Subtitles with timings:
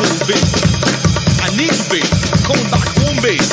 [0.00, 1.40] bass.
[1.44, 2.08] I need bass.
[2.46, 3.48] Come back home bass.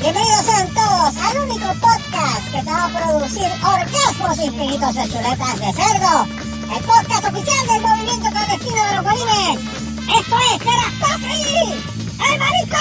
[0.00, 5.60] Bienvenidos sean todos al único podcast que te va a producir orgasmos infinitos de chuletas
[5.60, 6.26] de cerdo.
[6.74, 9.58] El podcast oficial del movimiento clandestino de los bolines.
[10.18, 11.42] Esto es Serás Patri,
[12.32, 12.80] el marico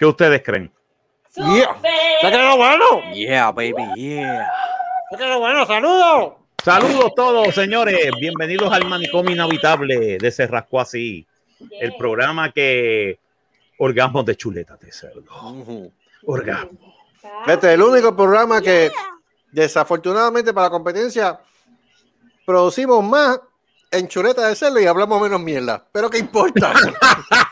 [0.00, 0.72] ¿Qué ustedes creen?
[1.36, 1.76] Yeah.
[2.22, 3.12] ¿Se quedó bueno?
[3.12, 4.50] Yeah, baby, yeah.
[5.10, 5.66] ¿Se quedó bueno?
[5.66, 6.32] ¡Saludos!
[6.64, 8.10] Saludos todos, señores.
[8.18, 11.26] Bienvenidos al manicomio inhabitable de Cerrasco así.
[11.78, 13.18] El programa que
[13.76, 15.22] orgasmos de chuletas de cerdo.
[16.24, 16.94] Orgasmo.
[17.46, 18.90] Este es el único programa que,
[19.52, 21.38] desafortunadamente para la competencia,
[22.46, 23.38] producimos más
[23.90, 25.84] en chuleta de cerdo y hablamos menos mierda.
[25.92, 26.72] Pero ¿qué importa?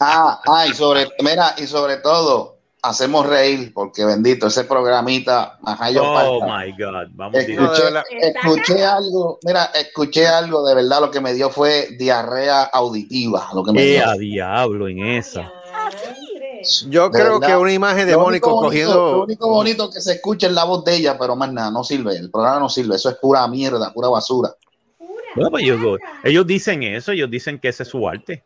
[0.00, 5.90] Ah, ah, y sobre, mira, y sobre todo, hacemos reír, porque bendito, ese programita, ajá,
[5.90, 6.46] yo Oh falta.
[6.64, 7.08] my God.
[7.12, 8.02] Vamos Escuché, verdad.
[8.10, 13.62] escuché algo, mira, escuché algo, de verdad, lo que me dio fue diarrea auditiva, lo
[13.62, 14.08] que me ¿Qué dio.
[14.08, 15.52] a diablo en esa?
[16.88, 17.48] Yo De creo verdad.
[17.48, 19.22] que una imagen de Mónico bonito- Lo cogiendo.
[19.24, 22.16] único bonito que se escucha es la voz de ella, pero más nada, no sirve,
[22.16, 24.54] el programa no sirve, eso es pura mierda, pura basura.
[25.36, 28.44] Bueno, pues ellos, ellos dicen eso, ellos dicen que ese es su arte.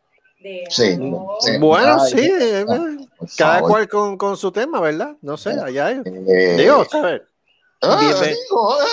[0.68, 0.98] Sí.
[1.40, 1.58] sí.
[1.58, 2.64] Bueno, Ay, sí, eh,
[3.36, 3.70] cada favor.
[3.70, 5.16] cual con, con su tema, ¿verdad?
[5.22, 6.00] No sé, allá es.
[6.04, 7.22] Eh, Digo, ¿sabes?
[7.82, 8.20] ah, digo,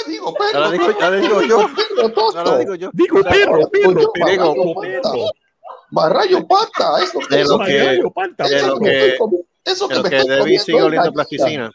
[0.07, 1.67] digo, Ahora digo, ahora digo yo.
[2.35, 2.89] Ahora digo yo.
[2.93, 4.11] Digo, perro, perro.
[5.93, 9.17] Barrayo pata, eso De lo eso que- de lo que que-
[9.65, 11.71] eso de lo me que estoy sigue oliendo la plasticina.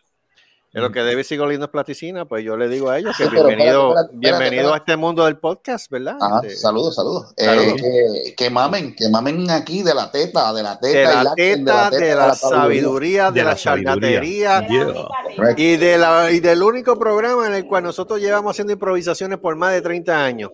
[0.77, 3.25] De lo que Debbie sigue oliendo es plasticina, pues yo le digo a ellos que
[3.25, 4.75] Sí, bienvenido, espérate, espérate, bienvenido espérate.
[4.75, 6.19] a este mundo del podcast, ¿verdad?
[6.21, 7.33] Ajá, Este, saludos, saludos.
[7.39, 11.25] Eh, que, que mamen, que mamen aquí de la teta, de la teta, de y
[11.25, 12.61] la teta, de la sabiduría.
[12.61, 15.55] sabiduría, de De la la charlatería Yeah.
[15.57, 19.57] Y, de la, y del único programa en el cual nosotros llevamos haciendo improvisaciones por
[19.57, 20.51] más de 30 años.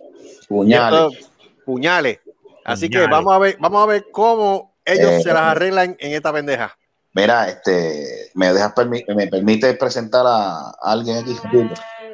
[0.47, 1.17] Puñales.
[1.19, 1.29] Esto-
[1.65, 2.19] puñales.
[2.63, 5.21] Así que vamos a ver, vamos a ver cómo ellos Eh.
[5.21, 6.77] se las arreglan en esta pendeja.
[7.13, 11.35] Mira, este, me dejas permi- me permite presentar a alguien aquí.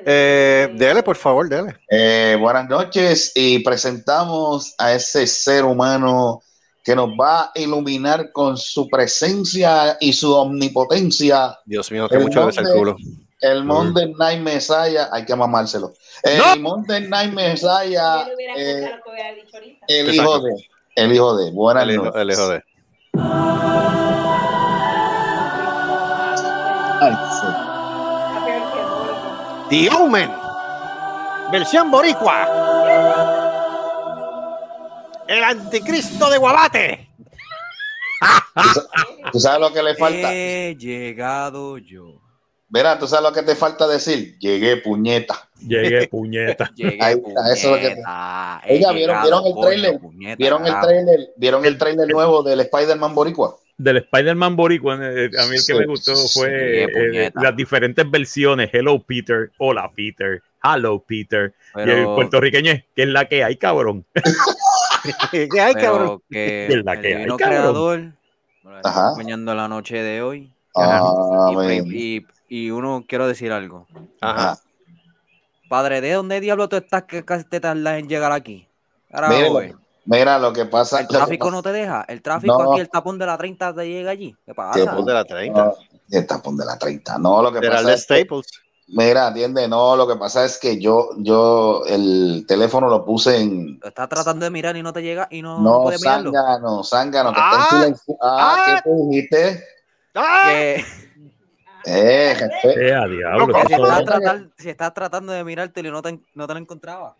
[0.06, 1.76] Eh, dele, por favor, dele.
[1.90, 6.42] Eh, buenas noches y presentamos a ese ser humano
[6.84, 11.58] que nos va a iluminar con su presencia y su omnipotencia.
[11.66, 12.96] Dios mío, que El mucho besa el culo.
[13.42, 15.94] El Monday Night Messiah, hay que mamárselo.
[16.24, 18.26] El Monday Night Messiah,
[18.58, 18.92] eh,
[19.88, 20.52] el hijo de,
[20.96, 22.22] el hijo de, buenas El hijo, noches.
[22.22, 22.64] el hijo de.
[29.70, 30.30] The Omen.
[31.52, 32.48] Versión boricua.
[35.28, 37.10] El anticristo de Guabate.
[39.32, 40.34] ¿Tú sabes lo que le falta?
[40.34, 42.22] He llegado yo.
[42.68, 44.38] Verá, ¿tú sabes lo que te falta decir?
[44.40, 45.50] Llegué, puñeta.
[45.60, 46.70] Llegué, puñeta.
[46.76, 47.96] Llegué, Ahí está, eso es lo que-
[48.70, 50.00] Oiga, ¿vieron, llegado, ¿vieron el trailer?
[50.38, 51.20] ¿Vieron el trailer?
[51.38, 53.56] ¿Vieron el trailer nuevo del Spider-Man Boricua?
[53.80, 55.74] Del Spider-Man Boricua, eh, a mí el que Sí.
[55.74, 56.54] me gustó fue Sí,
[56.84, 57.42] eh, puñeta.
[57.42, 58.70] las diferentes versiones.
[58.74, 61.54] Hello Peter, hola Peter, hello Peter.
[61.78, 64.06] Y el puertorriqueño es, ¿qué es la que hay, cabrón?
[65.32, 66.22] ¿Qué hay, cabrón?
[66.30, 67.38] que Es la el que hay, cabrón.
[67.38, 68.00] creador
[68.64, 69.06] nos está Ajá.
[69.08, 70.52] acompañando la noche de hoy.
[70.76, 73.88] Ah, Y, y- y uno, quiero decir algo.
[74.22, 74.58] Ajá.
[75.70, 78.68] Padre, ¿de dónde diablo tú estás que casi te tardas en llegar aquí?
[79.10, 79.62] Carajo,
[80.06, 80.98] Mira, lo que pasa.
[81.00, 82.06] El lo que tráfico pasa- no te deja.
[82.08, 82.72] El tráfico No.
[82.72, 84.32] aquí, el tapón de la 30 te llega allí.
[84.32, 84.80] ¿Qué ¿Qué pasa?
[84.80, 85.66] Después de la 30.
[85.66, 85.74] No,
[86.12, 87.18] el tapón de la 30.
[87.20, 88.46] No, lo que el pasa de es que, Staples.
[88.88, 93.80] mira, atiende, no, lo que pasa es que yo, yo, el teléfono lo puse en,
[93.84, 96.32] Estás tratando de mirar y no te llega y no, no no, puedes mirarlo.
[96.32, 98.18] zángano, zángano, que Ah, está en silencio.
[98.22, 98.82] Ah, ah.
[98.84, 99.64] ¿qué tú dijiste?
[100.16, 100.44] ¡Ah!
[100.48, 100.86] Que,
[101.86, 102.88] Eh, jefe.
[102.90, 103.48] Eh, a diablo.
[103.48, 107.16] Que estás si estás tratando de mirártelo y no te, no te lo encontraba.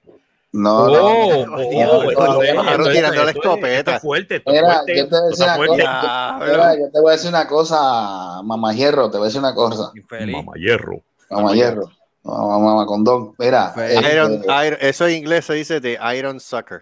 [0.52, 1.56] No, Oh, no.
[1.58, 4.00] oh, Diablo, oh, tirando la escopeta.
[4.00, 5.16] fuerte, esto es Mira, fuerte, yo te
[5.58, 7.00] fuerte.
[7.02, 9.92] Voy a decir una cosa, mamá hierro, te voy a decir una cosa.
[10.32, 11.04] Mamá hierro.
[11.30, 11.84] mamá hierro,
[12.24, 13.36] mamá, mamá condón.
[13.38, 16.82] Mira, este, Iron, Iron- eso en inglés se dice de Iron Sucker.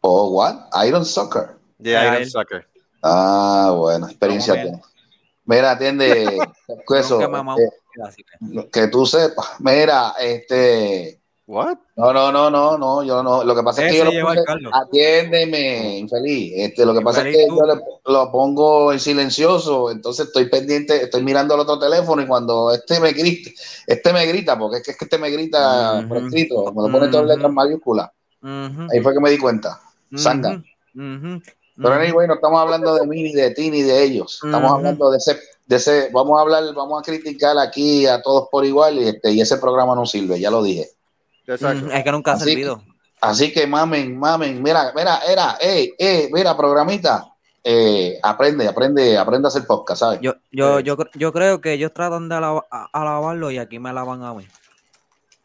[0.00, 0.56] oh, what?
[0.86, 1.56] Iron Soccer.
[1.76, 2.24] De Iron.
[2.26, 2.66] Sucker.
[3.02, 4.54] Ah, bueno, experiencia.
[5.44, 6.38] Mira, atiende
[6.96, 9.60] eso, eh, que tú sepas.
[9.60, 11.17] Mira, este,
[11.50, 11.78] What?
[11.96, 13.42] no, no, no, no, no, yo no.
[13.42, 16.52] Lo que pasa es que yo lo puse, atiéndeme, infeliz.
[16.56, 17.56] Este, lo que pasa es que tú.
[17.58, 22.26] yo le- lo pongo en silencioso, entonces estoy pendiente, estoy mirando al otro teléfono y
[22.26, 23.50] cuando este me grita,
[23.86, 26.08] este me grita, porque es que, es que este me grita Ujú.
[26.08, 27.54] por escrito, me lo pone todas las letras Ujú.
[27.54, 28.10] mayúsculas.
[28.42, 29.80] Ujú, Ahí fue que me di cuenta.
[30.14, 30.62] Sanga.
[31.80, 34.40] Pero anyway, no estamos hablando de mí, ni de ti, ni de ellos.
[34.44, 38.48] Estamos hablando de ese, de ese, vamos a hablar, vamos a criticar aquí a todos
[38.50, 40.88] por igual y, este, y ese programa no sirve, ya lo dije.
[41.54, 41.86] Exacto.
[41.86, 42.82] Ujú, Es que nunca ha Así servido.
[43.20, 47.26] Así que mamen, mamen, mira, mira, era, eh, eh, mira, programita,
[47.64, 50.20] eh, aprende, aprende, aprende a hacer podcast, ¿sabes?
[50.20, 50.82] Yo, yo, Eh.
[50.84, 52.36] yo, yo creo que ellos tratan de
[52.92, 54.46] alabarlo y aquí me alaban a mí.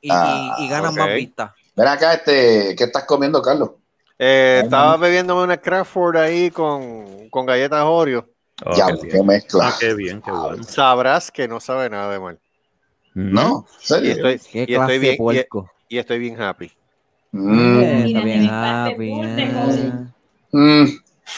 [0.01, 1.51] Y, Ah, y- y ganan más vistas.
[1.75, 3.71] Ven acá, este, ¿qué estás comiendo, Carlos?
[4.19, 5.01] Eh, Ay, estaba mami.
[5.01, 8.27] bebiéndome una Crawford ahí con, con galletas Oreo.
[8.63, 9.69] Oh, ya, qué mezcla.
[9.69, 10.63] Ah, qué bien, qué bueno.
[10.63, 12.39] Sabrás que no sabe nada de mal.
[13.15, 13.65] ¿No?
[13.67, 14.11] ¿En Y serio?
[14.11, 15.71] estoy, Qué y clase estoy de bien, y, puerco.
[15.94, 16.72] Y estoy bien happy.
[17.31, 19.12] Mm, Mira, bien happy,
[20.51, 20.86] mm,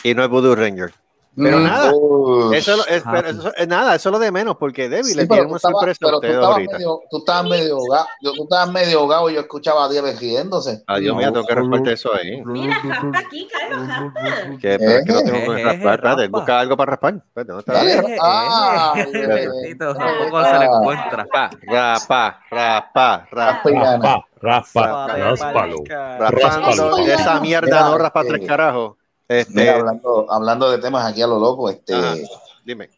[0.04, 0.94] Y no es Voodoo Ranger.
[1.38, 4.88] Pero mm, nada, uh, Eso, es pero eso nada, eso es lo de menos, porque
[4.88, 6.78] Debbie sí, le pero tiene tú una estabas, sorpresa a pero tú estabas ahorita.
[6.78, 10.08] medio, tú estabas medio ahogado, yo- tú estabas medio ahogado y yo escuchaba a Diego
[10.20, 10.84] riéndose.
[10.88, 11.20] Adiós, No.
[11.20, 12.42] mía, tengo que repartir eso ahí.
[12.46, 14.58] Mira, raspa aquí, Carlos, raspa.
[14.62, 15.94] Que, pero es que no tengo Eh, que eh, raspar.
[15.96, 16.38] Espérate, raspa.
[16.40, 17.14] busca algo para raspar.
[17.36, 17.84] ¿dónde está?
[17.86, 21.26] Eh, ah, eh, eh, eh, tampoco se le ah, encuentra.
[21.26, 23.30] Rapa, rapa, rapa, rapa.
[23.32, 24.26] raspa gana.
[24.42, 25.84] Raspa, raspa, Suave, ráspalo.
[26.20, 28.96] Raspando esa mierda Mira, no raspa eh, tres carajos.
[29.28, 32.16] Mira, Este, hablando, hablando de temas aquí a lo loco, este, Ajá.
[32.64, 32.90] dime.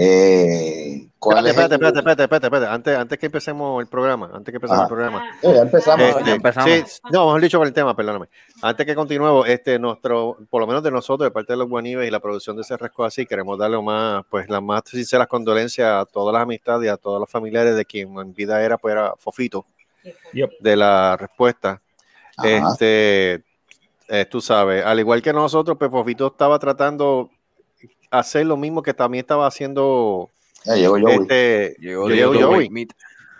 [0.00, 2.72] eh, ¿cuál Espérate, es espérate, el- espérate, espérate, espérate, espérate.
[2.74, 4.84] Antes, antes que empecemos el programa, antes que empecemos Ajá.
[4.84, 5.24] el programa.
[5.42, 6.08] Ya empezamos.
[6.08, 6.70] Este, ya empezamos.
[6.70, 8.26] sí, no, mejor dicho con el tema, perdóname.
[8.62, 12.06] Antes que continuemos, este, nuestro, por lo menos de nosotros, de parte de los Guanives
[12.06, 16.04] y la producción de Cerrasco así, queremos darle más, pues, las más sinceras condolencias a
[16.06, 19.14] todas las amistades y a todos los familiares de quien en vida era, pues, era
[19.18, 19.66] Fofito,
[20.32, 20.50] Yep.
[20.60, 21.82] de la respuesta.
[22.36, 22.48] Ajá.
[22.48, 23.42] Este,
[24.08, 27.30] eh, tú sabes, al igual que nosotros, pues, Fofito estaba tratando
[28.10, 30.30] hacer lo mismo que también estaba haciendo,
[30.64, 31.18] Ya llegó Joey.
[31.20, 32.70] este, Llegó, Joey.
[32.70, 32.90] Meat.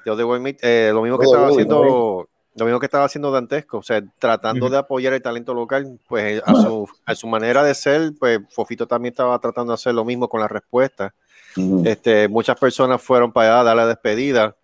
[0.05, 3.83] Yo de eh, lo mismo que estaba haciendo, lo mismo que estaba haciendo Dantesco, o
[3.83, 4.73] sea, tratando Ujú.
[4.73, 8.87] de apoyar el talento local, pues a su, a su manera de ser, pues Fofito
[8.87, 11.15] también estaba tratando de hacer lo mismo con la respuesta.
[11.57, 11.83] Ujú.
[11.85, 14.57] Este, muchas personas fueron para allá a dar la despedida.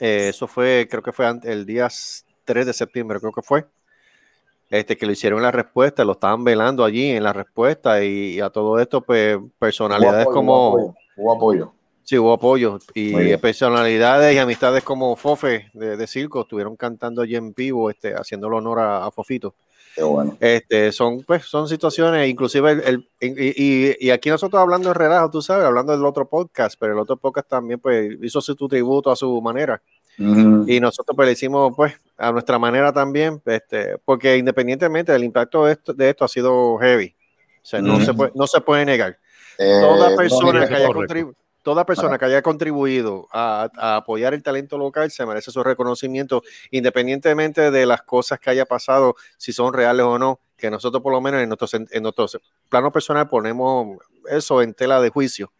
[0.00, 1.88] Eh, eso fue, creo que fue el día
[2.44, 3.66] 3 de septiembre, creo que fue.
[4.70, 8.34] Este, que lo hicieron en la respuesta, lo estaban velando allí en la respuesta y,
[8.34, 11.72] y a todo esto, pues personalidades Hubo apoyo, como, hubo apoyo, hubo apoyo.
[12.02, 17.36] Sí, hubo apoyo y personalidades y amistades como Fofe de, de Circo estuvieron cantando allí
[17.36, 19.54] en vivo, este, haciéndole honor a, a Fofito.
[19.94, 20.36] Qué bueno.
[20.38, 24.94] Este, son, pues, son situaciones, inclusive el, el- y, y- y aquí nosotros hablando de
[24.94, 28.54] relajo, tú sabes, hablando del otro podcast, pero el otro podcast también pues hizo su
[28.68, 29.82] tributo a su manera
[30.66, 35.64] Y nosotros pues le hicimos pues a nuestra manera también, este, porque independientemente del impacto
[35.64, 37.14] de esto, de esto ha sido heavy,
[37.62, 39.18] o sea, no, se puede, no se puede negar.
[39.58, 44.42] Eh, toda persona que haya contribu- toda persona que haya contribuido a, a apoyar el
[44.42, 49.72] talento local se merece su reconocimiento independientemente de las cosas que haya pasado si son
[49.72, 52.26] reales o no que nosotros por lo menos en nuestro, en nuestro
[52.68, 53.98] plano personal ponemos
[54.28, 55.52] eso en tela de juicio.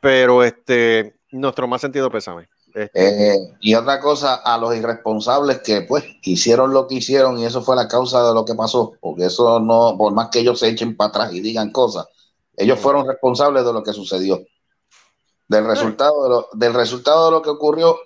[0.00, 5.82] Pero este nuestro más sentido pésame Este, Eh, y otra cosa, a los irresponsables que
[5.82, 9.26] pues hicieron lo que hicieron y eso fue la causa de lo que pasó, porque
[9.26, 12.06] eso no, por más que ellos se echen para atrás y digan cosas,
[12.56, 14.42] ellos fueron responsables de lo que sucedió.
[15.46, 17.96] Del resultado de lo, del resultado de lo que ocurrió,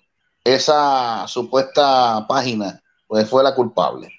[0.44, 4.10] esa supuesta página, pues fue la culpable.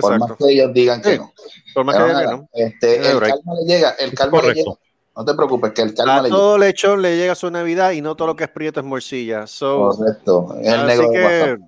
[0.00, 1.32] Por más que ellos digan que Sí, no.
[1.74, 2.48] por más Pero que digan que nada, no.
[2.52, 3.34] este, Tiene el break.
[3.36, 4.70] calma le llega, el calma le correcto.
[4.72, 4.85] llega.
[5.16, 6.36] No te preocupes, que el calma a le llega.
[6.36, 9.46] todo lechón le llega su navidad y no todo lo que es prieto es morcilla
[9.46, 10.54] so, Correcto.
[10.60, 11.60] Es el Así negro de que, WhatsApp.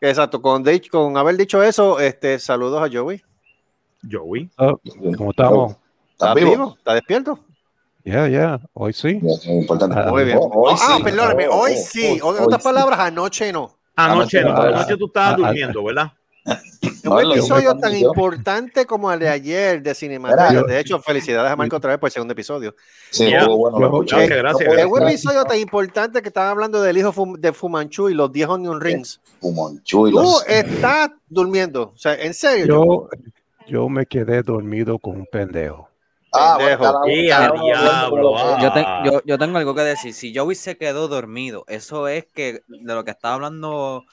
[0.00, 3.20] exacto, con, de- con haber dicho eso, este, saludos a Joey.
[4.10, 4.48] Joey.
[5.16, 5.76] ¿Cómo estamos?
[6.12, 6.74] ¿Estás vivo?
[6.78, 7.38] ¿Estás despierto?
[8.04, 9.20] Ya, ya, hoy sí.
[9.22, 9.96] Ya, eso es importante.
[9.98, 10.38] Ah, Muy bien.
[10.40, 11.02] Oh, hoy ah, sí.
[11.04, 12.20] perdóname, Oh, hoy oh, sí.
[12.22, 12.68] oh, en hoy otras sí.
[12.68, 13.78] palabras, anoche no.
[13.94, 16.12] Anoche no, Ah, anoche tú estabas ah, durmiendo, ¿verdad?
[17.04, 20.50] No, un episodio tan importante como el de ayer de Cinemateria.
[20.50, 22.74] Mira, De hecho, felicidades a Marco otra vez por el segundo episodio.
[23.10, 24.04] Sí, estuvo bueno.
[24.04, 28.14] Gracias, Es un episodio tan importante que estaban hablando del hijo Fum- de Fumanchu y
[28.14, 29.20] los 10 Onion Rings.
[29.40, 31.92] Fumonchu y Tú los- estás durmiendo.
[31.94, 32.66] O sea, en serio.
[32.66, 33.08] Yo,
[33.68, 35.88] yo me quedé dormido con un pendejo.
[36.34, 37.00] Ah, ah.
[37.04, 37.28] que-
[38.62, 40.14] Yo, te- yo, yo tengo algo que decir.
[40.14, 44.04] Si Joey se quedó dormido, eso es que de lo que estaba hablando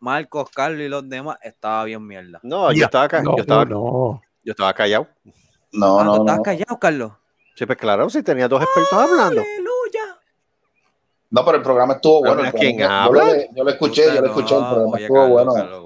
[0.00, 2.38] Marcos, Carlos y los demás, estaba bien mierda.
[2.42, 4.20] No, yo estaba, ca- No, yo estaba, no.
[4.44, 5.08] yo estaba callado.
[5.72, 6.42] No, Ah, ¿tú no, estabas no.
[6.42, 7.12] callado, Carlos?
[7.56, 9.40] Sí, pues claro, si tenía dos expertos hablando.
[9.42, 10.18] ¡Aleluya!
[11.30, 12.52] No, pero el programa estuvo Pero bueno.
[12.52, 13.20] ¿quién habla?
[13.28, 15.54] Yo, lo, yo lo escuché, yo lo escuché, el programa Oye, estuvo Carlos, bueno.
[15.54, 15.84] Carlos.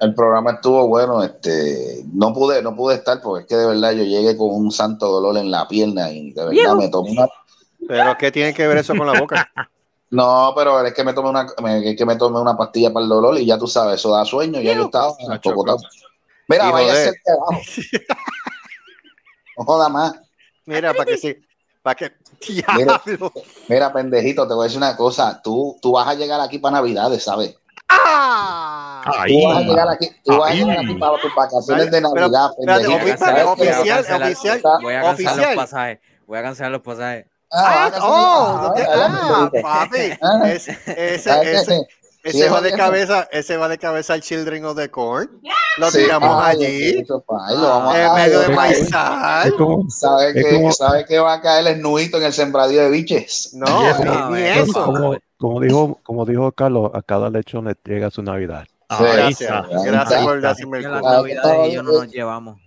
[0.00, 3.92] El programa estuvo bueno, este, no pude, no pude estar porque es que de verdad
[3.92, 7.26] yo llegué con un santo dolor en la pierna y de verdad me tomé una,
[7.88, 9.50] Pero ¿qué tiene que ver eso con la boca?
[10.14, 13.02] no, pero es que me tomé una, me- es que me tomé una pastilla para
[13.04, 15.14] el dolor y ya tú sabes, eso da sueño, ya yo estaba.
[16.48, 17.60] Mira, vaya a ser abajo.
[19.56, 20.14] No joda más.
[20.66, 21.36] Mira, para que sí.
[21.82, 22.12] Para que.
[22.76, 23.00] Mira.
[23.68, 25.40] Mira, pendejito, te voy a decir una cosa.
[25.42, 27.56] Tú, tú vas a llegar aquí para Navidades, ¿sabes?
[27.88, 29.02] ¡Ah!
[29.18, 29.40] Ahí.
[29.40, 32.14] Tú vas a llegar aquí, tú vas a llegar aquí para tus vacaciones de Pero,
[32.14, 33.14] Navidad, espérate, pendejito.
[33.14, 33.48] ofi- ¿sabes qué?
[33.50, 35.98] oficial, Voy a cancelar- oficial, Voy a cancelar los pasajes.
[36.26, 37.26] Voy a cancelar los pasajes.
[37.52, 40.12] Ah, Ah, oh, no ah, papi.
[40.22, 40.50] Ah.
[40.50, 41.72] Es- ese, ¿Sabes qué?
[41.74, 41.86] ese,
[42.26, 45.28] Sí, ese va de cabeza, ese va de cabeza al Children of the Corn.
[45.76, 46.98] Lo Sí, tiramos ay, allí.
[47.00, 48.56] eso, pa, ahí lo vamos En a- medio de
[48.96, 52.80] ay, como, ¿Sabe que, como- sabe que va a caer el nudito en el sembradío
[52.82, 53.50] de biches?
[53.52, 53.66] No,
[54.04, 54.84] no, ni eh, eso.
[54.86, 58.64] como, como dijo, como dijo Carlos, a cada lechón le llega su Navidad.
[58.88, 59.82] Ahí Gracias, está.
[59.84, 60.30] gracias por
[60.80, 61.02] que el las.
[61.04, 62.58] Ah, navidades y yo no nos llevamos.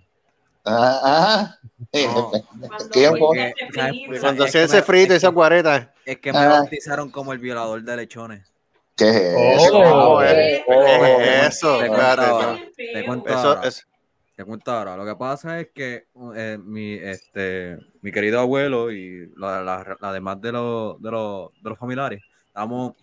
[0.68, 1.58] Ah, ah.
[1.94, 2.32] No.
[2.92, 3.94] ¿Qué Porque, ¿sabes?
[4.06, 5.94] Porque Cuando Es hacía que ese me- frito y es esa guareta.
[6.06, 6.48] Es que me Ah.
[6.50, 8.52] bautizaron como el violador de lechones.
[8.96, 9.78] ¿Qué es eso?
[9.78, 10.72] Oh, eh, Oh,
[11.06, 13.68] eh, eso, Te espérate, cuento ahora, Te cuento Eso ahora.
[13.68, 13.88] es.
[14.36, 14.96] Te cuento ahora.
[14.98, 20.12] Lo que pasa es que eh, mi, este, mi querido abuelo y la, la- la
[20.14, 22.94] demás de los, de, los, de los familiares, estamos,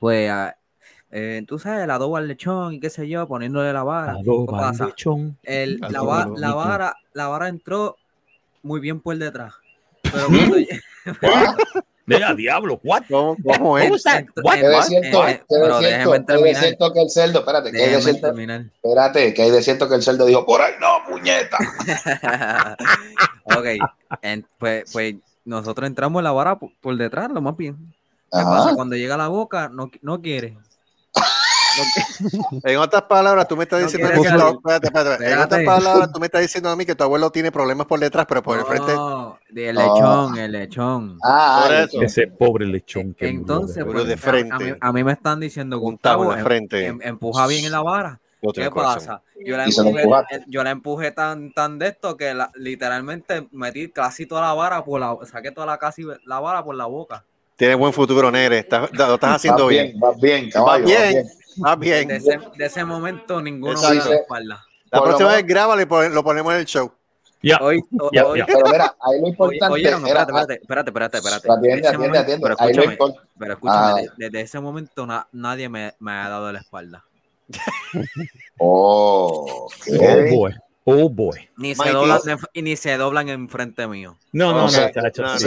[0.00, 0.56] pues, a-
[1.12, 4.16] eh, tú sabes, el adobo al lechón y qué sé yo, poniéndole la vara.
[4.24, 4.86] ¿Qué pasa?
[4.86, 5.38] lechón.
[5.42, 6.56] El, la, Adobo va- al la lechón.
[6.56, 7.96] vara, la vara entró
[8.62, 9.52] muy bien por detrás.
[10.02, 10.56] Pero cuando
[12.06, 13.02] Mira, diablo, what?
[13.08, 13.84] ¿Cómo, cómo es?
[13.84, 14.24] ¿Cómo está?
[14.42, 14.54] What?
[14.54, 15.28] ¿Qué de en- cierto?
[15.28, 15.80] eh, ¿Qué de pero cierto?
[15.80, 16.62] déjeme ¿Qué de terminar.
[16.62, 17.38] cierto que el cerdo?
[17.40, 18.20] Espérate, ¿qué de Déjeme cierto?
[18.26, 18.60] terminar.
[18.82, 21.58] Espérate, que hay de cierto que el cerdo dijo, por ahí no, puñeta.
[23.44, 23.66] ok,
[24.22, 25.14] en- pues, pues
[25.44, 27.76] nosotros entramos en la vara por, por detrás, lo más bien.
[28.30, 28.50] ¿Qué Ajá.
[28.50, 28.74] pasa?
[28.74, 30.56] Cuando llega a la boca, no, no quiere.
[31.76, 31.84] No
[32.64, 35.32] En otras palabras, tú me estás No diciendo espérate, espérate.
[35.32, 37.98] En otras palabras, tú me estás diciendo a mí que tu abuelo tiene problemas por
[38.00, 38.94] detrás, pero por el frente.
[38.94, 41.18] No, el lechón, el lechón.
[41.22, 42.02] Ah, Por ay, eso.
[42.02, 44.54] Ese pobre lechón que Entonces, Pero pues, de a- frente.
[44.54, 46.86] A, mí, a mí me están diciendo, Gustavo, em- frente.
[46.86, 48.20] em- empuja bien en la vara.
[48.54, 49.22] ¿Qué pasa?
[49.44, 53.88] Yo la empujé, eh, yo la empujé tan, tan de esto que la- literalmente metí
[53.88, 57.24] casi toda la vara por la, saqué toda la casi la vara por la boca.
[57.56, 58.58] Tienes buen futuro, Nere.
[58.58, 59.86] Estás- lo estás haciendo vas bien.
[59.86, 60.98] bien, vas bien, caballo, bien.
[61.00, 61.26] vas bien.
[61.56, 62.08] Más bien.
[62.08, 64.04] De ese, de ese momento ninguno Exacto.
[64.04, 64.64] me la espalda.
[64.90, 66.92] La Por lo próxima vez grábalo y lo ponemos en el show.
[67.44, 68.46] Ya, Hoy, o- Ya, hoy- ya.
[68.46, 69.96] Pero mira, ahí lo oye- importante era...
[69.96, 71.52] espérate, espérate, espérate, espérate, espérate.
[71.52, 72.42] Atiende, atiende, momento- atiende.
[72.42, 74.12] Pero Ahí lo escúchame, pero escúchame, Ah.
[74.16, 77.04] desde ese momento na- nadie me, me ha dado la espalda.
[78.58, 80.54] Oh, oh boy,
[80.84, 81.48] oh boy.
[81.56, 82.20] Ni se, doblan,
[82.54, 84.16] ni se doblan en frente mío.
[84.32, 85.24] No, no, O sea, no, chacho.
[85.24, 85.38] O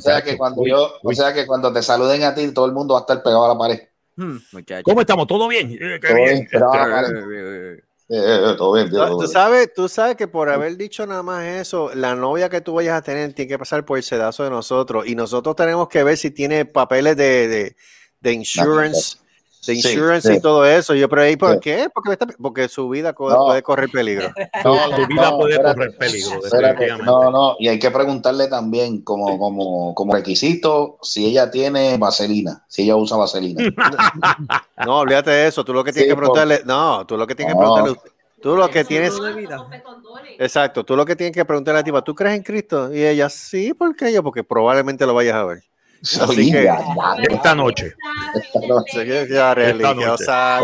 [0.00, 2.94] sea que cuando yo, o sea que cuando te saluden a ti, todo el mundo
[2.94, 3.80] va a estar pegado a la pared.
[4.20, 4.82] Hmm, muchacho.
[4.84, 5.26] ¿Cómo estamos?
[5.26, 5.72] ¿Todo bien?
[5.72, 6.48] Eh, qué Todo bien.
[6.52, 9.30] Eh, Eh, eh, todo tío, Tú, todo tú bien.
[9.30, 12.98] sabes, tú sabes que por haber dicho nada más eso, la novia que tú vayas
[12.98, 16.16] a tener tiene que pasar por el sedazo de nosotros y nosotros tenemos que ver
[16.18, 17.76] si tiene papeles de, de,
[18.20, 19.18] de insurance,
[19.66, 20.38] de insurance sí.
[20.38, 20.94] y todo eso.
[20.94, 21.60] Yo, pero ahí, ¿por Sí.
[21.60, 21.88] qué?
[21.92, 23.44] Porque, porque su vida co- No.
[23.46, 24.30] puede correr peligro.
[24.64, 26.88] No, Tu vida no, puede espérate, correr peligro, espérate.
[27.04, 32.64] No, no, y hay que preguntarle también como, como, como requisito si ella tiene vaselina,
[32.68, 33.62] si ella usa vaselina.
[34.86, 35.64] No, olvídate de eso.
[35.64, 37.96] Tú lo que tienes Sí, que preguntarle, no, tú lo que tienes que preguntarle,
[38.40, 39.12] tú lo que tienes,
[40.38, 42.92] exacto, tú lo que tienes que preguntarle a la tipa, ¿tú crees en Cristo?
[42.94, 44.22] Y ella, sí, ¿por qué yo?
[44.22, 45.62] Porque probablemente lo vayas a ver.
[46.02, 46.70] Así que-
[47.28, 47.94] Esta noche.
[48.94, 50.60] Que ya religiosa.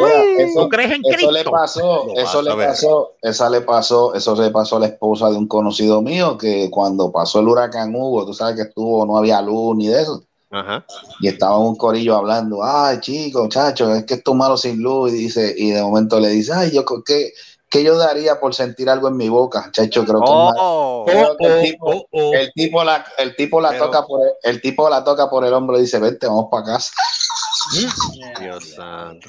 [0.55, 4.77] ¿Tú crees en eso le pasó, eso le pasó, esa le pasó, eso le pasó
[4.77, 8.57] a la esposa de un conocido mío que cuando pasó el huracán Hugo, tú sabes
[8.57, 10.23] que estuvo, no había luz ni de eso.
[10.49, 10.87] Ajá.
[11.21, 15.13] y estaba un corillo hablando, ay chico, muchacho, es que esto es malo sin luz,
[15.13, 17.33] y dice, y de momento le dice, ay, yo ¿qué,
[17.71, 21.05] qué yo daría por sentir algo en mi boca, chacho, creo que, es más- Oh,
[21.07, 22.35] creo que el, Oh, tipo, oh, oh.
[22.35, 25.45] el tipo la, el tipo la Pero- toca por el, el tipo la toca por
[25.45, 26.93] el hombro y dice, vente, vamos para casa,
[28.41, 29.29] Dios santo.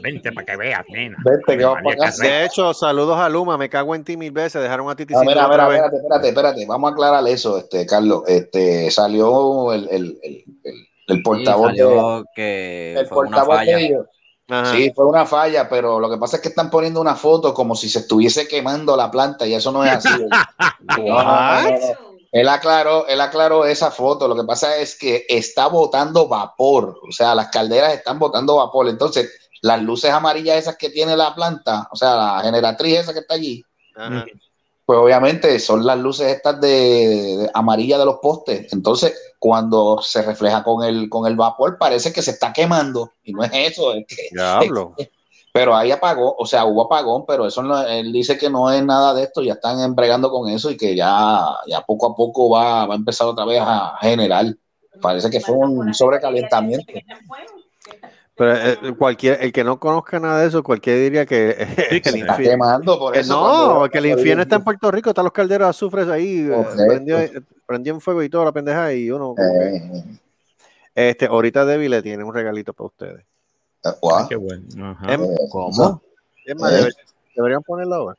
[0.00, 1.16] Vente para que veas, nena.
[1.24, 2.22] vente que vamos para casa.
[2.24, 5.26] De hecho, saludos a Luma, me cago en ti mil veces, dejaron a Titi sin
[5.26, 10.18] mira, mira, espérate, espérate, espérate, vamos a aclarar eso, este, Carlos, este, salió el, el,
[10.22, 10.74] el, el,
[11.08, 13.76] el Sí, portavoz de, que el portavoz falla.
[13.76, 14.06] de ellos,
[14.48, 14.72] Ajá.
[14.72, 17.74] Sí, fue una falla, pero lo que pasa es que están poniendo una foto como
[17.74, 20.08] si se estuviese quemando la planta y eso no es así.
[20.98, 22.06] No, no.
[22.32, 24.28] Él aclaró, él aclaró esa foto.
[24.28, 28.88] Lo que pasa es que está botando vapor, o sea, las calderas están botando vapor.
[28.88, 29.30] Entonces,
[29.62, 33.34] las luces amarillas esas que tiene la planta, o sea, la generatriz esa que está
[33.34, 33.64] allí,
[33.96, 34.24] Ajá.
[34.86, 38.72] Pues obviamente son las luces estas de, de amarilla de los postes.
[38.72, 43.12] Entonces, cuando se refleja con el, con el vapor, parece que se está quemando.
[43.24, 44.94] Y no es eso, es que Diablo.
[45.52, 48.84] pero ahí apagó, o sea, hubo apagón, pero eso no, él dice que no es
[48.84, 52.50] nada de esto, ya están embregando con eso y que ya, ya poco a poco
[52.50, 54.44] va, va a empezar otra vez a generar.
[55.00, 56.92] Parece que fue un sobrecalentamiento.
[58.36, 61.56] Pero eh, cualquier, el que no conozca nada de eso, cualquiera diría que
[61.90, 63.32] Sí, que el está quemando por que eso.
[63.32, 63.40] no,
[63.74, 66.64] cuando- que el infierno está en Puerto Rico, están los calderos de azufres ahí, eh,
[66.86, 67.18] prendió,
[67.64, 69.42] prendió en fuego y toda la pendeja y uno que,
[70.98, 73.24] Eh, este, ahorita Debbie le tiene un regalito para ustedes.
[73.84, 74.28] eh, guau.
[74.28, 74.64] Qué bueno.
[74.90, 75.12] Ajá.
[75.14, 76.02] Es, ¿Cómo?
[76.44, 76.76] es más, Eh.
[76.76, 76.94] deber-
[77.36, 78.16] deberían ponerlo ahora.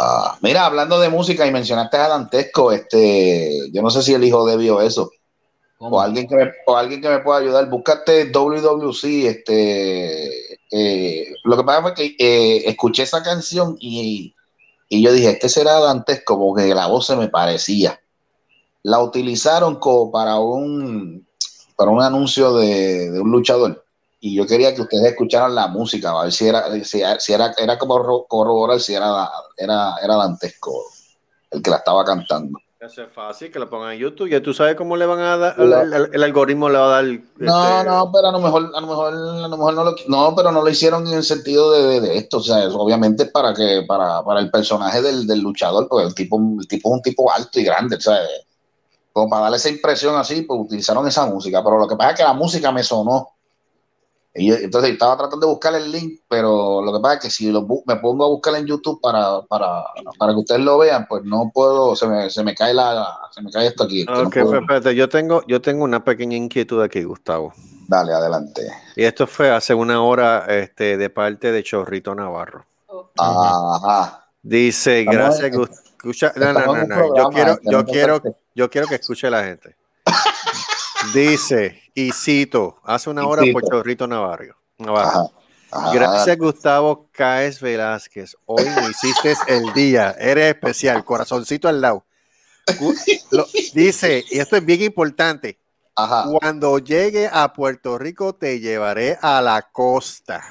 [0.00, 4.22] Ah, mira, hablando de música y mencionaste a Dantesco, este, yo no sé si el
[4.22, 5.10] hijo de vio eso.
[5.80, 11.56] O alguien que me, o alguien que me pueda ayudar, búscate WWC, este, eh, lo
[11.56, 14.34] que pasa fue que eh, escuché esa canción y,
[14.88, 18.00] y yo dije, este será Dantesco, porque la voz se me parecía.
[18.82, 21.26] La utilizaron como para un,
[21.76, 23.84] para un anuncio de, de un luchador.
[24.20, 27.54] Y yo quería que ustedes escucharan la música, a ver si era, si, si era,
[27.56, 30.84] era como ro- corroborar si era, era, era Dantesco
[31.50, 32.58] el que la estaba cantando.
[32.80, 34.28] Eso es fácil, que lo pongan en YouTube.
[34.28, 37.02] Ya tú sabes cómo le van a dar, el, el- el algoritmo le va a
[37.02, 37.04] dar.
[37.06, 37.18] No,
[37.78, 40.34] este, no, pero a lo mejor, a lo mejor, a lo mejor no lo, no,
[40.36, 43.26] pero no lo hicieron en el sentido de, de- de esto, o sea, es obviamente
[43.26, 46.94] para que, para, para el personaje del, del luchador, porque el tipo, el tipo es
[46.94, 48.16] un tipo alto y grande, o sea,
[49.12, 52.16] como para darle esa impresión así, pues utilizaron esa música, pero lo que pasa es
[52.18, 53.28] que la música me sonó.
[54.38, 57.30] Y yo- entonces estaba tratando de buscar el link, pero lo que pasa es que
[57.30, 59.84] si lo me pongo a buscar en YouTube para, para,
[60.18, 63.42] para que ustedes lo vean, pues no puedo, se me, se me cae la, se
[63.42, 64.04] me cae esto aquí.
[64.04, 67.52] no Ok, puedo- pues, espérate, yo tengo, yo tengo una pequeña inquietud aquí, Gustavo.
[67.88, 68.62] Dale, adelante.
[68.96, 72.66] Y esto fue hace una hora este, de parte de Chorrito Navarro.
[73.16, 74.26] Ajá.
[74.42, 78.22] Dice, Estamos gracias, en- Gus- escucha, no, no, no, no, yo quiero, yo no quiero,
[78.54, 79.74] yo quiero que escuche la gente.
[81.14, 83.76] Dice, y cito, hace una hora por cito.
[83.76, 84.56] Chorrito Navarro.
[84.78, 85.08] Navarro.
[85.08, 85.30] Ajá.
[85.70, 85.92] Ajá.
[85.92, 88.36] Gracias, Gustavo Caes Velázquez.
[88.46, 90.14] Hoy me hiciste el día.
[90.18, 91.04] Eres especial.
[91.04, 92.04] Corazoncito al lado.
[93.32, 95.58] Lo- dice, y esto es bien importante.
[95.96, 96.26] Ajá.
[96.30, 100.42] Cuando llegue a Puerto Rico, te llevaré a la costa.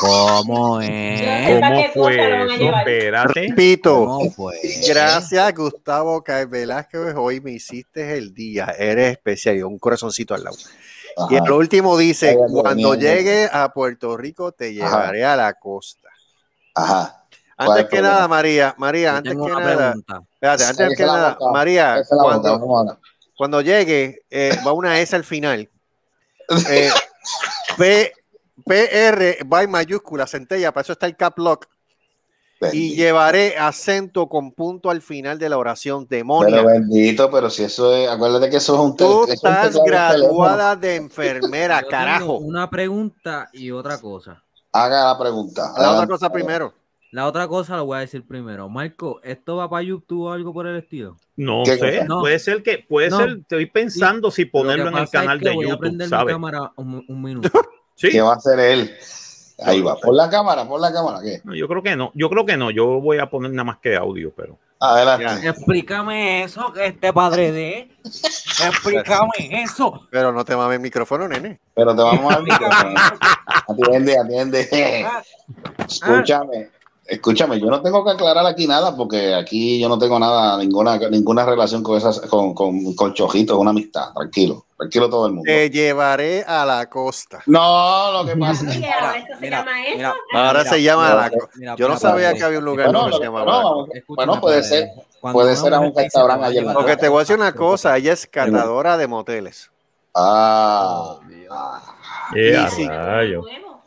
[0.00, 1.60] ¿Cómo es?
[1.60, 2.74] ¿Para ¿Cómo fue eso?
[2.74, 3.32] Espérate.
[3.34, 4.18] Repito,
[4.88, 7.14] gracias, Gustavo Caes Velázquez.
[7.16, 8.74] Hoy me hiciste el día.
[8.78, 9.58] Eres especial.
[9.58, 10.56] Y un corazoncito al lado.
[11.28, 16.08] Y el último dice, Ay, cuando llegue a Puerto Rico, te llevaré a la costa.
[16.74, 17.26] Ajá.
[17.56, 18.14] ¿Cuál Antes que problema?
[18.14, 19.94] nada, María, María, Yo antes que nada,
[20.32, 21.52] espérate, antes que nada, boca.
[21.52, 22.98] María, cuando,
[23.36, 25.68] cuando llegue, eh, va una S al final.
[26.68, 26.90] Eh,
[27.76, 28.12] P,
[28.62, 31.66] PR en mayúscula, centella, para eso está el cap lock.
[32.60, 32.96] Y Bendito.
[32.96, 36.62] llevaré acento con punto al final de la oración, Pero demonia.
[36.62, 40.96] bendito, pero si eso es, acuérdate que eso es un Tú un estás graduada de
[40.96, 42.36] enfermera, Yo tengo carajo.
[42.38, 44.42] Una pregunta y otra cosa.
[44.72, 45.72] Haga la pregunta.
[45.78, 46.74] La otra cosa primero.
[47.12, 48.68] La otra cosa lo voy a decir primero.
[48.68, 51.16] Marco, ¿esto va para YouTube o algo por el estilo?
[51.36, 52.04] No ¿Qué sé?
[52.04, 52.20] No.
[52.20, 53.16] puede ser que, puede No.
[53.16, 55.68] ser, estoy pensando si ponerlo Lo en el pasa es canal que de voy a
[55.70, 56.34] YouTube, prender mi ¿sabes?
[56.34, 57.48] cámara un, un minuto.
[58.00, 58.96] Sí, ¿Qué va a hacer él?
[59.62, 59.94] Ahí va.
[59.96, 61.20] Por la cámara, por la cámara.
[61.20, 61.42] ¿Qué?
[61.44, 63.76] No, yo creo que no, yo creo que no, yo voy a poner nada más
[63.76, 65.46] que audio, pero Adelante.
[65.46, 67.90] Explícame eso, que este padre de.
[68.02, 70.08] Explícame eso.
[70.10, 71.60] Pero no te mames el micrófono, nene.
[71.74, 72.94] Pero te vamos a dar micrófono.
[73.68, 75.06] Atiende, atiende.
[75.86, 76.70] Escúchame.
[77.10, 80.96] Escúchame, yo no tengo que aclarar aquí nada porque aquí yo no tengo nada, ninguna,
[81.10, 84.12] ninguna relación con esas, con, con, con Chojito, es una amistad.
[84.14, 85.44] Tranquilo, tranquilo todo el mundo.
[85.44, 87.42] Te llevaré a la costa.
[87.46, 89.96] No, lo que pasa es Oye, ahora se llama eso.
[89.96, 91.50] mira, Ahora mira, se llama mira, la costa.
[91.56, 93.62] mira, Yo no mira, sabía que había un lugar Bueno, donde lo se que- llamaba
[93.92, 94.68] Escúchame, bueno, puede padre.
[94.68, 94.88] ser,
[95.32, 97.16] puede ser a un restaurante "Te voy a allí en la llevar Porque te voy
[97.16, 97.58] a decir una costa",
[97.90, 99.68] cosa, ella es catadora de moteles.
[100.14, 101.18] Ah,
[102.36, 103.34] eh, a Y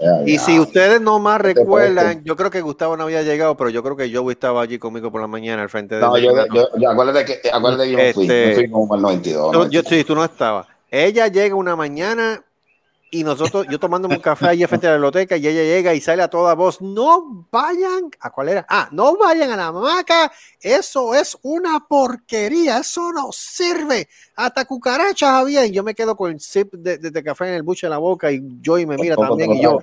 [0.04, 0.44] ya, Y ya.
[0.44, 3.96] si ustedes no más recuerdan, yo creo que Gustavo no había llegado, pero yo creo
[3.96, 6.90] que Joey estaba allí conmigo por la mañana al frente de No, yo, yo, yo-
[6.90, 9.52] acuérdate que, acuérdate que yo me fui, Este- me fui como el 92.
[9.52, 9.70] Tú- ¿no?
[9.70, 10.68] yo sí, tú no estabas.
[10.92, 12.44] Ella llega una mañana
[13.10, 16.02] y nosotros, yo tomándome un café allí frente a la biblioteca y ella llega y
[16.02, 18.66] sale a toda voz, no vayan, ¿a cuál era?
[18.68, 24.08] Ah, no vayan a la hamaca, eso es una porquería, eso no sirve.
[24.36, 27.54] Hasta cucarachas había y yo me quedo con el sip de, de- de café en
[27.54, 29.78] el buche en la boca y Joey me mira también y yo.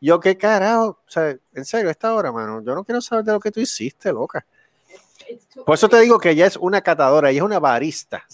[0.00, 3.24] Yo qué carajo, o sea, en serio, a esta hora, mano, yo no quiero saber
[3.24, 4.44] de lo que tú hiciste, loca.
[5.64, 8.24] Por eso te digo que ella es una catadora, ella es una barista,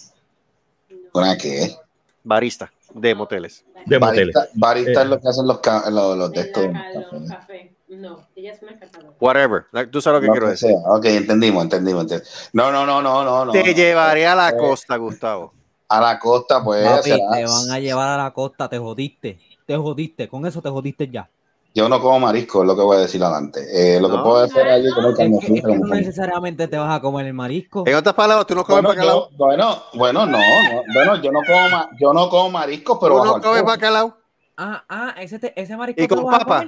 [1.13, 1.75] ¿Una qué?
[2.23, 3.63] barista de moteles.
[3.85, 4.33] De moteles.
[4.35, 5.03] Barista, barista Eh.
[5.03, 6.63] es lo que hacen los, ca- los, los de De estos.
[6.65, 7.71] la- los cafés.
[7.89, 9.13] No, ella es una catadora.
[9.19, 10.69] Whatever, like, tú sabes lo que Lo quiero que decir.
[10.69, 10.79] sea.
[10.91, 12.49] Ok, entendimos, entendimos, entendimos.
[12.51, 13.45] No, no, no, no, no.
[13.45, 13.71] no Te no.
[13.71, 15.53] llevaré a la Eh, costa, Gustavo.
[15.87, 16.85] A la costa, pues.
[16.85, 19.39] Papi, te van a llevar a la costa, te jodiste.
[19.65, 21.29] Te jodiste, con eso te jodiste ya.
[21.77, 23.59] Yo no como marisco, es lo que voy a decir adelante.
[23.71, 26.99] Eh, lo que puedo hacer allí Es que, es que no necesariamente te vas a
[26.99, 27.83] comer el marisco.
[27.85, 29.29] En otras palabras, tú no comes Bueno, bacalao.
[29.29, 33.25] yo, bueno, bueno, no, no, bueno, yo no como, yo no como mariscos, pero Tú
[33.25, 34.17] no comes bacalao.
[34.57, 36.01] ah, ah, ese, te- ese marisco.
[36.01, 36.65] ¿Y con papa?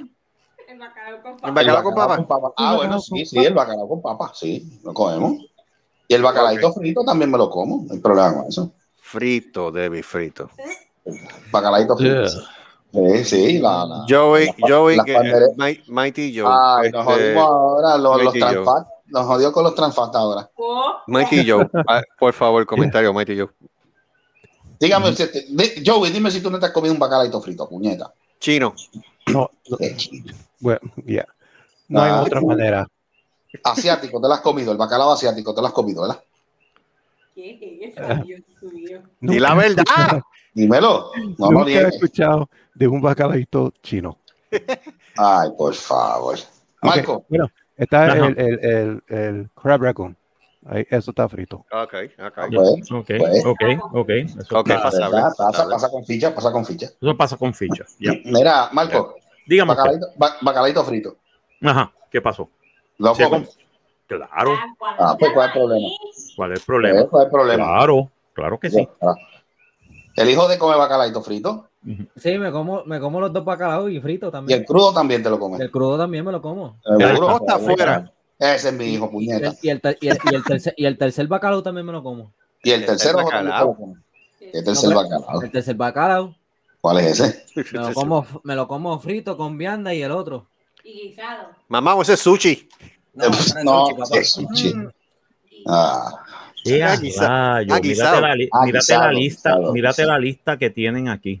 [0.68, 1.50] El bacalao con El papa.
[1.54, 2.52] bacalao con papa.
[2.56, 5.32] Ah, bueno, sí, sí, el bacalao con papa, sí, lo comemos.
[6.06, 8.70] Y el bacalaito frito también me lo como, no hay problema con eso.
[9.02, 10.50] Frito, Debbie, frito.
[11.50, 12.30] Bacalaito frito.
[12.92, 15.18] Sí, sí, la, la- Joey, la- Joey, que-.
[15.56, 16.48] Mi- Mighty Joe.
[16.52, 18.34] Ay, nos este, jodimos ahora, los, los
[19.06, 20.48] nos jodió con los transfat ahora.
[20.56, 21.68] Oh, Mighty Joe.
[21.88, 23.48] Ah, Por favor, comentario, Mighty Joe.
[24.80, 28.12] Dígame, usted, di- Joey, dime si tú no te has comido un bacalaito frito, puñeta.
[28.38, 28.74] Chino.
[29.26, 30.32] No, no, Eh, chino.
[30.58, 31.26] bueno, ya.
[31.88, 32.22] No hay Ah.
[32.22, 32.86] otra manera.
[33.64, 36.22] Asiático, te lo has comido, el bacalao asiático, te lo has comido, ¿verdad?
[37.34, 38.24] ¿qué es eso?
[38.24, 38.40] Dios
[38.72, 39.02] mío.
[39.20, 39.84] Y la verdad.
[40.50, 40.52] ¡Ah!
[40.54, 44.18] Dímelo, no lo Nunca he escuchado de un bacalaito chino.
[45.16, 46.36] Ay, por favor.
[46.82, 50.16] Marco, Bueno, está el, el, el, el crab raccoon.
[50.66, 51.64] Ahí, eso está frito.
[51.72, 52.38] Ok, ok.
[52.54, 53.46] pues, Ok, Pues.
[53.46, 53.60] ok,
[53.94, 54.08] ok.
[54.10, 55.72] Eso, Ok, pasa, pasa, pasable.
[55.74, 56.86] pasa con ficha, pasa con ficha.
[57.00, 57.84] eso pasa con ficha.
[57.98, 58.12] Ya.
[58.24, 59.14] Mira, Marco,
[59.46, 59.72] Dígame.
[59.72, 59.82] usted.
[59.84, 61.16] bacalaito, ba- bacalaito frito.
[61.62, 62.50] Ajá, ¿qué pasó?
[62.98, 63.56] Lo comes.
[64.06, 64.52] Claro,
[64.98, 65.88] Ah, pues, ¿cuál es el problema?
[66.36, 67.06] ¿cuál es el problema?
[67.08, 67.64] ¿Cuál es el problema?
[67.64, 68.88] Claro, claro que sí.
[69.00, 69.14] Ah.
[70.16, 71.68] El hijo de come bacalaito frito
[72.16, 74.64] Sí, me como, me como los dos bacalaos y frito y el también.
[74.64, 75.60] crudo también te lo comes.
[75.60, 76.78] El crudo también me lo como.
[76.84, 78.12] El El crudo, está afuera.
[78.38, 79.54] Ese es mi hijo, puñeta.
[79.62, 82.32] y el y el- y el tercer, y el tercer bacalao también me lo como.
[82.62, 83.96] Y el tercero El ojo también te bacalao.
[84.52, 85.42] El tercer bacalao.
[85.42, 86.36] El tercer bacalao
[86.82, 87.44] ¿Cuál es ese?
[87.72, 90.48] me lo como, me lo como frito con vianda y el otro.
[90.84, 91.48] Y guisado.
[91.68, 92.68] Mamá, ese es sushi.
[93.14, 94.18] No, no es No, sushi, papá.
[94.18, 94.74] es sushi.
[94.74, 94.88] Mm.
[95.66, 96.10] Ah,
[96.64, 97.74] ¡Qué Ah, guisa- rayo!
[97.74, 101.40] ah, Mírate la, Ah, mírate la lista, mírate la lista que tienen aquí.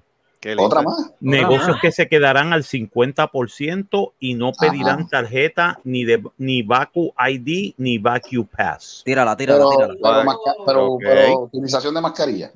[0.56, 1.12] ¿Otra más?
[1.20, 1.80] Negocios más.
[1.82, 5.08] que se quedarán al 50% y no pedirán Ajá.
[5.10, 9.02] tarjeta ni de ni Baku ID ni Vacu Pass.
[9.04, 9.94] Tírala, tírala, Pero, tírala.
[10.02, 11.02] pero, masca- pero, Ok.
[11.04, 12.50] pero utilización de mascarilla.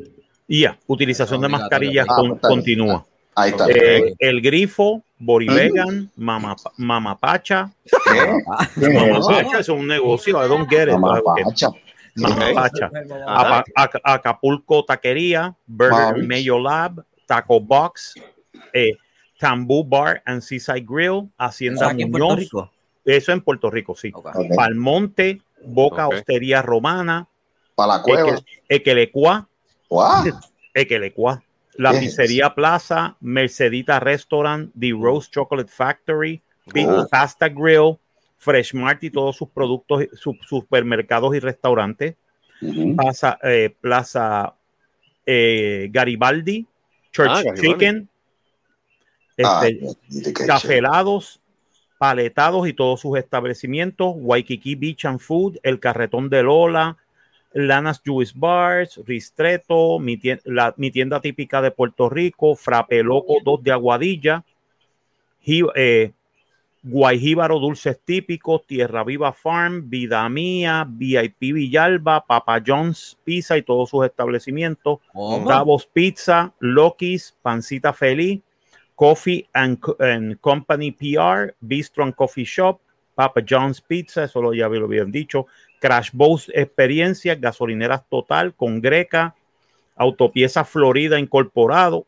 [0.49, 2.59] Ya, utilización de mascarillas Ah, con- pues está bien.
[2.59, 3.07] continúa.
[3.37, 3.67] Ahí está.
[3.69, 7.71] Eh, el grifo, Borivegan, Mama, Mamapacha.
[7.85, 8.91] ¿Qué es eso?
[8.93, 10.95] Mamapacha es un negocio, I don't get it.
[10.95, 11.69] Mamapacha.
[12.23, 12.71] Ajá.
[13.27, 16.23] Apa- Ac- Acapulco Taquería, Burger.
[16.25, 18.15] Mayo Lab, Taco Box,
[18.73, 18.93] eh,
[19.39, 22.39] Tamboo Bar and Seaside Grill, ¿Eso Hacienda aquí en Puerto Muñoz.
[22.41, 22.71] Rico?
[23.05, 24.13] Eso en Puerto Rico, sí.
[24.55, 26.15] Palmonte, Boca Ok.
[26.15, 27.27] Hostería Romana,
[27.75, 28.31] Para la cueva.
[28.31, 29.49] Eque- Equelecua,
[29.89, 30.25] Guau.
[30.73, 31.43] Equelecua,
[31.77, 36.41] La ¿Qué es Pizzería Plaza, Mercedita Restaurant, The Rose Chocolate Factory,
[36.73, 37.07] Big Oh.
[37.11, 37.99] Pasta Grill,
[38.45, 42.15] Fresh Mart y todos sus productos, sus supermercados y restaurantes.
[42.95, 44.55] Plaza, eh, Plaza
[45.25, 46.67] eh, Garibaldi,
[47.11, 47.61] Church Ah, Garibaldi.
[47.61, 48.09] Ah, Chicken,
[49.37, 51.41] este, cafelados,
[51.97, 56.99] paletados y todos sus establecimientos, Waikiki Beach and Food, El Carretón de Lola,
[57.55, 63.39] Lanas Jewish Bars, Ristreto, mi tienda, la, mi tienda típica de Puerto Rico, Frappe Loco
[63.43, 64.45] 2 de Aguadilla,
[65.47, 66.13] eh,
[66.87, 73.89] Guayjíbaro Dulces Típicos, Tierra Viva Farm, Vida Mía, VIP Villalba, Papa John's Pizza y todos
[73.89, 75.49] sus establecimientos, ¿Cómo?
[75.49, 78.43] Davos Pizza, Loki's, Pancita Feliz,
[78.95, 82.79] Coffee and, Co- and Company PR, Bistro and Coffee Shop,
[83.15, 85.47] Papa John's Pizza, eso lo ya lo habían dicho,
[85.81, 89.35] Crash Bows Experiencias, Gasolineras Total, con Greca,
[89.97, 92.07] Autopieza Florida Incorporado,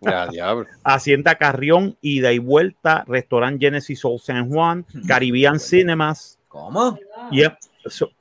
[0.00, 0.66] Ya, diablo.
[0.84, 6.98] Hacienda Carrión, Ida y Vuelta, Restaurant Genesis Soul San Juan, Caribbean Cinemas, ¿Cómo?
[7.30, 7.58] Yep.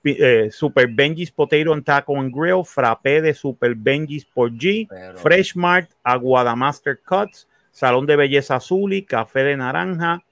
[0.04, 5.18] Eh, Super Benji's Potato and Taco and Grill, Frappé de Super Benji's por G, Pero-
[5.18, 10.24] Fresh Mart, Aguada Master Cuts, Salón de Belleza Azuli, Café de Naranja,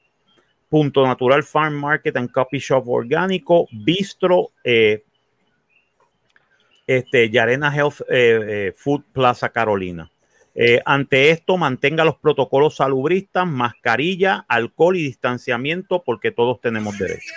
[0.69, 5.03] Punto Natural Farm Market and Coffee Shop Orgánico, Bistro, eh,
[6.87, 10.09] este, Yarena Health eh, eh, Food Plaza Carolina.
[10.55, 17.33] Eh, ante esto, mantenga los protocolos salubristas, mascarilla, alcohol y distanciamiento, porque todos tenemos derecho.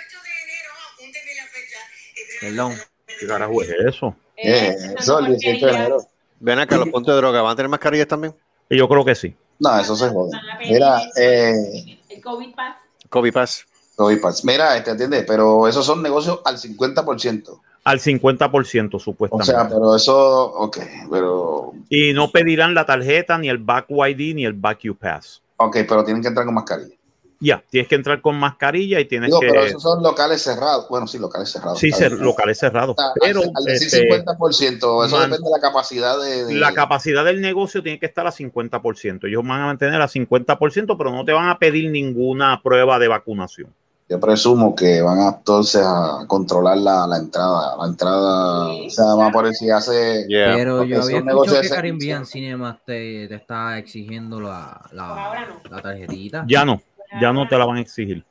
[2.39, 2.75] Perdón.
[3.19, 4.15] ¿Qué carajo es eso?
[4.37, 5.97] Eh, eso el 18 de enero.
[6.39, 8.33] Ven acá, los puntos de droga, ¿van a tener mascarillas también?
[8.69, 9.35] Yo creo que sí.
[9.59, 10.31] No, eso se jode.
[10.59, 12.77] Mira, eh, El COVID Pass.
[13.09, 13.65] COVID Pass.
[13.95, 14.45] Covid Pass.
[14.45, 17.59] Mira, este atiende, pero esos son negocios al 50%.
[17.89, 19.51] Al 50% O supuestamente.
[19.51, 20.77] sea, pero eso, ok,
[21.09, 25.41] pero, y no pedirán la tarjeta, ni el back ID, ni el back pass.
[25.57, 26.95] ok, pero tienen que entrar con mascarilla.
[27.41, 29.47] Ya, tienes que entrar con mascarilla y tienes Digo, que.
[29.47, 30.87] pero esos son locales cerrados.
[30.89, 31.79] Bueno, sí, locales cerrados.
[31.79, 32.19] sí, bien.
[32.21, 32.95] locales cerrados.
[32.99, 36.45] O sea, Pero al, al decir este, 50%, eso man- depende de la capacidad de.
[36.45, 39.25] de- la capacidad del negocio tiene que estar a 50%.
[39.27, 43.07] Ellos van a mantener a 50%, pero no te van a pedir ninguna prueba de
[43.07, 43.73] vacunación.
[44.09, 47.77] Yo presumo que van a, entonces a controlar la, la entrada.
[47.77, 50.25] La entrada, o sea, vamos a poner si hace.
[50.27, 50.55] Yeah.
[50.55, 52.25] Pero yo había escuchado que Caribbean.
[52.25, 55.69] Cinemas te, te está exigiendo la, la, no.
[55.69, 56.43] la tarjetita.
[56.47, 56.81] Ya no,
[57.21, 58.25] ya no te la van a exigir.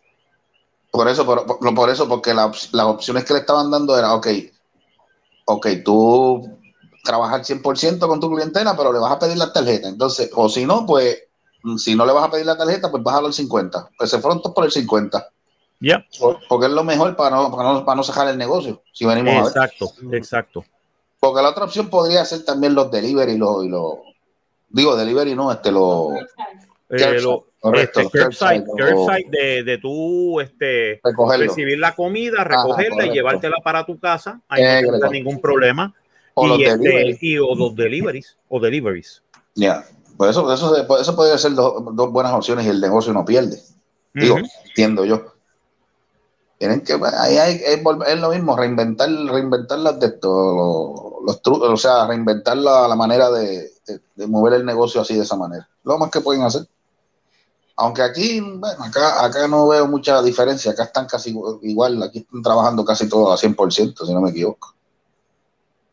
[0.91, 4.27] Por eso, por, por- por eso, porque las opciones que le estaban dando era, ok,
[5.45, 6.59] ok, tú
[7.05, 9.88] trabajar 100% con tu clientela, pero le vas a pedir la tarjeta.
[9.88, 11.23] Entonces, o si no, pues,
[11.77, 13.91] si no le vas a pedir la tarjeta, pues bájalo al 50.
[13.97, 15.29] Pues se fueron todos por el 50.
[15.81, 18.83] Ya, Por- Porque es lo mejor para no, para no, para no sacar el negocio,
[18.93, 19.47] si venimos a ver.
[19.49, 20.64] exacto, exacto.
[21.21, 23.95] Porque la otra opción podría ser también los delivery y los, y los
[24.69, 26.09] digo, delivery no, este, los
[26.91, 31.47] Eh, lo- correcto, este, curbside, curbside, de, de tú este, recogerlo.
[31.47, 34.41] recibir la comida, recogerla y llevártela para tu casa.
[34.49, 34.91] Ahí no Negro.
[34.93, 35.95] tendrá ningún problema.
[36.35, 39.23] O los y, este, y o los deliveries o deliveries.
[39.55, 39.85] Ya,
[40.17, 43.25] Por eso, eso, por eso podría ser dos, dos buenas opciones y el negocio no
[43.25, 43.61] pierde.
[44.14, 45.35] Digo, entiendo yo.
[46.59, 51.62] Tienen que, ahí hay, es, lo mismo, reinventar, reinventar las de esto, los, los tru-
[51.62, 55.37] o sea, reinventar la, la manera de, de- de mover el negocio así de esa
[55.37, 55.68] manera.
[55.85, 56.62] Lo más que pueden hacer.
[57.77, 61.31] Aunque aquí, bueno, acá, acá no veo mucha diferencia, acá están casi
[61.62, 64.75] igual, aquí están trabajando casi todos a 100%, si no me equivoco.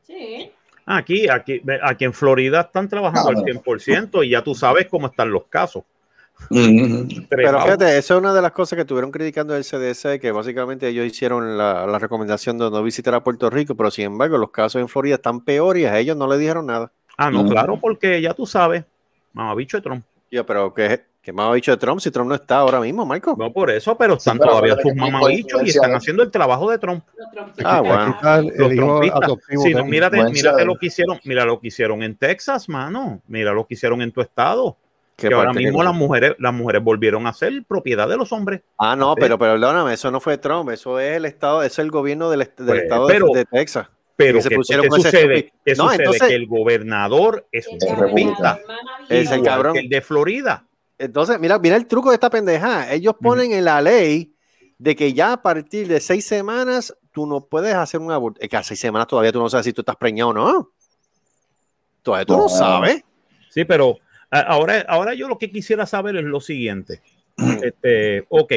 [0.07, 0.51] Sí.
[0.87, 5.07] Aquí, aquí, aquí en Florida están trabajando No, al 100% y ya tú sabes cómo
[5.07, 5.83] están los casos.
[6.49, 10.87] Pero fíjate, eso es una de las cosas que estuvieron criticando el CDC, que básicamente
[10.87, 14.51] ellos hicieron la, la recomendación de no visitar a Puerto Rico, pero sin embargo los
[14.51, 16.91] casos en Florida están peores y a ellos no le dijeron nada.
[17.17, 18.83] Ah, no, claro, porque ya tú sabes,
[19.33, 20.05] mamabicho de Trump.
[20.29, 23.05] Yo, pero ¿qué, qué más ha dicho de Trump si Trump no está ahora mismo,
[23.05, 23.35] Marco?
[23.37, 26.69] No por eso, pero están pero todavía sus que mamabichos y están haciendo el trabajo
[26.69, 27.03] de Trump.
[27.63, 28.17] Ah, bueno.
[28.57, 29.31] Los trumpistas.
[29.63, 33.21] Sí, no, mírate, mírate lo que hicieron, mira lo que hicieron en Texas, mano.
[33.27, 34.77] Mira lo que hicieron en tu estado.
[35.15, 38.61] ¿Qué Que ahora mismo las mujeres, las mujeres volvieron a ser propiedad de los hombres.
[38.77, 39.21] Ah, no, Sí.
[39.21, 42.39] pero perdóname, eso no fue Trump, eso es el estado, eso es el gobierno del,
[42.39, 43.87] del Pues, estado de- pero- de, Texas.
[44.17, 44.81] Pero Que se ¿qué, sucede?
[44.81, 46.03] ¿Qué No, sucede?
[46.03, 48.59] entonces- que el gobernador es un mamá,
[49.09, 49.73] Es el cabrón.
[49.73, 50.65] que el de Florida.
[50.97, 52.93] Entonces, mira, mira el truco de esta pendeja.
[52.93, 54.33] Ellos ponen en la ley
[54.77, 58.39] de que ya a partir de seis semanas tú no puedes hacer un aborto.
[58.41, 60.71] Es que a seis semanas todavía tú no sabes si tú estás preñado o no.
[62.01, 62.49] Todavía tú no, No.
[62.49, 63.03] sabes.
[63.49, 63.97] Sí, pero
[64.41, 67.01] ahora, ahora yo lo que quisiera saber es lo siguiente.
[67.61, 68.53] Este, ok,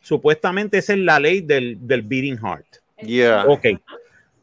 [0.00, 2.66] supuestamente esa es la ley del, del beating heart.
[3.02, 3.44] Yeah.
[3.46, 3.66] Ok,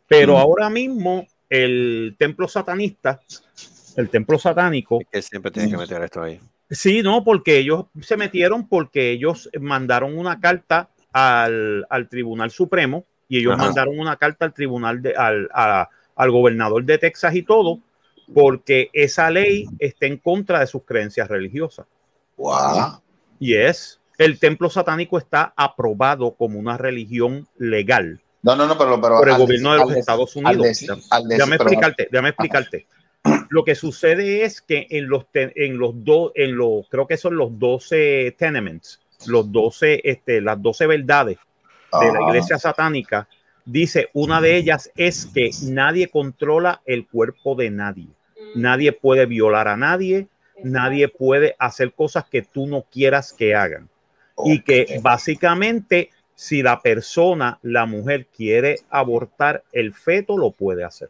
[0.08, 0.38] pero Mm.
[0.38, 3.19] ahora mismo el templo satanista,
[3.95, 6.39] el templo satánico, Es que siempre tienen que meter esto ahí.
[6.69, 13.06] sí, no, porque ellos se metieron porque ellos mandaron una carta al, al Tribunal Supremo
[13.28, 13.65] y ellos Ajá.
[13.65, 17.80] mandaron una carta al Tribunal de, al, a- al gobernador de Texas y todo,
[18.34, 21.86] porque esa ley está en contra de sus creencias religiosas.
[22.38, 23.02] Guau.
[23.39, 29.00] Y es, el templo satánico está aprobado como una religión legal No, no, no, pero,
[29.02, 30.63] pero por el gobierno de los decir- Estados Unidos.
[30.63, 30.89] decir-
[31.28, 32.88] Déjame explicarte, déjame explicarte.
[33.50, 37.36] Lo que sucede es que en los, en los dos, en los, creo que son
[37.36, 41.38] los 12 tenements, los 12, este, las 12 verdades
[42.00, 43.28] de la iglesia satánica,
[43.65, 48.08] dice, una de ellas es que nadie controla el cuerpo de nadie.
[48.56, 48.62] Mm.
[48.62, 50.28] Nadie puede violar a nadie,
[50.63, 53.89] nadie puede hacer cosas que tú no quieras que hagan.
[54.45, 61.10] Y que básicamente, si la persona, la mujer quiere abortar el feto, lo puede hacer.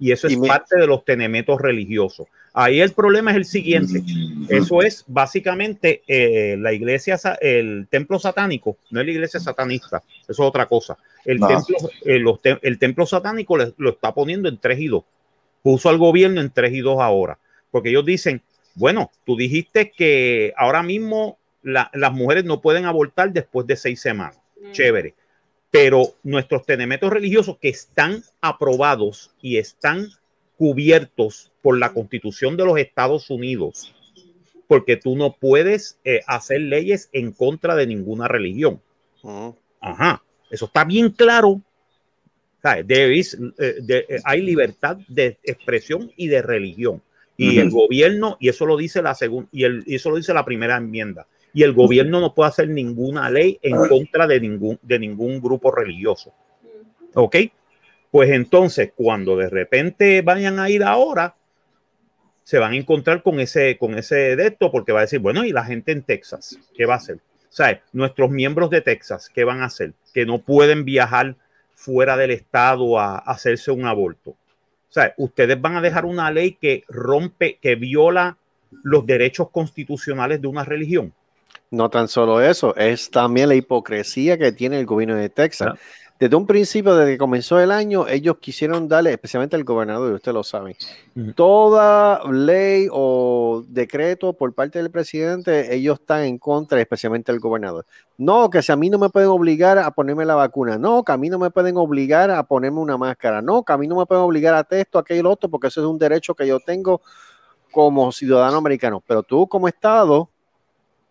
[0.00, 2.26] Y eso es Y me- parte de los tenemetos religiosos.
[2.56, 4.00] Ahí el problema es el siguiente.
[4.00, 4.46] Mm.
[4.48, 10.32] Eso es básicamente eh, la iglesia, el templo satánico, no es la iglesia satanista, eso
[10.32, 10.96] es otra cosa.
[11.24, 11.48] El, No.
[11.48, 15.02] templo, eh, los te- el templo satánico le- lo está poniendo en 3 y 2.
[15.64, 17.38] Puso al gobierno en 3 y 2 ahora.
[17.72, 18.40] Porque ellos dicen,
[18.76, 24.00] bueno, tú dijiste que ahora mismo la- las mujeres no pueden abortar después de seis
[24.00, 24.38] semanas.
[24.60, 24.70] Mm.
[24.72, 25.14] Chévere.
[25.70, 30.08] Pero nuestros tenemetos religiosos que están aprobados y están
[30.56, 33.92] cubiertos por la constitución de los Estados Unidos,
[34.68, 38.80] porque tú no puedes eh, hacer leyes en contra de ninguna religión.
[39.22, 39.56] Ujú.
[39.80, 41.60] Ajá, eso está bien claro.
[42.64, 42.86] ¿Sabes?
[42.86, 47.02] There is, eh, de- eh, hay libertad de expresión y de religión.
[47.36, 50.32] Y el gobierno, y eso lo dice la segunda, y, el- y eso lo dice
[50.32, 51.26] la primera enmienda.
[51.52, 55.70] Y el gobierno no puede hacer ninguna ley en contra de ningún, de ningún grupo
[55.70, 56.32] religioso.
[57.12, 57.36] ¿Ok?
[58.10, 61.34] Pues entonces, cuando de repente vayan a ir ahora,
[62.44, 65.44] se van a encontrar con ese, con ese de esto, porque va a decir, bueno,
[65.44, 67.16] y la gente en Texas, ¿qué va a hacer?
[67.16, 69.92] O sea, nuestros miembros de Texas, ¿qué van a hacer?
[70.14, 71.36] Que no pueden viajar
[71.74, 74.30] fuera del estado a, a hacerse un aborto.
[74.30, 78.36] O sea, ustedes van a dejar una ley que rompe, que viola
[78.82, 81.12] los derechos constitucionales de una religión.
[81.70, 85.72] No tan solo eso, es también la hipocresía que tiene el gobierno de Texas.
[85.74, 85.78] Ah.
[86.18, 90.14] Desde un principio, desde que comenzó el año, ellos quisieron darle, especialmente el gobernador, y
[90.14, 90.76] usted lo sabe,
[91.34, 97.84] toda ley o decreto por parte del presidente, ellos están en contra, especialmente el gobernador.
[98.16, 101.10] No, que si a mí no me pueden obligar a ponerme la vacuna, no, que
[101.10, 103.96] a mí no me pueden obligar a ponerme una máscara, no, que a mí no
[103.96, 107.02] me pueden obligar a esto, aquello, otro, porque eso es un derecho que yo tengo
[107.72, 109.02] como ciudadano americano.
[109.04, 110.30] Pero tú como Estado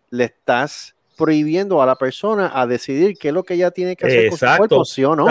[0.08, 4.06] le estás prohibiendo a la persona a decidir qué es lo que ella tiene que
[4.06, 4.58] hacer con su Exacto.
[4.68, 5.26] cuerpo, sí o no.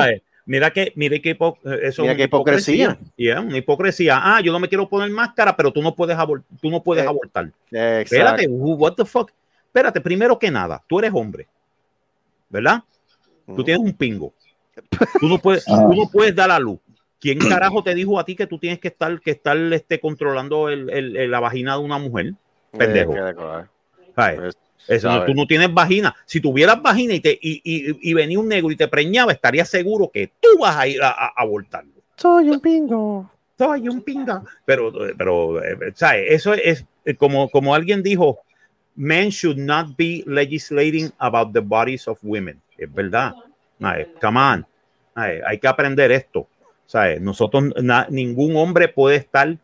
[0.46, 3.00] Mira que, mira que hipo- eso Mira es qué una hipocresía.
[3.15, 4.19] Yeah, una hipocresía.
[4.22, 7.06] Ah, yo no me quiero poner máscara, pero tú no puedes abor- tú no puedes
[7.06, 7.46] Eh, abortar.
[7.72, 8.00] Exacto.
[8.15, 9.32] Espérate, what the fuck.
[9.67, 11.48] Espérate, primero que nada, tú eres hombre,
[12.50, 12.84] ¿verdad?
[13.46, 13.63] Tú Ujú.
[13.63, 14.34] tienes un pingo.
[15.19, 15.86] Tú no puedes, Ah.
[15.89, 16.80] tú no puedes dar a luz.
[17.22, 20.67] ¿Quién carajo te dijo a ti que tú tienes que estar, que estar este, controlando
[20.67, 22.34] el- el- el- la vagina de una mujer?
[22.78, 23.13] pendejo.
[23.15, 24.50] Eh,
[25.00, 25.26] sabe.
[25.26, 26.15] tú no tienes vagina.
[26.26, 29.65] Si tuvieras vagina y, te, y, y- y venía un negro y te preñaba, estaría
[29.65, 31.34] seguro que tú vas a ir a, a-.
[32.17, 33.30] Soy un pingo.
[33.58, 34.43] Soy un pinga.
[34.65, 36.26] Pero, pero eh, ¿sabes?
[36.30, 38.39] Eso es eh, como, como alguien dijo,
[38.96, 42.60] men should not be legislating about the bodies of women.
[42.78, 43.34] Es verdad.
[44.22, 44.65] Come on.
[45.15, 46.48] Ay, hay que aprender esto.
[46.86, 47.22] ¿Sabes?
[47.22, 49.58] Nosotros, na- ningún hombre puede estar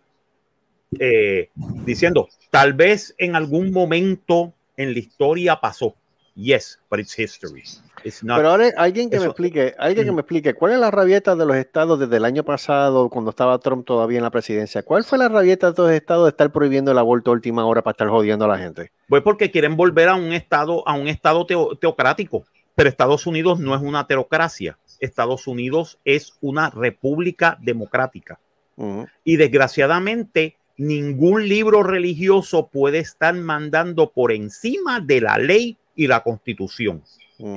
[0.99, 1.49] eh,
[1.85, 5.95] diciendo, tal vez en algún momento en la historia pasó.
[6.35, 7.63] Yes, but it's history.
[8.05, 8.37] It's not.
[8.37, 10.15] Pero ahora alguien que me Eso- explique, alguien que Mm.
[10.15, 13.59] me explique, ¿cuál es la rabieta de los estados desde el año pasado, cuando estaba
[13.59, 14.81] Trump todavía en la presidencia?
[14.83, 17.81] ¿Cuál fue la rabieta de los estados de estar prohibiendo el aborto a última hora
[17.81, 18.91] para estar jodiendo a la gente?
[19.09, 22.45] Pues porque quieren volver a un estado, a un estado teo- teocrático.
[22.73, 24.77] Pero Estados Unidos no es una teocracia.
[25.01, 28.39] Estados Unidos es una república democrática.
[28.77, 29.07] Ujú.
[29.25, 36.23] Y desgraciadamente, ningún libro religioso puede estar mandando por encima de la ley y la
[36.23, 37.03] constitución.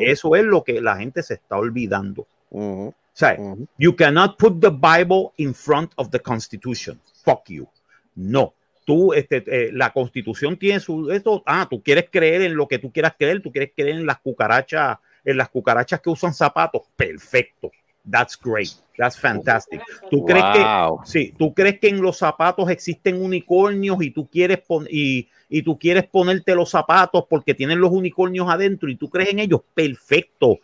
[0.01, 2.27] Eso es lo que la gente se está olvidando.
[2.51, 2.89] Ujú.
[2.89, 3.37] O sea.
[3.79, 7.01] You cannot put the Bible in front of the Constitution.
[7.25, 7.69] Fuck you.
[8.15, 8.55] No.
[8.85, 11.43] Tú, este, eh, la Constitución tiene su esto.
[11.47, 13.41] Ah, tú quieres creer en lo que tú quieras creer.
[13.41, 16.83] Tú quieres creer en las cucarachas, en las cucarachas que usan zapatos.
[16.97, 17.71] Perfecto.
[18.11, 18.71] That's great.
[18.99, 19.81] That's fantastic.
[20.11, 20.61] ¿Tú crees que.
[21.05, 25.63] Sí, tú crees que en los zapatos existen unicornios y tú quieres pon- y, y
[25.63, 29.61] tú quieres ponerte los zapatos porque tienen los unicornios adentro y tú crees en ellos.
[29.75, 30.59] Perfecto,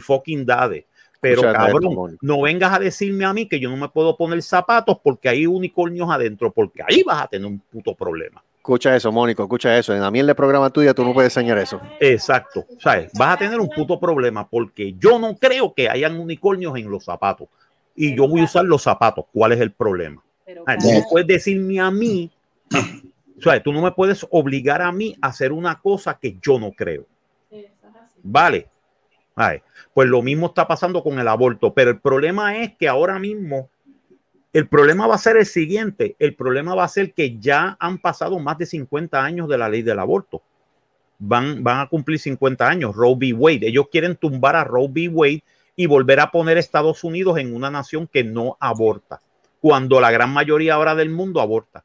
[0.00, 0.86] fucking dade.
[1.20, 4.98] Pero cabrón, no vengas a decirme a mí que yo no me puedo poner zapatos
[5.04, 8.42] porque hay unicornios adentro, porque ahí vas a tener un puto problema.
[8.60, 9.94] Escucha eso, Mónico, escucha eso.
[9.94, 11.80] En la miel de programa tuya tú no puedes enseñar eso.
[11.98, 13.10] Exacto, ¿sabes?
[13.14, 17.02] Vas a tener un puto problema porque yo no creo que hayan unicornios en los
[17.04, 17.48] zapatos
[17.96, 19.24] y yo voy a usar los zapatos.
[19.32, 20.22] ¿Cuál es el problema?
[20.44, 22.30] Pero Ah, no puedes decirme a mí,
[23.38, 26.58] o sea, tú no me puedes obligar a mí a hacer una cosa que yo
[26.58, 27.06] no creo.
[28.22, 28.68] Vale.
[29.34, 29.62] Ay,
[29.94, 33.70] pues lo mismo está pasando con el aborto, pero el problema es que ahora mismo,
[34.52, 37.98] el problema va a ser el siguiente, el problema va a ser que ya han
[37.98, 40.42] pasado más de 50 años de la ley del aborto.
[41.18, 43.32] Van, van a cumplir 50 años, Roe v.
[43.34, 43.68] Wade.
[43.68, 45.08] Ellos quieren tumbar a Roe v.
[45.08, 45.44] Wade
[45.76, 49.20] y volver a poner a Estados Unidos en una nación que no aborta,
[49.60, 51.84] cuando la gran mayoría ahora del mundo aborta.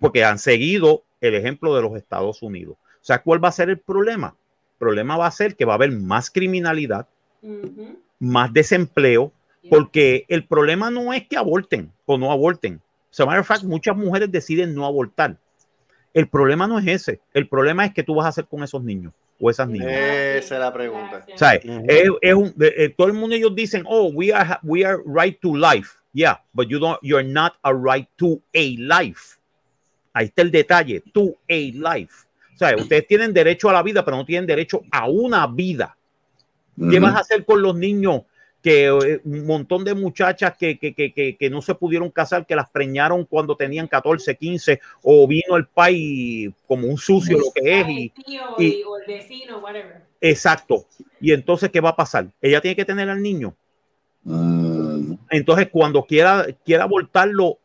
[0.00, 2.76] Porque han seguido el ejemplo de los Estados Unidos.
[2.76, 4.34] O sea, ¿cuál va a ser el problema?
[4.72, 7.06] El problema va a ser que va a haber más criminalidad,
[8.18, 9.32] más desempleo,
[9.70, 12.80] porque el problema no es que aborten o no aborten.
[13.10, 15.36] As a matter of fact, muchas mujeres deciden no abortar.
[16.12, 17.20] El problema no es ese.
[17.34, 19.88] El problema es que tú vas a hacer con esos niños o esas niñas.
[19.90, 21.10] Esa es la pregunta.
[21.26, 21.38] Gracias.
[21.38, 21.64] ¿Sabes?
[21.64, 21.84] Ujú.
[21.88, 24.98] Es- es un- de- eh, todo el mundo ellos dicen, oh, we are, we are
[25.06, 25.90] right to life.
[26.12, 29.36] Yeah, but you don't, you're not a right to a life.
[30.14, 31.54] Ahí está el detalle, to a
[31.94, 32.24] life.
[32.54, 35.94] O sea, ustedes tienen derecho a la vida, pero no tienen derecho a una vida.
[36.90, 38.22] ¿Qué vas a hacer con los niños?
[38.66, 42.44] Que eh, un montón de muchachas que, que, que, que, que no se pudieron casar,
[42.46, 47.52] que las preñaron cuando tenían 14, 15, o vino el país como un sucio, lo
[47.54, 48.12] que es, y,
[48.84, 50.02] o el vecino, whatever.
[50.20, 50.84] exacto.
[51.20, 52.26] Y entonces, ¿qué va a pasar?
[52.42, 53.54] Ella tiene que tener al niño.
[54.24, 57.58] Mm, Entonces, cuando quiera, quiera abortarlo,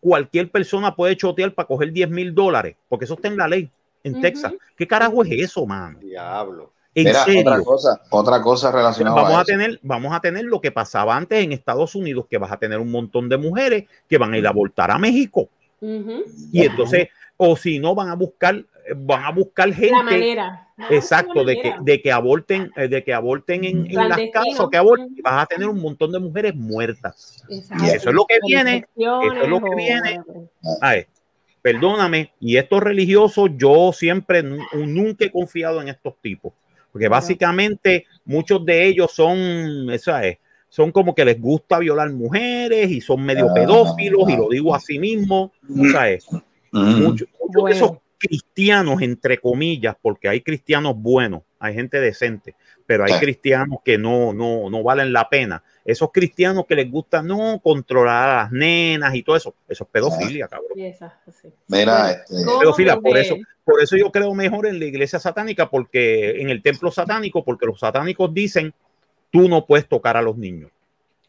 [0.00, 3.70] cualquier persona puede chotear para coger 10 mil dólares, porque eso está en la ley
[4.02, 4.22] en.
[4.22, 4.54] Texas.
[4.74, 5.98] ¿Qué carajo es eso, mano?
[5.98, 6.72] Diablo.
[6.96, 9.46] En Mira, otra cosa, otra cosa relacionada Vamos a a eso.
[9.46, 12.78] tener, vamos a tener lo que pasaba antes en Estados Unidos, que vas a tener
[12.78, 15.48] un montón de mujeres que van a ir a abortar a México.
[15.80, 18.64] Y entonces, o si no, van a buscar,
[18.96, 19.92] van a buscar La gente.
[19.92, 20.62] manera.
[20.90, 24.68] Exacto, de que, de que aborten, eh, de que aborten en, en las casas o
[24.70, 27.44] que aborten, vas a tener un montón de mujeres muertas.
[27.50, 27.84] Exacto.
[27.84, 30.20] Y eso es lo que viene, eso es lo que viene.
[30.80, 31.04] Ay,
[31.62, 36.52] perdóname, y estos religiosos, yo siempre, nu- nunca he confiado en estos tipos,
[36.96, 40.38] porque básicamente muchos de ellos son, esa es,
[40.70, 44.38] son como que les gusta violar mujeres y son medio Ah, pedófilos, y ah.
[44.38, 45.52] lo digo así mismo,
[45.92, 46.26] ¿sabes?
[46.72, 47.02] Mm.
[47.02, 52.54] Muchos muchos de esos cristianos, entre comillas, porque hay cristianos buenos, hay gente decente,
[52.86, 53.20] pero hay Sí.
[53.20, 55.62] cristianos que no, no, no valen la pena.
[55.84, 59.90] Esos cristianos que les gusta no controlar a las nenas y todo eso, eso es
[59.90, 60.70] pedofilia, cabrón.
[61.26, 61.48] Así.
[61.68, 66.40] Mira, este, Pedofilia, por eso, por eso yo creo mejor en la iglesia satánica, porque
[66.42, 68.74] en el templo satánico, porque los satánicos dicen,
[69.30, 70.70] tú no puedes tocar a los niños.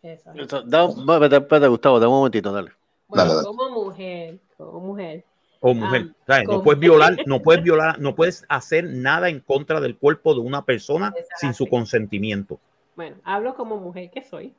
[0.01, 2.71] espérate, espérate, Gustavo, dame un momentito, dale.
[3.07, 3.45] Bueno, Dale, dale.
[3.47, 5.23] como mujer, como mujer.
[5.59, 9.79] O mujer, Ah, no puedes violar, no puedes violar, no puedes hacer nada en contra
[9.79, 12.59] del cuerpo de una persona sin su consentimiento.
[12.95, 14.53] Bueno, hablo como mujer que soy.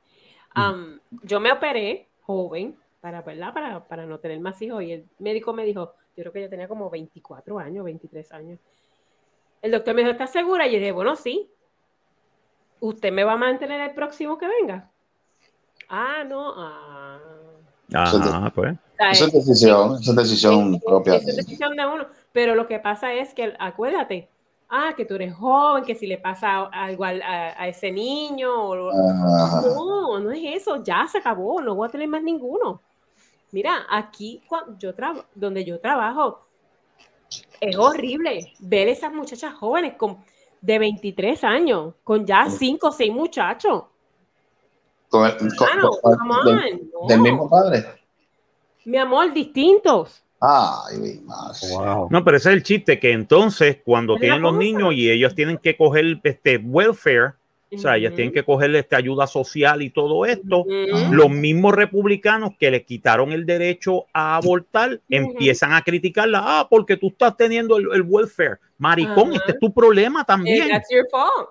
[1.22, 3.53] Yo me operé joven para, ¿verdad?
[3.53, 6.49] Para, para no tener más hijos y el médico me dijo, yo creo que yo
[6.51, 8.59] tenía como 24 años, 23 años.
[9.62, 10.66] El doctor me dijo, ¿estás segura?
[10.66, 11.51] Y yo dije, bueno, sí.
[12.80, 14.88] ¿Usted me va a mantener el próximo que venga?
[15.88, 16.55] Ah, no.
[16.57, 17.18] Ah.
[17.92, 18.76] Ajá, pues.
[18.99, 21.14] Esa es decisión, esa es decisión es- propia.
[21.16, 22.07] es decisión de uno.
[22.32, 24.28] Pero lo que pasa es que, acuérdate,
[24.68, 28.53] ah, que tú eres joven, que si le pasa algo al- a, a ese niño,
[28.53, 28.92] o-
[29.74, 32.80] no, no es eso, ya se acabó, no voy a tener más ninguno.
[33.53, 34.92] Mira, aquí cuando yo
[35.34, 36.40] donde yo trabajo,
[37.61, 40.18] es horrible ver esas muchachas jóvenes con,
[40.61, 43.84] de 23 años, con ya 5 o 6 muchachos.
[45.09, 45.68] Con el- con-
[46.18, 47.22] come del, on, del no.
[47.22, 47.84] mismo padre.
[48.85, 50.22] Mi amor, distintos.
[50.41, 51.59] Ay, mi madre.
[51.72, 52.09] Wow.
[52.11, 54.62] No, pero ese es el chiste, que entonces cuando tienen los cosa.
[54.64, 57.33] niños y ellos tienen que coger este welfare,
[57.70, 58.16] o sea, ellas Ujú.
[58.16, 60.64] tienen que coger esta ayuda social y todo esto,
[61.11, 66.97] los mismos republicanos que le quitaron el derecho a abortar empiezan a criticarla, ah, porque
[66.97, 68.59] tú estás teniendo el, el welfare.
[68.79, 70.68] Maricón, este es tu problema Eh, también.
[70.68, 71.49] That's your fault.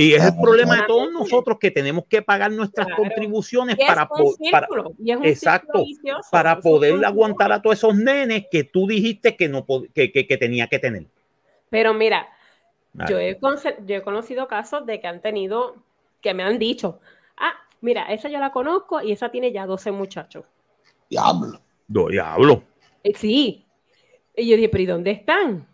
[0.00, 3.02] Y es el problema de todos nosotros que tenemos que pagar nuestras Claro.
[3.02, 4.92] contribuciones para, po- para, círculo,
[5.24, 10.12] exacto, vicioso, para poder aguantar a todos esos nenes que tú dijiste que, no, que,
[10.12, 11.06] que, que tenía que tener.
[11.68, 12.28] Pero mira,
[13.08, 13.38] yo he,
[13.86, 15.76] yo he conocido casos de que han tenido,
[16.20, 17.00] que me han dicho,
[17.36, 20.44] ah, mira, esa yo la conozco y esa tiene ya 12 muchachos.
[21.10, 21.60] Diablo.
[21.88, 22.62] Do- Diablo.
[23.02, 23.66] Eh, sí.
[24.36, 25.66] Y yo dije, pero ¿y dónde están?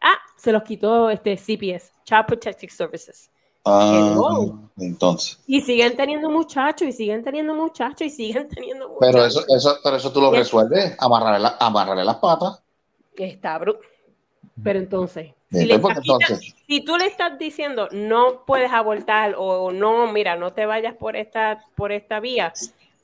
[0.00, 3.30] Ah, se los quitó este CPS, Child Protective Services.
[3.66, 4.58] Ah, Hello.
[4.78, 5.38] entonces.
[5.46, 9.10] Y siguen teniendo muchachos, y siguen teniendo muchachos, y siguen teniendo muchachos.
[9.12, 12.62] Pero eso, eso, pero eso tú lo resuelves, amarrarle, la- amarrarle las patas.
[13.16, 13.78] Está bru-
[14.62, 18.44] Pero entonces, si, Después, le porque estás quita- entonces, si tú le estás diciendo no
[18.46, 22.52] puedes abortar o no, mira, no te vayas por esta, por esta vía,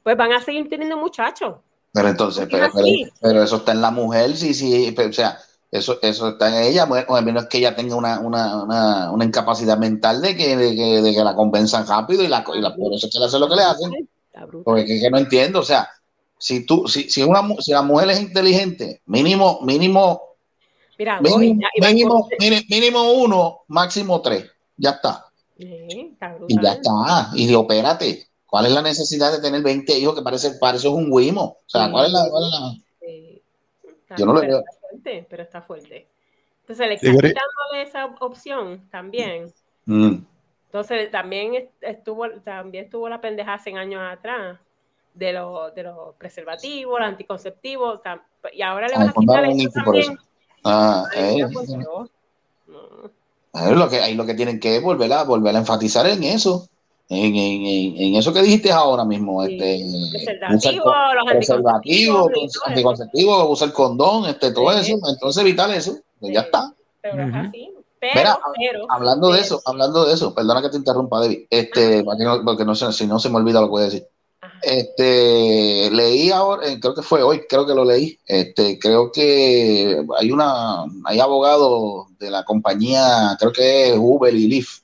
[0.03, 1.57] pues van a seguir teniendo muchachos.
[1.93, 2.87] pero entonces, pero, pero,
[3.21, 5.39] pero eso está en la mujer, sí, sí, pero, o sea,
[5.73, 9.11] eso, eso está en ella, mujer, o a menos que ella tenga una, una, una,
[9.11, 12.61] una incapacidad mental de que, de que, de que la convenzan rápido y, la, y
[12.61, 14.09] la, por eso es que le hacen lo que le hacen.
[14.64, 15.89] Porque es que no entiendo, o sea,
[16.39, 20.23] si tú, si, si una si la mujer es inteligente, mínimo, mínimo,
[20.99, 22.29] Mira, mínimo, ya- mínimo,
[22.68, 24.45] mínimo uno, máximo tres,
[24.77, 25.25] ya está.
[25.59, 26.77] Sí, está Y ya brutal.
[26.77, 27.31] está.
[27.35, 28.27] Y de opérate.
[28.47, 31.43] ¿Cuál es la necesidad de tener 20 hijos que parece, parece un guimo?
[31.66, 33.43] O sea, ¿cuál es la, cuál es la- Sí.
[34.03, 34.64] Está- Yo no pero veo.
[34.93, 36.07] Fuerte, pero está fuerte.
[36.62, 39.53] Entonces le pero- quitándole esa opción también.
[39.86, 40.18] Mm.
[40.66, 44.59] Entonces también est- estuvo, también estuvo la pendeja hace años atrás
[45.14, 48.22] de los de los preservativos, los anticonceptivos, tam-
[48.53, 50.18] y ahora le Ah, van a quitar mandaron un eso también.
[50.64, 51.68] Ah, Ay, eh, Dios.
[52.66, 53.11] No.
[53.55, 56.66] es lo que, ahí lo que tienen que volver a, volver a enfatizar en eso.
[57.09, 59.44] En, en, en, en eso que dijiste ahora mismo.
[59.44, 59.55] Sí.
[59.55, 62.61] Este, Preservativo, usar los con- preservativo, anticonceptivos y todo eso.
[62.66, 64.92] anticonceptivo, usar condón, este, todo Sí.
[64.92, 65.09] eso.
[65.11, 65.96] Entonces evitar eso.
[66.20, 66.72] Pues ya está.
[67.03, 67.38] Pero es Ujú.
[67.38, 67.68] así.
[68.00, 72.03] Pero, Mira, pero, Hablando de eso, hablando de eso, perdona que te interrumpa, David, este,
[72.44, 74.07] porque no, si no se me olvida lo que voy a decir.
[74.40, 74.55] Ajá.
[74.61, 78.18] Este, leí ahora, eh, creo que fue hoy, creo que lo leí.
[78.26, 84.48] Este, creo que hay una, hay abogados de la compañía, creo que es Uber y
[84.48, 84.82] Lyft,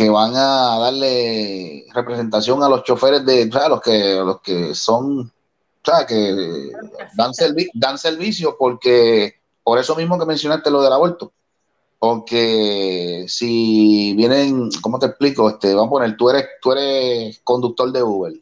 [0.00, 4.74] que van a darle representación a los choferes de, o sea, los que, los que
[4.74, 5.30] son, o
[5.84, 6.70] sea, que
[7.18, 11.32] dan, servi- dan servicio porque, por eso mismo que mencionaste lo del aborto,
[11.98, 15.50] porque si vienen, ¿cómo te explico?
[15.50, 18.32] Este, vamos a poner, tú eres, tú eres conductor de Uber.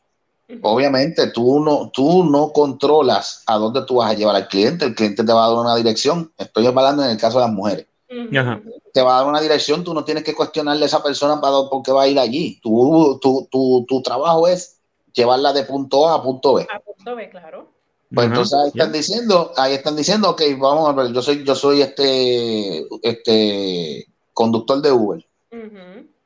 [0.62, 4.94] Obviamente tú no, tú no controlas a dónde tú vas a llevar al cliente, el
[4.94, 6.32] cliente te va a dar una dirección.
[6.38, 7.87] Estoy hablando en el caso de las mujeres.
[8.36, 8.60] Ajá.
[8.92, 11.68] Te va a dar una dirección, tú no tienes que cuestionarle a esa persona para
[11.68, 12.58] por qué va a ir allí.
[12.62, 14.78] Tu, tu, tu, tu trabajo es
[15.12, 16.66] llevarla de punto A a punto B.
[16.70, 17.68] A punto B, claro.
[18.14, 21.44] Pues Ajá, entonces ahí están diciendo, ahí están diciendo, ok, vamos a ver, yo soy,
[21.44, 25.26] yo soy este, este conductor de Uber.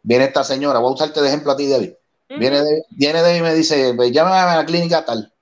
[0.05, 1.93] Viene esta señora, voy a usarte de ejemplo a ti, David.
[2.29, 5.33] Viene de, viene de y me dice, "Ve, llámame a la clínica tal.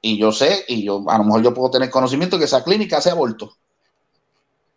[0.00, 2.98] Y yo sé, y yo a lo mejor yo puedo tener conocimiento que esa clínica
[2.98, 3.52] hace aborto.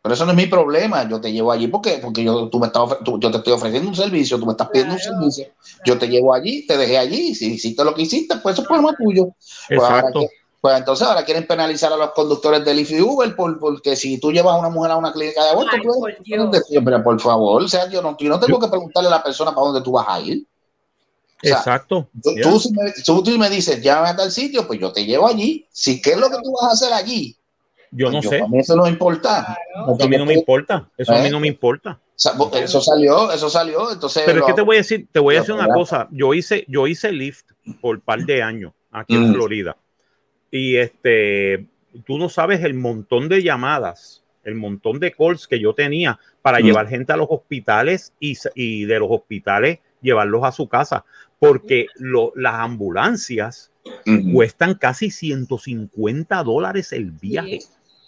[0.01, 1.07] Pero eso no es mi problema.
[1.07, 3.87] Yo te llevo allí porque, porque yo, tú me estás tú- yo te estoy ofreciendo
[3.89, 5.53] un servicio, tú me estás pidiendo Claro, un servicio.
[5.85, 7.35] Yo te llevo allí, te dejé allí.
[7.35, 9.35] Si hiciste lo que hiciste, pues eso es problema tuyo.
[9.67, 10.27] Pues, ahora Exacto.
[10.59, 14.31] pues entonces ahora quieren penalizar a los conductores del IFI Uber por, porque si tú
[14.31, 17.67] llevas a una mujer a una clínica de aborto, Ay, tú por pero favor, o
[17.67, 20.05] sea, yo no, yo no tengo que preguntarle a la persona para dónde tú vas
[20.07, 20.45] a ir.
[21.43, 22.07] O sea, Exacto.
[22.21, 25.05] Tú, tú si me, tú, tú me dices, llámame a tal sitio, pues yo te
[25.05, 25.65] llevo allí.
[25.71, 27.35] Si qué es lo que tú vas a hacer allí,
[27.91, 28.41] Yo no sé.
[28.41, 29.57] A mí eso no importa.
[29.93, 30.89] Eso a mí no me importa.
[30.97, 31.99] Eso a mí no me importa.
[32.15, 33.91] Eso salió, eso salió.
[33.91, 36.07] Entonces, Pero es que te voy a decir, te voy a decir una cosa.
[36.11, 39.33] Yo hice, yo hice Lyft por un par de años aquí en Mm.
[39.33, 39.75] Florida.
[40.51, 41.67] Y este,
[42.05, 46.59] tú no sabes el montón de llamadas, el montón de calls que yo tenía para
[46.59, 46.63] Mm.
[46.63, 51.03] llevar gente a los hospitales y, y de los hospitales llevarlos a su casa.
[51.39, 53.71] Porque lo- las ambulancias
[54.31, 57.61] cuestan casi 150 dólares el viaje.
[57.61, 57.67] Sí,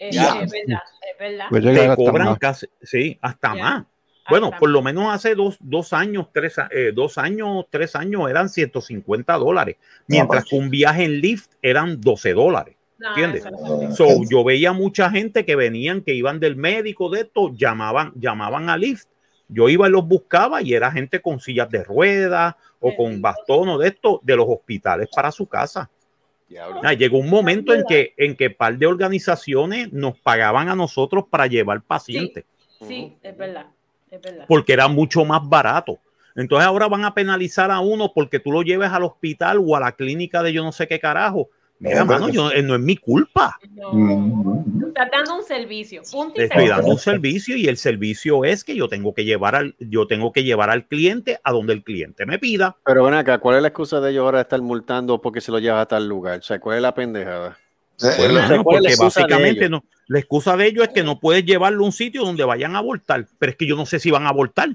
[0.10, 0.39] es, Ya.
[0.41, 1.45] es verdad, es verdad.
[1.49, 2.39] Pues te cobran más.
[2.39, 3.64] casi, sí, hasta Ya.
[3.64, 3.86] más.
[4.30, 7.93] Bueno, Hasta por lo menos hace dos, dos años, tres, a- eh, dos años, tres
[7.93, 9.76] años eran 150 dólares,
[10.08, 12.76] mientras que un viaje en Lyft eran 12 dólares.
[13.06, 13.43] ¿entiendes?
[13.51, 18.14] no So, yo veía mucha gente que venían, que iban del médico de esto, llamaban,
[18.16, 19.08] llamaban a Lyft.
[19.49, 23.68] Yo iba y los buscaba y era gente con sillas de ruedas o con bastón
[23.68, 25.89] o de esto de los hospitales para su casa.
[26.84, 31.26] Ah, llegó un momento en que en que par de organizaciones nos pagaban a nosotros
[31.30, 32.46] para llevar pacientes
[32.88, 33.68] Sí, es verdad,
[34.12, 34.46] es verdad.
[34.48, 36.00] porque era mucho más barato.
[36.36, 39.80] Entonces ahora van a penalizar a uno porque tú lo lleves al hospital o a
[39.80, 41.50] la clínica de yo no sé qué carajo.
[41.80, 43.60] Mira, No, mano, yo, eh, no es mi culpa.
[43.72, 46.02] No, estás dando un servicio.
[46.12, 49.26] Punto y Le estoy dando un servicio y el servicio es que yo tengo que
[49.26, 52.78] llevar al, yo tengo que llevar al cliente a donde el cliente me pida.
[52.86, 55.52] Pero ven acá, ¿cuál es la excusa de ellos ahora de estar multando porque se
[55.52, 56.40] lo lleva a tal lugar?
[56.40, 57.58] O sea, ¿cuál es la pendejada?
[57.96, 60.94] Sí, Pues, lo- mano, ¿cuál es la porque básicamente no, la excusa de ellos es
[60.94, 63.76] que no puedes llevarlo a un sitio donde vayan a abortar, pero es que yo
[63.76, 64.70] no sé si van a abortar.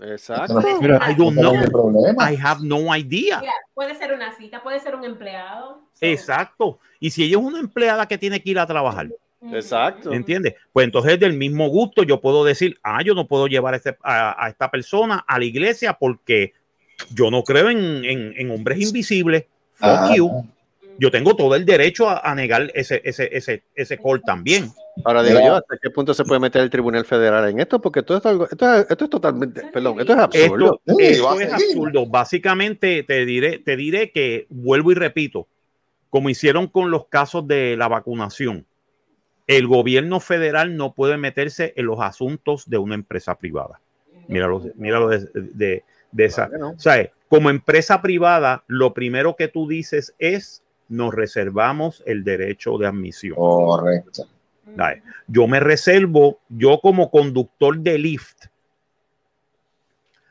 [0.00, 0.60] Exacto.
[0.80, 2.14] Mira, I don't no know.
[2.20, 3.40] I have no idea.
[3.40, 5.82] Mira, puede ser una cita, puede ser un empleado.
[6.00, 6.78] Exacto.
[7.00, 9.08] Y si ella es una empleada que tiene que ir a trabajar.
[9.52, 10.12] Exacto.
[10.12, 10.54] ¿entiendes?
[10.72, 13.98] Pues entonces del mismo gusto yo puedo decir, ah, yo no puedo llevar a, este-
[14.02, 16.54] a- a esta persona a la iglesia porque
[17.10, 19.44] yo no creo en, en- en hombres invisibles.
[19.74, 20.14] Fuck Ajá.
[20.16, 20.46] you.
[20.98, 24.70] Yo tengo todo el derecho a, a negar ese, ese, ese, ese call también.
[25.04, 27.80] Ahora digo yo, ¿hasta qué punto se puede meter el Tribunal Federal en esto?
[27.80, 30.80] Porque todo esto, algo- esto, es, esto es totalmente, perdón, esto es absurdo.
[30.86, 32.06] Esto, es absurdo.
[32.06, 35.48] Básicamente te diré, te diré que vuelvo y repito,
[36.10, 38.64] como hicieron con los casos de la vacunación,
[39.48, 43.80] el gobierno federal no puede meterse en los asuntos de una empresa privada.
[44.28, 45.82] Míralo, míralo de, de-
[46.12, 46.46] de esa.
[46.46, 46.70] Claro que no.
[46.70, 52.78] O sea, como empresa privada, lo primero que tú dices es nos reservamos el derecho
[52.78, 53.36] de admisión.
[53.36, 54.28] Correcto.
[54.66, 55.02] Dale.
[55.26, 58.46] Yo me reservo, yo como conductor de Lyft,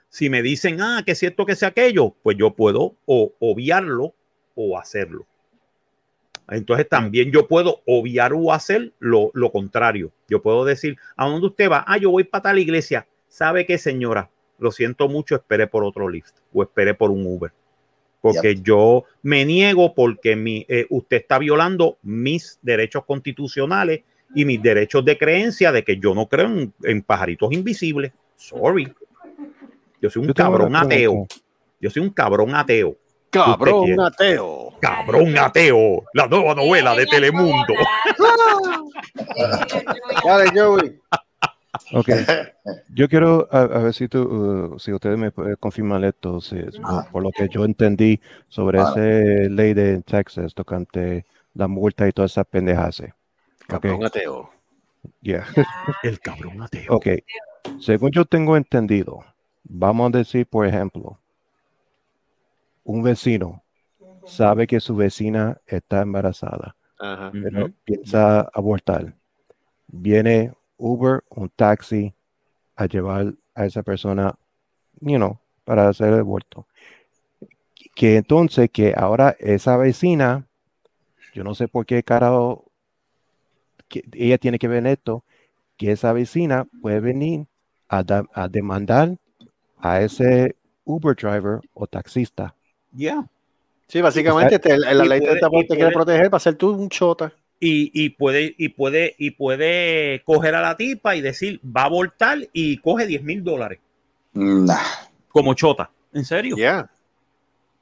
[0.10, 4.14] si me dicen, ah, que es cierto que sea aquello, pues yo puedo o obviarlo
[4.56, 5.26] o hacerlo.
[6.50, 10.12] Entonces también yo puedo obviar o hacer lo, lo contrario.
[10.28, 11.84] Yo puedo decir, ¿a dónde usted va?
[11.88, 13.08] Ah, yo voy para tal iglesia.
[13.28, 14.30] ¿Sabe qué, señora?
[14.60, 17.52] Lo siento mucho, espere por otro Lyft o espere por un Uber.
[18.24, 24.04] Porque yo me niego porque mi, eh, usted está violando mis derechos constitucionales
[24.34, 28.14] y mis derechos de creencia de que yo no creo en, en pajaritos invisibles.
[28.38, 28.90] Sorry.
[30.02, 31.28] Yo soy un Yo cabrón ateo.
[31.82, 32.96] Yo soy un cabrón ateo.
[33.30, 34.70] Cabrón, ateo.
[34.80, 36.04] Cabrón ateo.
[36.14, 37.74] La nueva novela de Telemundo.
[40.24, 41.00] Dale, Joey.
[41.94, 42.08] Ok.
[42.96, 44.22] Yo quiero a, a ver si tú,
[44.76, 47.08] uh, si ustedes me pueden confirmar esto, si- Ah.
[47.12, 48.90] por lo que yo entendí sobre Ah.
[48.92, 49.00] esa
[49.50, 53.02] ley de Texas tocante la multa y todas esas pendejas.
[53.02, 53.12] Ok,
[53.68, 54.50] Cabrón, ateo.
[55.22, 55.44] yeah.
[56.04, 56.94] El cabrón ateo.
[56.96, 57.08] Ok.
[57.80, 59.20] Según yo tengo entendido,
[59.64, 61.18] vamos a decir, por ejemplo,
[62.84, 63.64] un vecino
[64.26, 67.32] sabe que su vecina está embarazada, Ajá.
[67.32, 67.74] pero Ujú.
[67.84, 69.14] piensa abortar.
[69.88, 72.14] Viene Uber, un taxi,
[72.76, 74.36] a llevar a esa persona,
[75.00, 76.66] you know, para hacer el aborto.
[77.96, 80.48] Que entonces, que ahora esa vecina,
[81.34, 82.66] yo no sé por qué carajo,
[83.88, 85.24] que ella tiene que ver esto,
[85.78, 87.46] que esa vecina puede venir
[87.88, 89.18] a, da- a demandar
[89.78, 90.56] a ese
[90.86, 92.56] Uber driver o taxista.
[92.96, 93.28] Yeah.
[93.88, 96.90] Sí, básicamente este, la ley puede- te, te y quiere proteger para ser tú un
[96.90, 97.32] chota.
[97.66, 101.86] Y, y puede y puede y puede coger a la tipa y decir va a
[101.86, 103.80] abortar y coge 10 mil dólares
[104.34, 104.76] Nah.
[105.30, 105.90] como chota.
[106.12, 106.56] ¿En serio?
[106.58, 106.90] Ya.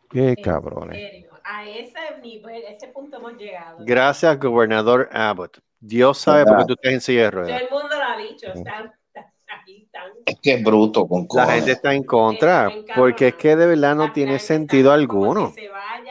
[0.10, 0.98] Qué En cabrones.
[1.00, 3.78] serio, A ese nivel, ese punto hemos llegado.
[3.80, 5.60] Gracias, gobernador Abbott.
[5.80, 8.48] Dios sabe por qué tú estás en silla de Todo el mundo lo ha dicho.
[8.54, 9.26] Están, están
[9.62, 10.12] aquí, están.
[10.26, 13.96] Es que es bruto con La gente está en contra, porque es que de verdad
[13.96, 15.54] no La tiene sentido alguno.
[15.56, 16.11] que se vaya,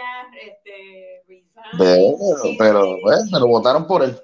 [1.79, 2.03] Pero,
[2.59, 4.19] pero pues, me lo votaron por él.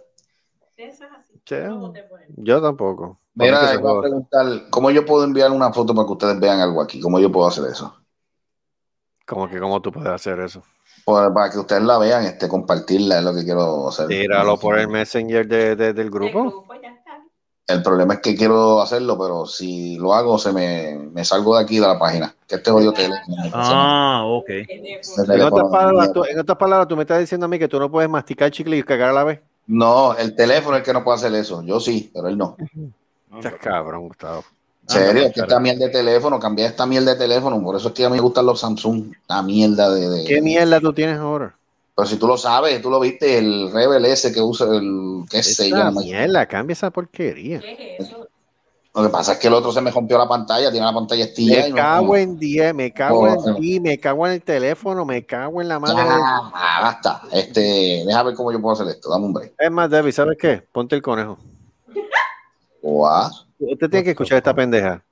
[0.76, 1.32] Eso es así.
[1.44, 1.54] Sí.
[1.56, 2.34] Yo por él.
[2.36, 3.18] Yo tampoco.
[3.36, 6.40] Por Mira, se iba a preguntar, ¿cómo yo puedo enviar una foto para que ustedes
[6.40, 7.00] vean algo aquí?
[7.00, 7.94] ¿Cómo yo puedo hacer eso?
[9.26, 10.62] Como que cómo tú puedes hacer eso.
[11.04, 14.08] Pues, para que ustedes la vean, este, compartirla es lo que quiero hacer.
[14.08, 16.66] Tíralo por el messenger de- de- del El grupo.
[17.68, 21.64] El problema es que quiero hacerlo, pero si lo hago, se me, me salgo de
[21.64, 22.32] aquí de la página.
[22.46, 23.36] Que este jodido teléfono.
[23.52, 24.48] Ah, ok.
[24.48, 27.80] En otras, palabras, tú, en otras palabras, tú me estás diciendo a mí que tú
[27.80, 29.40] no puedes masticar chicle y cagar a la vez.
[29.66, 31.60] No, el teléfono es el que no puede hacer eso.
[31.64, 32.56] Yo sí, pero él no.
[33.36, 34.44] Estás cabrón, Gustavo.
[34.88, 37.88] En serio, es que esta mierda de teléfono, cambié esta mierda de teléfono, por eso
[37.88, 40.08] es que a mí me gustan los Samsung, la mierda de...
[40.08, 41.55] de- ¿Qué mierda tú tienes ahora?
[41.96, 45.24] Pero si tú lo sabes, tú lo viste, el Rebel ese que usa el...
[45.30, 45.90] qué sé yo.
[45.92, 47.60] Mierda, cambia esa porquería.
[47.60, 48.28] ¿Qué es eso?
[48.94, 51.24] Lo que pasa es que el otro se me rompió la pantalla, tiene la pantalla
[51.24, 51.62] estilla.
[51.62, 53.56] Me y no- cago en 10, me cago en no.
[53.56, 56.02] ti, me cago en el teléfono, me cago en la madre.
[56.02, 57.22] de- Ah, basta.
[57.32, 59.54] Este, déjame ver cómo yo puedo hacer esto, dame un break.
[59.58, 60.62] Es más, Debbie, ¿sabes qué?
[60.70, 61.38] Ponte el conejo.
[62.82, 65.02] Guau, Usted tiene que escuchar esta pendeja.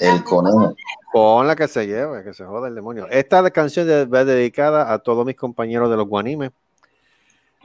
[0.00, 0.74] El conejo.
[1.12, 3.06] Pon la que se lleve, que se joda el demonio.
[3.10, 6.50] Esta canción va dedicada a todos mis compañeros de los guanimes.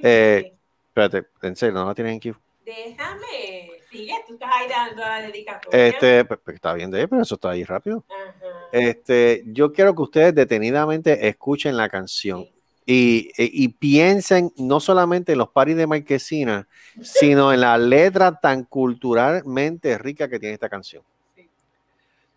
[0.02, 0.52] Eh,
[0.88, 2.38] Espérate, en serio, no la tienes en Q.
[2.66, 3.70] Déjame.
[3.92, 5.88] Sigue, tú estás ahí dando la dedicatoria.
[5.88, 8.04] Este, está bien de ahí, pero eso está ahí rápido.
[8.10, 8.34] Ajá.
[8.72, 12.46] Este, yo quiero que ustedes detenidamente escuchen la canción
[12.86, 16.68] y, y- y piensen no solamente en los paris de Marquesina,
[17.02, 21.04] sino en la letra tan culturalmente rica que tiene esta canción.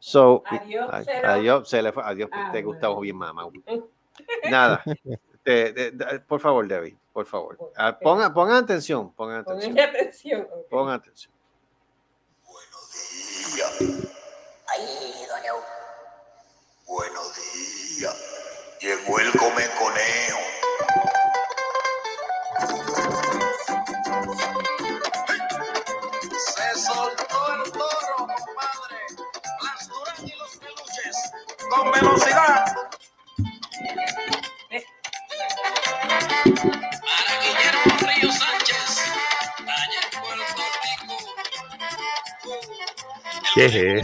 [0.01, 1.29] So, Adiós, a- cero.
[1.29, 2.63] adiós, se le fue, adiós, Ah, te.
[2.63, 3.49] Gustavo bien mamá.
[4.51, 4.83] Nada,
[5.43, 7.59] Te- te- te- por favor, David, por favor.
[7.77, 10.43] Ah, pongan, pongan atención, pongan atención, Ponle atención.
[10.43, 10.69] ok.
[10.69, 11.33] pongan atención.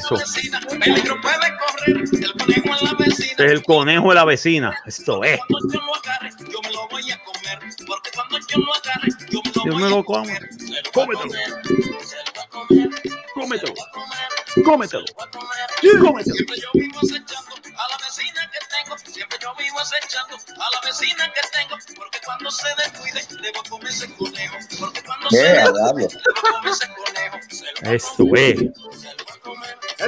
[0.05, 0.17] Eso?
[0.79, 2.05] Peligro puede correr.
[2.25, 3.45] El conejo en la vecina.
[3.45, 4.83] Es el conejo de la vecina.
[4.87, 5.41] Esto es.
[5.49, 7.59] Cuando yo lo agarre, yo me lo voy a comer.
[7.87, 10.25] Porque cuando yo lo agarre, yo me lo Yo voy me lo a como.
[10.25, 10.45] Cómetelo.
[10.93, 11.33] Cómetelo.
[12.05, 12.89] se lo voy a comer,
[13.35, 15.07] Cómetelo.
[15.07, 15.99] se lo voy a comer.
[16.01, 16.35] Cómetelo.
[16.37, 18.99] Siempre yo vivo acechando a la vecina que tengo.
[18.99, 21.77] Siempre yo vivo acechando a la vecina que tengo.
[21.97, 24.57] Porque cuando se descuide, debo comer ese conejo.
[24.79, 26.09] Porque cuando se descuide,
[27.15, 27.95] debo conejo.
[27.95, 28.57] Esto es.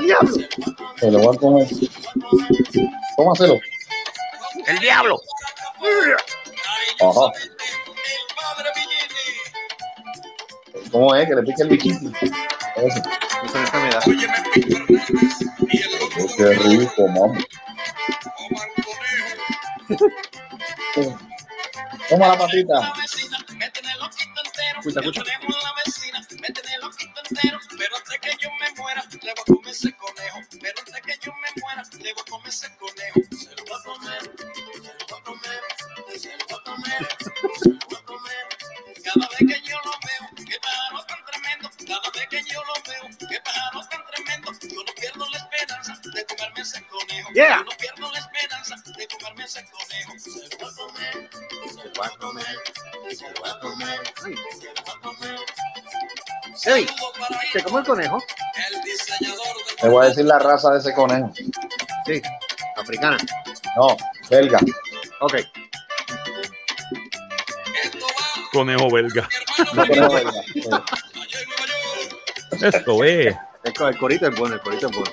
[0.07, 0.31] Diablo!
[1.01, 1.67] se lo voy a comer.
[4.67, 5.21] El diablo.
[7.01, 7.33] Ajá.
[7.45, 7.51] El
[8.35, 10.91] padre Villini.
[10.91, 11.29] ¿Cómo es?
[11.29, 12.11] Que le pique el biquito.
[12.77, 13.03] Eso.
[13.45, 14.03] Esa es enfermedad.
[16.37, 17.07] Qué rico,
[20.95, 21.19] Conejo.
[22.09, 22.93] Toma la patita.
[24.79, 25.23] Escucha, El escucha.
[57.87, 58.19] Conejo?
[58.71, 61.33] el diseñador de Te voy a decir la raza de ese conejo.
[62.07, 62.21] Sí,
[62.77, 63.17] africana.
[63.77, 63.97] No,
[64.31, 64.59] belga.
[65.21, 65.37] Ok.
[68.53, 69.29] Conejo belga.
[69.75, 70.85] No, conejo.
[72.63, 73.37] Esto es.
[73.65, 75.11] El, co- el corito es bueno, el corito es bueno.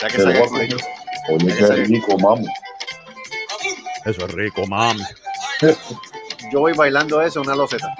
[0.00, 0.76] Ya que saca el corito.
[1.28, 2.46] Oye, qué rico, mami.
[4.04, 5.02] Eso es rico, mami.
[6.50, 7.94] Yo voy bailando eso en una loseta.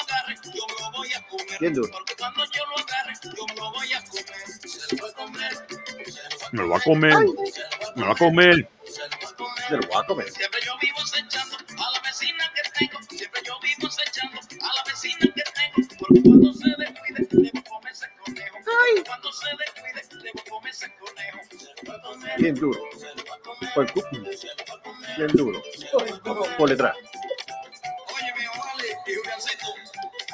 [0.00, 1.58] Agarre, yo me lo voy a comer.
[1.60, 1.92] Bien duro.
[1.92, 4.24] Porque cuando yo lo agarre, yo me lo voy a comer.
[4.68, 5.52] Se lo voy a comer.
[6.10, 7.18] se Me lo va a comer.
[7.96, 8.68] Me lo va a comer.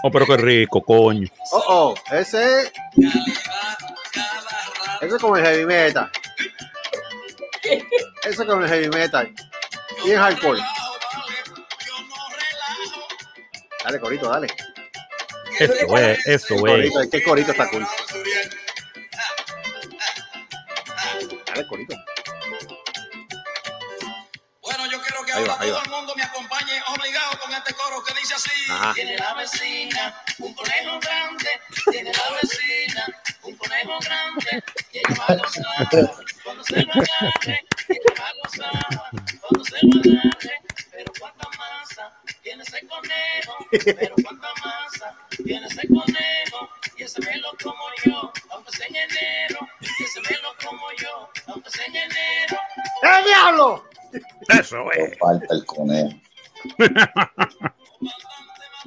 [0.08, 1.28] Oh, pero qué rico, coño.
[1.52, 1.94] Oh, oh.
[2.10, 2.72] Ese es.
[5.02, 6.10] Eso es como el heavy metal.
[8.24, 9.30] Eso es como el heavy metal.
[10.06, 10.54] Y no relajo.
[13.84, 14.46] Dale, corito, dale.
[15.58, 16.60] Eso es, eso es.
[16.62, 17.86] Corito, es que el corito está cool.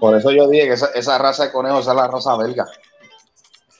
[0.02, 2.66] Por eso yo dije que esa, esa raza de conejos esa es la raza belga.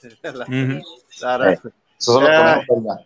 [0.46, 0.80] Ujú.
[1.20, 1.54] Dale.
[1.54, 3.00] Esos son los conejos belgas.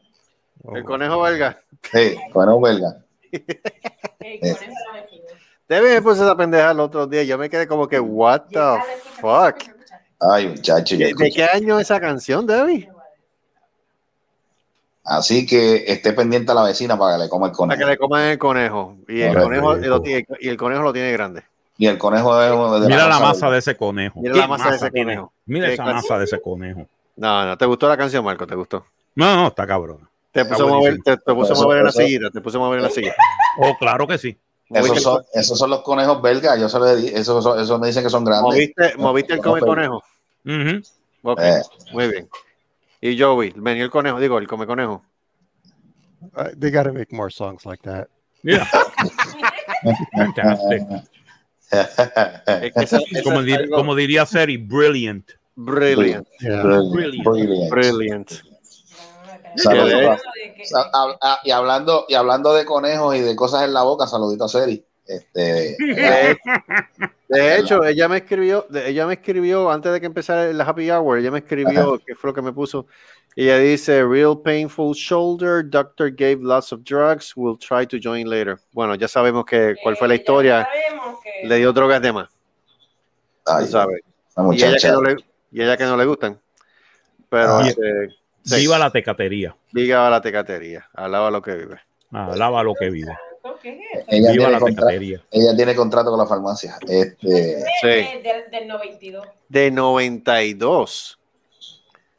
[0.74, 1.60] El conejo belga.
[1.82, 2.96] Sí, conejos belgas.
[3.32, 5.24] Ey, con eso la vecina.
[5.66, 7.22] Debe me puse esa pendeja el otro día.
[7.22, 8.82] Yo me quedé como que, what the
[9.18, 9.62] fuck.
[10.20, 10.96] Ay, muchacho.
[10.96, 12.90] yo ¿De, de qué año esa canción, Debbie?
[15.04, 17.88] Así que esté pendiente a la vecina para que le coma el Para que conejo.
[17.90, 18.96] le coman el conejo.
[19.08, 19.76] Y el conejo,
[20.38, 21.44] y el conejo lo tiene grande.
[21.78, 24.20] Y el conejo es de Mira la masa de ese conejo.
[24.20, 25.14] Mira ¿Qué la masa de ese tiene?
[25.16, 25.32] conejo.
[25.46, 26.86] Mira esa masa de ese conejo.
[27.16, 28.46] No, no, ¿te gustó la canción, Marco?
[28.46, 28.84] ¿Te gustó?
[29.14, 30.08] No, no, está cabrón.
[30.32, 31.04] Te puso, a mover, buenísimo.
[31.04, 32.30] te, te puso a Eso- mover en la sillita.
[32.30, 33.14] Te puso a mover en la silla.
[33.58, 34.36] Oh, claro que sí.
[34.68, 36.60] Esos son, esos son los conejos belgas.
[36.60, 38.42] Yo se lo di, esos, son- esos me dicen que son grandes.
[38.42, 40.02] moviste, moviste el come conejo.
[40.44, 40.82] Eh.
[41.92, 42.28] muy bien.
[43.00, 45.02] Y Joey, venía el conejo, digo, el come conejo.
[46.34, 48.08] Uh, they got to make more songs like that.
[48.42, 48.66] Yeah.
[50.16, 50.82] Fantastic.
[51.70, 55.30] Es que esa- esa Como, es dir- algo como diría Seri, brilliant.
[55.56, 56.62] brilliant, Yeah.
[56.62, 57.24] Brilliant.
[57.24, 57.70] Brilliant.
[57.70, 58.30] brilliant.
[59.56, 60.18] Saludos ¿Qué a-
[60.66, 64.06] Sa- hab- ah, y hablando y hablando de conejos y de cosas en la boca,
[64.06, 64.84] saludito a Seri.
[65.06, 66.36] Este, De,
[67.28, 71.18] de hecho, ella me escribió, ella me escribió antes de que empezara la happy hour,
[71.18, 72.86] ella me escribió, que fue lo que me puso.
[73.38, 78.58] Ella dice, real painful shoulder, doctor gave lots of drugs, will try to join later.
[78.72, 80.66] Bueno, ya sabemos que cuál fue la Eh, historia,
[81.22, 82.28] que- le dio drogas de más,
[83.44, 83.86] ay, la
[84.54, 85.16] Y ella, que no le,
[85.52, 86.40] y ella que no le gustan.
[87.28, 87.66] Pero Ah.
[87.68, 88.08] este,
[88.42, 89.54] sí, Viva la tecatería.
[89.72, 91.78] viva la tecatería, alaba lo que vive.
[92.12, 93.12] Alaba lo que vive.
[93.62, 94.04] ¿Qué es eso?
[94.08, 95.22] Ella Viva tiene, la contra- tecatería.
[95.30, 96.76] ella tiene contrato con la farmacia.
[96.88, 98.20] Este, Sí.
[98.22, 99.26] Del, del 92.
[99.48, 101.15] De 92.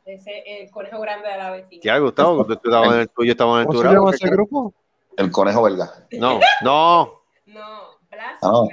[0.07, 1.81] Ese, el conejo grande de la vecina.
[1.81, 2.45] ¿Te ha gustado?
[2.45, 3.99] Tú, tú estabas en el tuyo, estabas en el ¿Cómo se tuyo.
[3.99, 4.73] llama ese grupo?
[5.17, 5.91] el conejo belga.
[6.11, 7.21] No, no.
[7.47, 7.61] No,
[8.09, 8.67] Blas, Ah, no.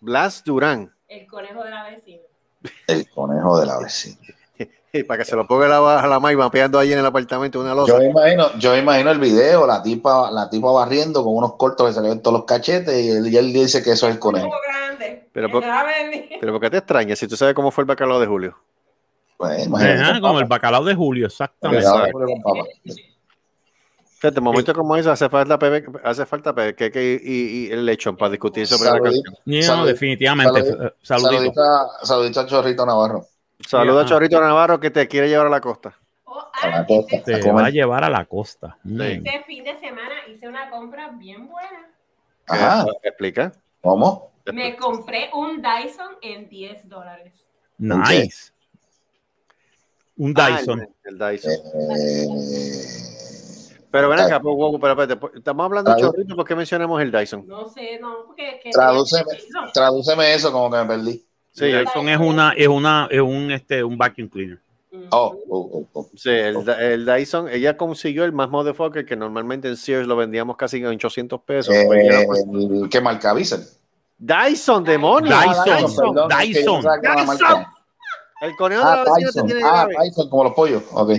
[0.00, 0.92] Blas Durán.
[1.08, 2.22] el conejo de la vecina.
[2.86, 4.16] El conejo de la vecina.
[4.92, 7.06] Y para que se lo ponga a la, a la May mapeando ahí en el
[7.06, 7.92] apartamento una losa.
[7.92, 11.54] Yo me imagino, yo me imagino el video, la tipa, la tipa barriendo con unos
[11.54, 14.08] cortos que se le ven todos los cachetes y él, y él dice que eso
[14.08, 14.48] es el conejo.
[14.48, 15.28] Conejo grande.
[15.32, 15.62] Pero por-.
[16.40, 18.58] Pero ¿por qué te extrañas si tú sabes cómo fue el bacalao de Julio?
[19.40, 21.86] Pues, Ajá, como el bacalao de Julio, exactamente.
[24.18, 27.86] Fíjate, momentos como eso hace falta pepe, hace falta pepe, que, y, y- y el
[27.86, 29.24] lechón para discutir sobre la canción.
[29.62, 30.60] Salud- definitivamente.
[30.60, 31.52] saludito- Saludito.
[32.02, 33.24] saludito a- Chorrito Navarro.
[33.66, 34.04] Saluda a.
[34.04, 35.94] Chorrito Navarro que te quiere llevar a la costa.
[36.24, 37.16] Oh, A la costa.
[37.16, 38.76] a Te va a llevar a la costa.
[38.84, 41.88] Este fin de semana hice una compra bien buena.
[42.46, 42.84] Ajá.
[43.02, 43.52] ¿Qué- ¿Explica?
[43.80, 44.32] ¿Cómo?
[44.52, 47.32] Me compré un Dyson en 10 dólares.
[47.78, 48.52] Nice.
[50.20, 50.80] Un Ah, Dyson.
[50.80, 51.52] el, el Dyson.
[51.52, 52.26] Eh,
[53.90, 57.46] Pero ven acá, pues, pero pues, estamos hablando de Chorrito, ¿por qué mencionamos el Dyson?
[57.46, 58.70] No sé, no, porque es que.
[58.70, 59.24] Tradúceme.
[59.72, 61.24] tradúceme eso como que me perdí.
[61.52, 64.58] Sí, El Dyson es una, es una, es un este, un vacuum cleaner.
[65.10, 66.08] Oh, oh, oh, oh.
[66.16, 70.56] sí, el, el Dyson, ella consiguió el más motherfucker que normalmente en Sears lo vendíamos
[70.56, 71.74] casi en 800 pesos.
[71.86, 73.32] Pues Eh, el- ¿Qué marca?
[73.34, 75.32] Dyson, demonio.
[75.34, 76.84] Dyson, yo Dyson.
[76.84, 77.64] la Dyson.
[78.40, 79.46] El conejo de Ah, la vecina te Tyson.
[79.46, 79.94] tiene Ah, llave.
[79.96, 80.82] Tyson, como los pollos.
[80.92, 81.10] Ok.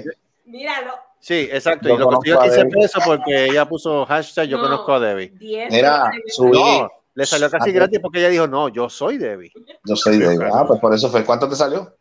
[0.45, 0.93] Míralo.
[1.19, 1.87] Sí, exacto.
[1.87, 2.81] Yo y lo consiguió a conozco a 15 Debbie.
[2.81, 4.63] pesos porque ella puso hashtag yo No.
[4.63, 5.29] conozco a Debbie.
[5.37, 6.51] 10 Mira, subí.
[6.59, 9.51] No, Le salió casi Ah, gratis porque ella dijo, no, yo soy Debbie.
[9.83, 10.49] Yo soy de.
[10.53, 11.25] Ah, pues por eso fue.
[11.25, 11.93] ¿Cuánto te salió?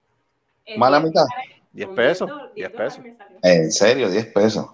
[0.64, 1.22] El ¿Más la mitad?
[1.22, 3.12] dólares, 10 con pesos, do- 10 diez dólares pesos.
[3.42, 4.66] En serio, 10 pesos.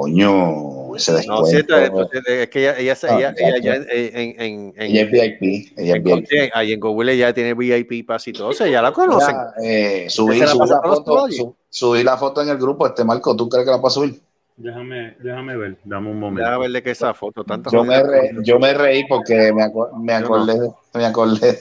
[0.00, 1.44] Coño, ese No, descuento.
[1.44, 3.60] sí, esto- esto- es que ella, ella, Ah, ella, ya, ella, ya.
[3.60, 5.72] ya en, en, en, Ella es VIP.
[5.76, 6.26] Ella es VIP.
[6.26, 9.36] sí, ahí en Google ya tiene VIP Pass y todo, o sea, ya la conocen.
[9.36, 11.36] Mira, eh, subí, la subí la foto, Prodigy.
[11.36, 12.86] su- subí la foto en el grupo.
[12.86, 14.18] Este Marco, ¿tú crees que la puedo subir?
[14.56, 16.44] Déjame, déjame ver, dame un momento.
[16.44, 19.90] Déjame verle que esa foto, tanta Yo me, re- yo me reí porque me, aco-
[19.98, 20.54] me acordé,
[20.94, 21.58] me acordé.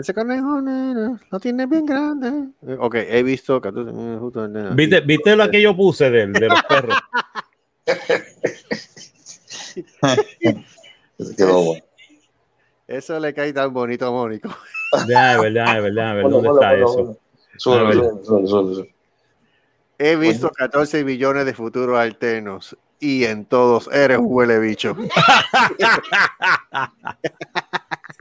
[0.00, 2.28] Ese conejo nena, lo tiene bien grande.
[2.66, 6.10] Eh, Ok, he visto 14 minutos justo en- en- ¿Viste, ¿Viste lo que yo puse
[6.10, 6.96] del, de los perros?
[11.36, 11.84] Quedó bueno.
[12.88, 14.48] Eso le cae tan bonito a Mónico.
[15.06, 17.18] Déjame ver, déjame ver, déjame ver Ponlo, dónde está eso.
[19.98, 24.96] He visto 14 billones de futuros alternos y en todos eres un huele bicho.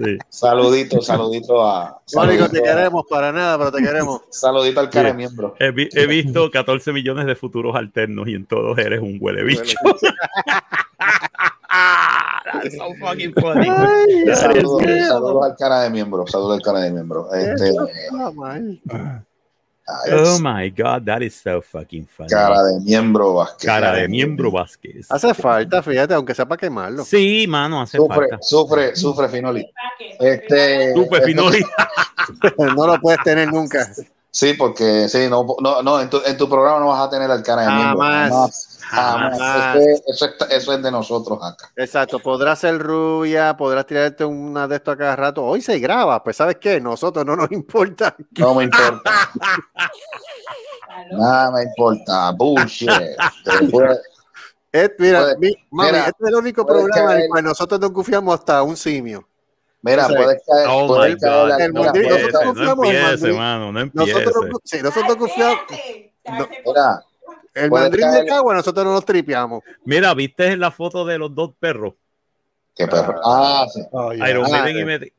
[0.04, 0.18] Sí.
[0.30, 2.02] Saludito, saludito a.
[2.16, 4.22] Mónico, te queremos para nada, pero te queremos.
[4.30, 5.12] Saludito al cara Sí.
[5.12, 5.56] de miembro.
[5.60, 9.44] He, vi- he visto 14 millones de futuros alternos y en todos eres un huele
[9.44, 9.78] bicho.
[12.52, 13.68] That's so fucking funny.
[13.70, 15.08] Ay, That is Saludos, good.
[15.08, 16.26] saludos al cara de miembro.
[16.28, 17.32] Saludos al cara de miembro.
[17.34, 18.80] Este, Eso está mal.
[18.90, 19.20] ay,
[20.12, 22.30] Oh my god, that is so fucking funny.
[22.30, 23.66] cara de miembro Vázquez.
[23.66, 25.08] Cara de miembro Vázquez.
[25.10, 27.04] Hace falta, fíjate, aunque sea para quemarlo.
[27.04, 28.38] Sí, mano, hace Sufre, falta.
[28.42, 29.70] sufre, sufre, Finoli.
[30.20, 31.64] Este, Supe, Finoli.
[32.58, 33.88] No lo puedes tener nunca.
[34.32, 37.30] Sí, porque sí, no, no, no en, tu, en tu programa no vas a tener
[37.32, 38.00] al cara de miembro.
[38.06, 38.80] Jamás.
[38.82, 39.38] Jamás.
[39.40, 39.76] Jamás.
[39.76, 41.70] Eso, es, eso, está- eso es de nosotros acá.
[41.76, 45.44] Exacto, podrás ser rubia, podrás tirarte una de esto a cada rato.
[45.44, 46.80] Hoy se graba, pues ¿sabes qué?
[46.80, 48.16] Nosotros no nos importa.
[48.38, 49.02] No me importa.
[51.12, 52.32] Nada me importa.
[52.32, 52.90] Bullshit.
[53.46, 54.00] Después-
[54.72, 57.80] Eh, mira, Puede- mi- mami, mira, este es el único programa en el cual nosotros
[57.80, 59.28] nos confiamos hasta un simio.
[59.82, 60.68] Mira, O sea, puedes caer.
[60.70, 61.52] Oh puedes my caer god.
[61.52, 63.34] al- El No Madrid, nosotros no confiamos en Madrid.
[63.38, 63.92] mano, no.
[63.94, 65.58] Nosotros, no- sí, nosotros confiamos.
[66.26, 66.48] No.
[66.66, 67.04] Mira,
[67.54, 69.64] El Madrid de Cagua, nosotros no nos tripeamos.
[69.86, 71.94] Mira, ¿viste la foto de los dos perros?
[72.76, 73.20] qué perro.
[73.26, 73.82] Ah, sí.
[74.30, 75.12] Iron, Ah, Maiden y eh.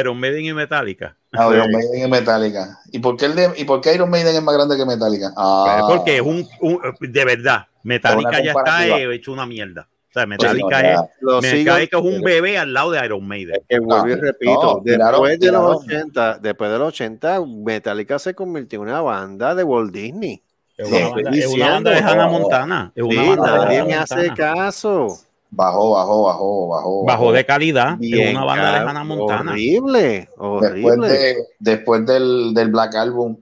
[0.00, 1.14] Iron Maiden y Metallica.
[1.34, 2.78] Iron Maiden y Metallica.
[2.90, 5.30] ¿Y por, qué el de, ¿Y por qué Iron Maiden es más grande que Metallica?
[5.36, 9.86] Ah, Porque es un, un- de verdad, Metallica ya está eh, hecho una mierda.
[10.14, 13.04] O sea, sí, Metallica no, es, Lo sigo, Metallica es un bebé al lado de
[13.04, 13.62] Iron Maiden.
[13.66, 16.02] que vuelvo y repito, no, después de los tiraron.
[16.04, 20.42] 80, después de los 80, Metallica se convirtió en una banda de Walt Disney.
[20.76, 22.92] Es una, banda, es una diciendo, banda de Hannah Montana.
[22.94, 25.08] Es una Sí, banda nadie me hace caso.
[25.54, 27.04] Bajó, bajó, bajó, bajó.
[27.04, 27.96] Bajó de calidad.
[27.98, 29.52] Bien, es una banda de Hannah Montana.
[29.52, 31.08] Horrible, Después, horrible.
[31.08, 33.36] de, después del, del Black Album,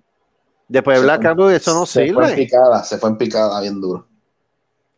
[0.68, 2.45] Después de se Black fue- Album, eso no se fue en sirve.
[2.45, 4.07] picada, se fue en picada bien duro.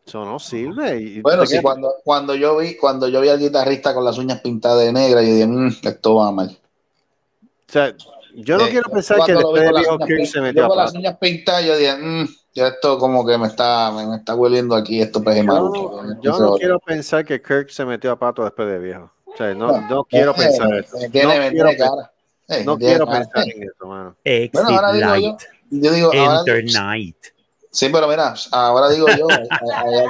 [0.07, 1.01] Eso no sirve.
[1.01, 4.41] Y- Bueno, sí, cuando, cuando yo vi, cuando yo vi al guitarrista con las uñas
[4.41, 6.59] pintadas de negra, yo dije, "Mm, esto va mal.
[7.69, 7.95] o sea,
[8.35, 10.77] yo no Eh, quiero pensar que después de uñas Kirk se metió yo a con
[10.79, 14.35] las uñas pintadas, yo dije, "Mm, ya esto como que me está, me, me está
[14.35, 16.03] hueliendo aquí esto peje Yo, maluco".
[16.03, 19.11] no- yo no quiero pensar que Kirk se metió a pato después de viejo.
[19.25, 20.97] O sea, no, no quiero Eh, pensar eso.
[20.99, 21.11] eh, No
[21.51, 22.13] quiero cara.
[22.49, 23.19] Eh, No quiero cara.
[23.21, 24.17] pensar en eso, mano.
[24.25, 25.41] Exit Bueno, ahora digo yo, Light.
[25.71, 27.17] yo digo, ahora, Enter Night.
[27.73, 30.05] Sí, pero mira, ahora digo yo, allá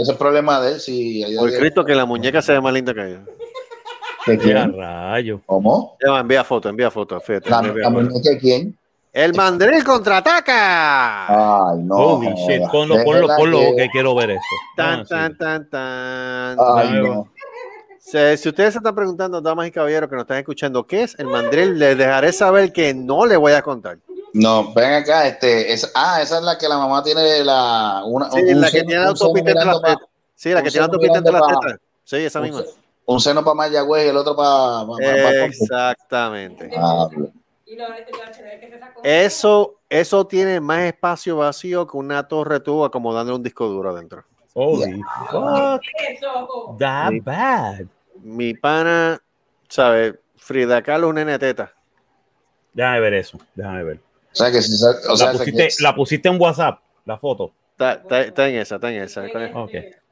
[0.00, 2.72] es el problema de él, si allá- Por Cristo que la muñeca se ve más
[2.72, 3.20] linda que ella.
[4.24, 4.76] ¿Que Ya, quién?
[4.76, 5.40] rayo.
[5.46, 5.96] ¿Cómo?
[6.04, 7.20] Ya, envía foto, envía foto.
[7.20, 8.02] Fíjate, La, envía la foto.
[8.02, 8.78] muñeca de quién?
[9.12, 11.70] El mandril contraataca.
[11.70, 11.94] Ay, no.
[11.94, 12.58] Holy shit.
[12.58, 12.70] jodas.
[12.72, 14.42] Ponlo, De ponlo, ponlo, que- que quiero ver eso.
[14.76, 15.08] Tan, Ah, sí.
[15.08, 16.56] tan, tan, tan.
[16.60, 17.28] Ay, Dame- no.
[17.98, 21.18] Se- si ustedes se están preguntando, damas y caballeros que nos están escuchando, ¿qué es
[21.18, 21.78] el mandril?
[21.78, 23.98] Les dejaré saber que no les voy a contar.
[24.38, 28.30] No, ven acá, este, es, ah, esa es la que la mamá tiene la, una,
[28.30, 30.08] Sí, un la que seno- tiene un autopista entre las tetas.
[30.34, 31.78] Sí, la un que tiene autopista entre las tetas.
[32.04, 32.58] Sí, esa misma.
[32.60, 32.66] un,
[33.14, 36.70] un seno para Mayagüez y el otro para Exactamente.
[36.74, 39.00] Ah, se sacó.
[39.02, 44.24] Eso, eso tiene más espacio vacío que una torre tuvo acomodando un disco duro adentro.
[44.52, 45.82] Holy fuck.
[46.10, 46.76] Eso.
[46.78, 47.86] That bad.
[48.20, 49.18] Mi pana,
[49.68, 50.14] ¿sabes?
[50.36, 51.72] Frida Kahlo, una nena teta.
[52.74, 53.38] Déjame ver eso.
[53.54, 54.00] Déjame ver.
[54.36, 57.52] O sea que si, o sea, la, pusiste, que- la pusiste en WhatsApp, la foto.
[57.72, 59.28] Está, está- está en esa, está en esa.
[59.30, 59.52] Con el,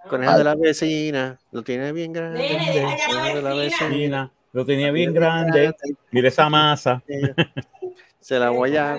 [0.09, 2.39] conejo de la vecina, lo tiene bien grande.
[2.41, 4.31] Nene, Conejo de la vecina.
[4.53, 5.75] lo tenía bien grande.
[6.11, 7.03] Mira esa masa.
[8.20, 8.97] Se la voy a.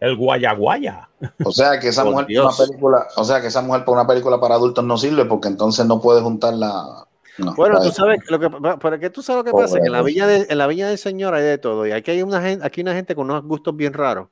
[0.00, 1.08] El guayaguaya.
[1.44, 3.92] o sea que esa Por mujer para una película, o sea que esa mujer para
[4.00, 7.06] una película para adultos no sirve porque entonces no puede juntar la
[7.38, 9.86] no, Bueno, para- tú sabes lo que pero que tú sabes lo que pasa, que
[9.86, 12.22] en la viña de, en la viña del Señor hay de todo y aquí hay
[12.22, 14.28] una gente, aquí una gente con unos gustos bien raros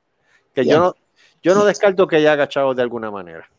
[0.53, 0.95] que yo no
[1.43, 3.49] yo no descarto que haya agachado de alguna manera.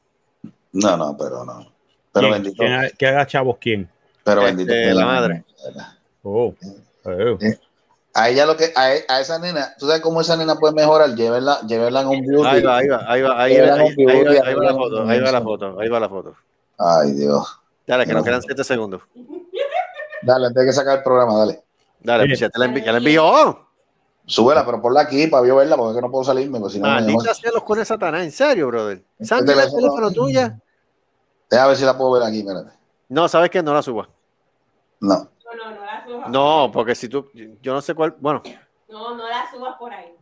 [0.73, 1.67] No, no, pero no.
[2.13, 2.33] Pero ¿Quién?
[2.33, 2.57] bendito.
[2.59, 3.91] ¿Quién ha- ¿Qué haga chavos quién?
[4.23, 4.99] Pero Este, bendito.
[5.01, 5.45] la madre.
[6.23, 6.55] Oh.
[7.05, 7.39] oh.
[8.15, 8.83] A ella lo que, a,
[9.15, 11.15] a esa nena, ¿tú sabes cómo esa nena puede mejorar?
[11.15, 12.47] Llévenla, llévenla en un beauty.
[12.47, 15.21] Ahí va, ahí va, ahí va, ahí, Era ahí- va, ahí va la foto, ahí
[15.21, 16.35] va la foto, ahí va la foto.
[16.79, 17.59] Ay, Dios.
[17.93, 19.03] Dale, que nos quedan 7 segundos.
[20.23, 21.63] Dale, antes de que sacar el programa, dale.
[22.01, 23.59] Dale, pues ya te la envi- la.
[24.25, 26.81] Súbela, pero ponla aquí para yo verla, porque es que no puedo salirme, porque si
[26.81, 29.03] no me Maldita sea los cones satanás, en serio, brother.
[29.19, 30.59] Este el teléfono- teléfono tuya.
[31.51, 32.71] Deja ver si la puedo ver aquí, espérate.
[33.11, 33.63] No, ¿sabes qué?
[33.63, 34.09] No la subas.
[35.01, 35.17] No.
[35.19, 35.25] No,
[35.55, 36.31] no, no la subas.
[36.31, 37.29] No, porque si tú,
[37.61, 38.43] yo no sé cuál, bueno,
[38.89, 40.15] No, no la subas por ahí.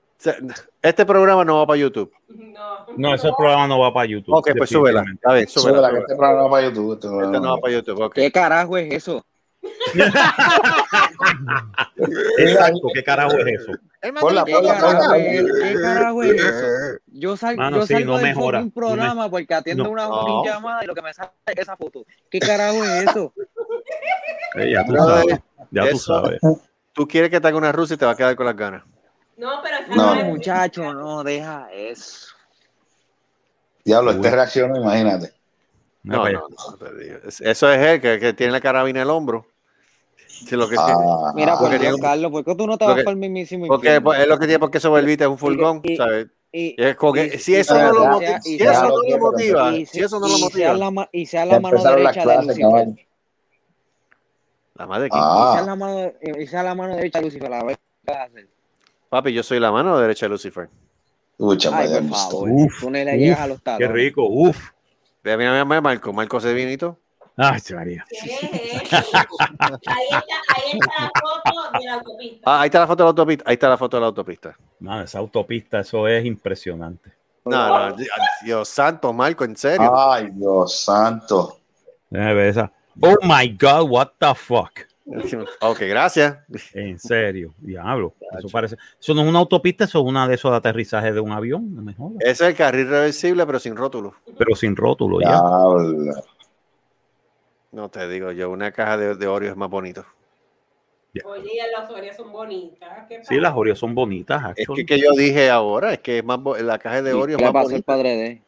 [0.82, 2.10] este programa no va para YouTube.
[2.96, 3.08] No.
[3.10, 4.34] No, ese programa no va para YouTube.
[4.34, 5.04] Ok, pues súbela.
[5.14, 5.78] Está bien, súbela.
[5.78, 6.92] Súbela, que este programa va para YouTube.
[6.94, 8.12] Este programa Este no va para YouTube.
[8.12, 9.24] ¿Qué carajo es eso?
[12.38, 13.72] Exacto, ¿qué carajo es eso?
[14.20, 15.18] Ponla, ¿Qué ponla, carajo ponla.
[15.18, 16.66] es, ¿Qué carajo es eso?
[17.06, 19.90] Yo, sal- Mano, yo sí, salgo no mejora, no programa porque atiendo no.
[19.90, 20.20] una No.
[20.20, 22.04] fucking llamada y lo que me sale es esa foto.
[22.30, 23.32] ¿Qué carajo es eso?
[24.56, 25.38] Eh, ya tú sabes.
[25.70, 26.40] Ya tú sabes.
[26.92, 28.82] Tú quieres que te haga una rusa y te va a quedar con las ganas.
[29.36, 30.14] No, pero No.
[30.24, 32.34] Muchacho, no, deja eso.
[33.84, 35.32] Diablo, este reaccionó, imagínate.
[36.02, 36.86] No, no, no.
[37.26, 39.46] Es- Eso es él que, que tiene la carabina en el hombro.
[40.46, 40.94] Sí, lo que tiene.
[41.06, 43.16] Ah, Mira, por porque Dios, tiene- Carlos, ¿por qué tú no te vas para el
[43.16, 44.04] mismísimo Porque infierno?
[44.04, 46.28] pues, es lo que tiene porque eso volviste es un furgón, y- ¿sabes?
[46.52, 49.86] Y- Y es que, si eso no lo motiva, si eso no lo motiva, y
[49.86, 53.06] si eso no y lo sea motiva, la y sea la mano derecha de Lucifer.
[54.74, 57.52] la madre que Y sea Ah, la mano, y sea la mano derecha de Lucifer.
[57.52, 58.48] A ver qué vas a hacer.
[59.10, 60.68] papi, yo soy la mano derecha de Lucifer.
[61.40, 62.48] Escucha, Ay, por favor.
[62.50, 64.70] Uf, tú no le uf, llegas a los Qué rico, uf.
[65.22, 66.98] Mira, mira, mira, Marco, Marco se vinito.
[67.36, 68.04] Ay, María.
[68.08, 68.56] ¿Qué es eso?
[69.86, 72.42] Ahí está, ahí está la foto de la autopista.
[72.44, 74.56] Ah, ahí está la foto de la autopista, ahí está la foto de la autopista.
[74.80, 77.12] Mano, esa autopista, eso es impresionante.
[77.44, 77.96] No, no,
[78.44, 79.90] Dios santo, Marco, en serio.
[79.96, 81.56] Ay, Dios santo.
[82.10, 82.70] Esa.
[83.00, 84.89] Oh my God, what the fuck.
[85.60, 86.38] Ok, gracias.
[86.74, 88.14] En serio, diablo.
[88.38, 88.76] Eso parece.
[89.00, 91.74] Eso no es una autopista, eso es una de esos de aterrizaje de un avión,
[91.74, 91.96] no me.
[92.20, 94.14] Ese es el carril reversible, pero sin rótulo.
[94.38, 95.28] Pero sin rótulo ya.
[95.30, 96.14] Diablo.
[97.72, 100.04] No te digo yo, una caja de, de Oreo es más bonito.
[101.24, 103.06] Oye, las Oreos son bonitas.
[103.08, 103.54] ¿Qué Sí, las?
[103.54, 104.54] Oreos son bonitas.
[104.56, 107.38] Es que, que yo dije ahora, es que es más la caja de Oreo es
[107.38, 107.84] ¿Qué le más bonita.
[107.84, 108.42] padre de?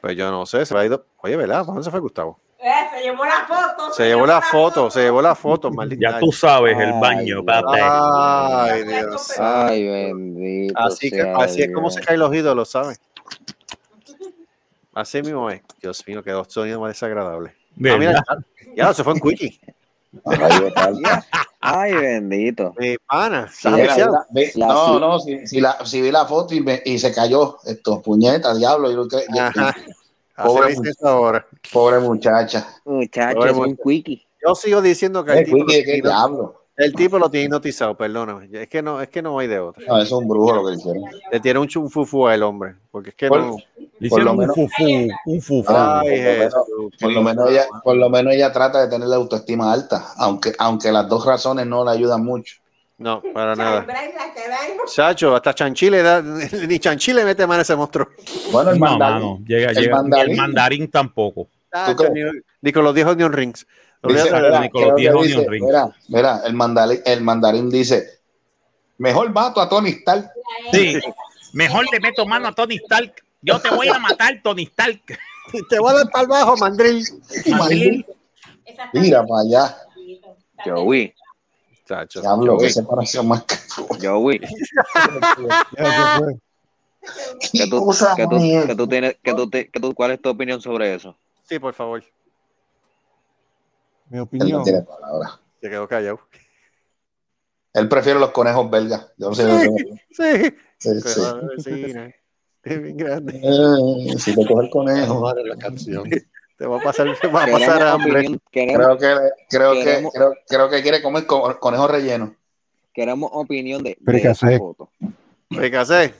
[0.00, 1.00] Pues yo no sé, se va a ir.
[1.18, 1.60] Oye, ¿verdad?
[1.60, 2.38] ¿Para dónde se fue Gustavo?
[2.58, 3.92] Eh, se llevó la foto.
[3.92, 6.10] Se llevó la foto, se llevó la foto, maldita.
[6.12, 7.44] Ya tú sabes, el baño, Dios.
[7.44, 7.78] papi.
[7.80, 9.32] Ay, Dios.
[9.38, 10.74] Ay, bendito.
[10.78, 12.06] Así, que, sea así es como se Dios.
[12.06, 12.98] caen los ídolos, ¿sabes?
[14.94, 15.60] Así mismo es.
[15.80, 17.50] Dios mío, quedó sonido más desagradable.
[17.50, 18.24] Ah, mira,
[18.74, 19.60] ya, se fue en Quickie.
[21.60, 22.74] Ay, bendito.
[22.78, 26.60] Mi pana, Sí, ve- La no, no, si, si la, si vi la foto y,
[26.60, 29.06] me- y se cayó, esto, puñeta, diablo, yo
[29.38, 29.70] Ajá.
[29.70, 29.84] Así
[30.36, 31.46] Pobre ahora.
[31.72, 32.66] pobre muchacha.
[32.84, 33.10] Pobre
[33.50, 34.26] es un quickie.
[34.46, 36.62] Yo sigo diciendo que el Eh, tipo, lo Quickie, ¿qué tiene, diablo?
[36.76, 38.48] el tipo lo tiene hipnotizado, perdóname.
[38.52, 39.82] Es que no, es que no hay de otra.
[39.88, 41.02] No, eso es un brujo lo que hicieron.
[41.32, 42.74] Le tiene un chunfufu al hombre.
[42.90, 43.56] Porque es que Por- no.
[43.98, 44.84] Le por lo hicieron un menos- fufu,
[45.26, 45.64] un fufu.
[45.72, 46.54] Ah, Ay, menos-
[47.00, 50.52] Por lo, menos ella, por lo menos ella trata de tener la autoestima alta, aunque,
[50.58, 52.56] aunque las dos razones no le ayudan mucho.
[52.98, 53.86] No, para nada.
[54.86, 56.22] Chacho, hasta Chanchile da,
[56.68, 58.08] ni Chanchile mete mano a ese monstruo.
[58.50, 59.96] Bueno, el No, mandarín, mano, llega, el llega.
[59.96, 60.30] mandarín.
[60.32, 61.48] El mandarín tampoco.
[62.14, 62.22] Ni,
[62.62, 63.66] ni con los 10 Onion Rings.
[64.02, 64.60] dice, mira, eso.
[64.60, 65.66] ni con los creo que 10 dice, onion rings.
[65.66, 68.20] mira, mira, el mandarín, el mandarín dice,
[68.96, 70.30] mejor mato a Tony Stark.
[70.72, 70.98] Sí.
[71.52, 73.12] Mejor le meto mano a Tony Stark.
[73.42, 75.00] Yo te voy a matar, Tony Stark.
[75.68, 77.04] Te voy a dar para el bajo, mandril.
[77.50, 78.04] Mandril.
[78.94, 79.76] Mira para allá,
[80.64, 81.14] Joey,
[81.86, 82.20] Chacho.
[82.20, 83.56] diablo, qué separación más ¿Qué
[87.52, 90.20] que tú, cosa que tú, que tú tienes, que tú, te- que tú, ¿cuál es
[90.20, 91.16] tu opinión sobre eso?
[91.44, 92.02] Sí, por favor.
[94.08, 94.64] Mi Él no opinión.
[94.64, 95.38] tiene palabras.
[95.60, 96.20] Se quedó callado.
[97.72, 99.12] Él prefiere los conejos belgas.
[99.16, 99.42] Yo no sé.
[99.44, 99.58] yo.
[100.10, 100.54] Sí.
[100.78, 101.02] Sí, sí.
[101.02, 102.14] Cuidado, vecina.
[102.64, 103.40] Es bien grande.
[103.42, 105.32] Eh, si te coge el conejo.
[106.58, 108.26] Te va a pasar, te va a pasar hambre.
[108.50, 109.16] Creo que,
[109.48, 112.34] creo que, Queremos- creo, creo que quiere comer co- conejo relleno.
[112.92, 113.96] queremos opinión de,
[114.58, 114.88] foto.
[115.50, 116.14] Fricasé de.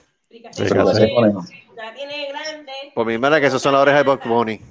[1.75, 2.71] La tiene grande.
[2.93, 4.61] Por mi hermana que esos son las orejas de Bob Bunny.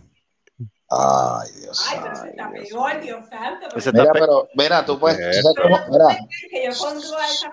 [0.89, 1.85] Ay, Dios.
[1.91, 3.93] Ay, pero se está peor, Dios santo.
[3.93, 6.19] Mira, pero, mira, tú puedes, tú sabes cómo, mira,
[6.53, 6.99] Que foto.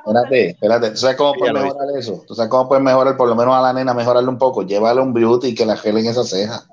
[0.06, 3.36] espérate, espérate, tú sabes cómo puedes mejorar eso, tú sabes cómo puedes mejorar, por lo
[3.36, 6.24] menos a la nena, mejorarle un poco, llévale un beauty y que la gelen esa
[6.24, 6.64] ceja.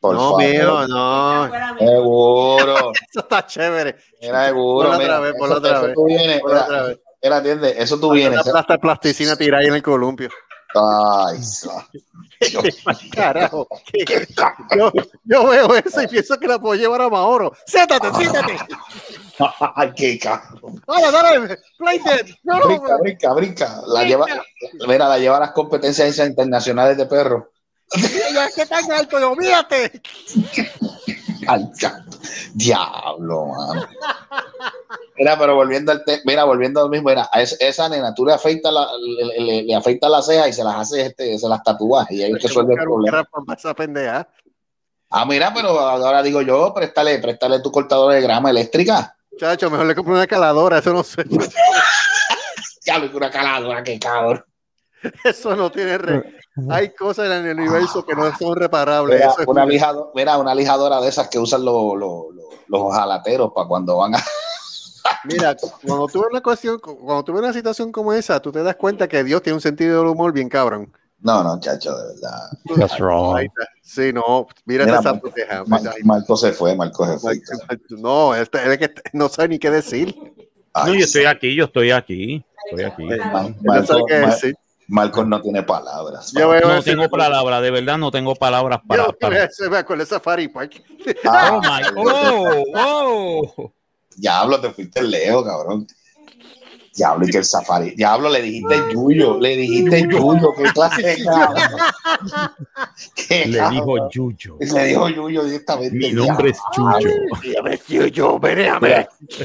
[0.00, 0.42] Por no, favor.
[0.42, 1.50] mío, no.
[1.78, 3.96] Seguro, Eso está chévere.
[4.22, 4.92] mira, seguro.
[4.98, 5.94] Mira, otra vez, eso- otra eso vez.
[5.94, 6.98] tú vienes, otra vez.
[7.22, 10.30] atiende, eso tú vienes, de plasticina tirada ahí en el columpio.
[10.74, 11.40] Ay,
[13.12, 13.68] Carajo.
[14.76, 14.92] Yo,
[15.24, 17.52] yo veo eso y pienso que la puedo llevar a Mahoro.
[17.66, 18.56] Siéntate, siéntate.
[19.74, 20.82] Ay, qué cabrón.
[20.86, 21.58] Dale, dale.
[21.76, 22.26] Play dead.
[22.44, 23.80] No, Brinca, brinca, brinca.
[23.86, 24.26] La lleva,
[24.86, 27.44] mira, la lleva a las competencias internacionales de perros.
[28.32, 29.18] Ya es que tan alto.
[29.18, 30.00] Yo, mírate.
[31.80, 32.04] Ca-
[32.54, 33.86] Diablo, mano.
[35.16, 38.32] Mira, pero volviendo al te- mira, volviendo al mismo, mira, a esa nena, tú le
[38.34, 39.74] afeitas la, le, le- le
[40.10, 43.24] las cejas y se las haces, este, se las tatúas y ahí resuelve el problema.
[43.56, 44.28] esa pendeja.
[45.10, 49.16] Ah, mira, pero ahora digo yo, préstale, préstale tu cortador de grama eléctrica.
[49.38, 50.78] Chacho, mejor le compro una caladora.
[50.78, 51.24] Eso no sé.
[52.82, 54.42] Ya lo una caladora, qué cabrón.
[55.24, 56.36] Eso no tiene re.
[56.68, 59.16] Hay cosas en el universo que no son reparables.
[59.18, 62.34] Mira, Eso es una, un- lijado- mira, una lijadora de esas que usan los, los,
[62.34, 64.18] los, los jalateros para cuando van a.
[65.24, 69.08] Mira, cuando tuve una cuestión, cuando tuve una situación como esa, tú te das cuenta
[69.08, 70.92] que Dios tiene un sentido del humor bien cabrón.
[71.20, 72.50] No, no, chacho, de verdad.
[72.78, 73.46] That's wrong.
[73.82, 75.64] Sí, no, mira Mira, esa Marco, pendeja.
[75.66, 77.40] Mar- Marco se fue, Marco se fue.
[77.98, 80.14] No, este, es que no sabe ni qué decir.
[80.74, 82.42] No, yo estoy aquí, yo estoy aquí.
[82.70, 83.04] Estoy aquí.
[83.04, 84.54] Mar- No sabe Marco, qué Mar- decir.
[84.90, 86.32] Marcos no tiene palabras.
[86.32, 89.06] Yo No tengo palabras, de verdad no tengo palabras para.
[89.06, 90.82] Yo para- se me acuerda de Safari Park.
[91.24, 93.72] Ah, Oh my oh, oh.
[94.16, 95.86] Diablo, te fuiste lejos, cabrón.
[97.00, 97.90] Diablo, y que el safari.
[97.92, 101.16] Diablo, le dijiste Yuyo, le dijiste Yuyo, qué clase de.
[103.14, 103.74] Qué Le cabrón.
[103.74, 104.56] dijo Yuyo.
[104.60, 105.96] Le dijo Yuyo directamente.
[105.96, 107.10] Mi nombre es Yuyo.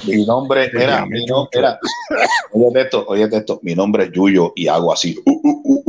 [0.05, 1.79] Mi nombre era, mi no, era,
[2.51, 5.17] oye esto, oye esto, mi nombre es Yuyo y hago así.
[5.25, 5.83] Uh, uh, uh,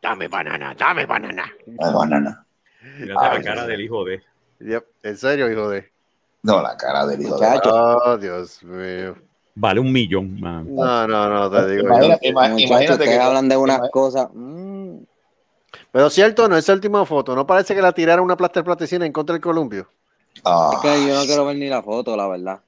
[0.00, 1.50] Dame banana, dame banana.
[1.80, 2.46] ay, banana.
[3.00, 4.22] Mira la cara del hijo de.
[4.60, 5.90] Yep, En serio, hijo de.
[6.42, 7.60] No, la cara del hijo de.
[7.64, 9.16] Oh, Dios mío.
[9.58, 10.68] Vale un millón, man.
[10.74, 11.88] No, no, no, te digo.
[12.58, 14.28] Imagínate, que hablan de unas cosas.
[14.32, 14.98] mm,
[15.90, 17.34] Pero cierto, no, esa última foto.
[17.34, 19.88] ¿No parece que la tiraron una plasta de platicina en contra del columpio?
[20.44, 22.60] Ah, es que yo no quiero ver ni la foto, la verdad.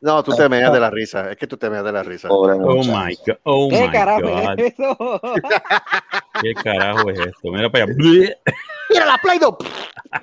[0.00, 1.32] No, tú te meas de la risa.
[1.32, 2.28] Es que tú te meas de la risa.
[2.28, 2.92] pobre Oh muchacho.
[2.92, 3.36] my god.
[3.42, 4.58] Oh ¿Qué my carajo god.
[4.60, 5.20] es eso?
[6.40, 7.50] ¿Qué carajo es esto?
[7.50, 7.94] Mira para allá.
[8.90, 9.56] ¡Mira la Play-Doh!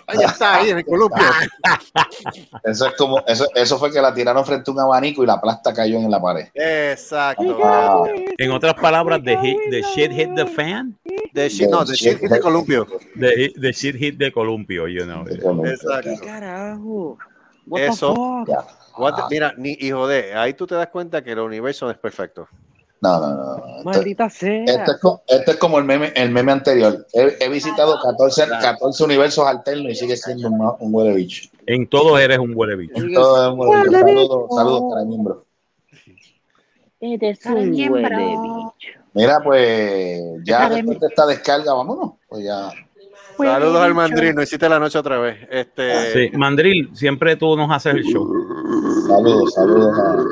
[0.07, 1.23] Ahí está, ahí en el columpio.
[2.63, 5.39] Eso es como, eso, eso fue que la tiraron frente a un abanico y la
[5.41, 6.47] plasta cayó en la pared.
[6.53, 7.59] Exacto.
[7.63, 8.03] Ah,
[8.37, 10.97] En otras palabras, the, hit, the shit hit the fan.
[11.33, 12.87] De shit, no, de shit de columpio.
[13.19, 15.25] The, hit- the shit hit the columpio, you know.
[15.25, 15.33] ¿Qué
[15.69, 16.09] Exacto.
[16.23, 17.17] carajo?
[17.67, 18.15] What the Eso.
[18.15, 18.47] fuck?
[18.47, 18.65] ya.
[18.97, 21.91] What the- mira, ni hijo de, ahí tú te das cuenta que el universo no
[21.91, 22.47] es perfecto.
[23.03, 23.43] No, no, no.
[23.57, 23.65] no.
[23.65, 24.63] Esto, Maldita sea.
[24.63, 27.05] esto es, co- esto es como el meme, el meme anterior.
[27.11, 31.49] He, he visitado 14, 14 universos alternos y sigue siendo un, un huele bicho.
[31.65, 32.93] En todo eres un huele bicho.
[32.95, 33.99] Oiga, Todo es un huele bicho.
[33.99, 35.45] Saludos, saludos para miembro.
[37.01, 38.09] Eres un huele
[38.41, 38.99] bicho.
[39.15, 42.13] Mira, pues ya después de esta descarga, vámonos.
[42.29, 42.69] Pues ya.
[43.37, 45.45] Saludos al mandrino, hiciste la noche otra vez.
[45.51, 48.31] Este, Sí, Mandril, siempre tú nos haces el show.
[49.07, 50.23] Saludos, saludos a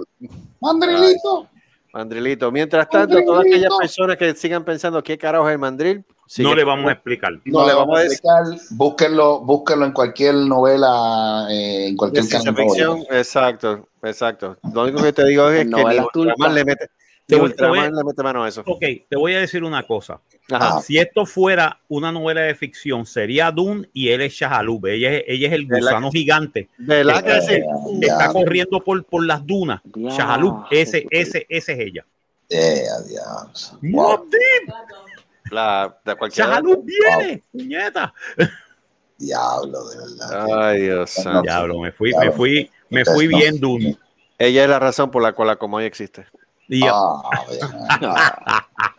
[0.62, 1.48] Mandrilito.
[1.94, 2.52] Mandrilito.
[2.52, 6.56] Mientras tanto, todas aquellas personas que sigan pensando qué carajo es el mandril, sigue- No
[6.56, 7.34] le vamos a explicar.
[7.46, 8.44] No le vamos a explicar.
[8.72, 12.24] Búsquenlo, búsquenlo en cualquier novela, eh, en cualquier
[12.56, 13.04] ficción.
[13.10, 14.58] Exacto, exacto.
[14.74, 16.54] Lo único que te digo es que ni turcas.
[16.54, 16.88] le mete,
[17.28, 18.62] Te voy- te voy a- Ultraman le mete mano a eso.
[18.66, 20.20] Ok, te voy a decir una cosa.
[20.52, 20.78] Ajá.
[20.78, 20.82] Ah.
[20.82, 24.86] Si esto fuera una novela de ficción, sería Dune y él es Shahalub.
[24.88, 27.62] Ella es, ella es el ¿Verdad gusano gigante ¿Verdad que sí?
[28.02, 29.82] que está corriendo por, por las dunas.
[29.96, 32.06] Shahalub, ese, ese, ese es ella.
[33.82, 34.28] Wow.
[35.52, 36.48] La, de cualquier.
[36.48, 38.14] Shahalub viene, puñeta.
[39.18, 40.48] Diablo, de verdad.
[40.64, 41.42] Ay, Dios santo.
[41.44, 43.98] Diablo, me fui, me fui, me fui bien Dune.
[44.38, 46.26] Ella es la razón por la cual la Comoy existe.
[46.74, 47.22] Y Ah,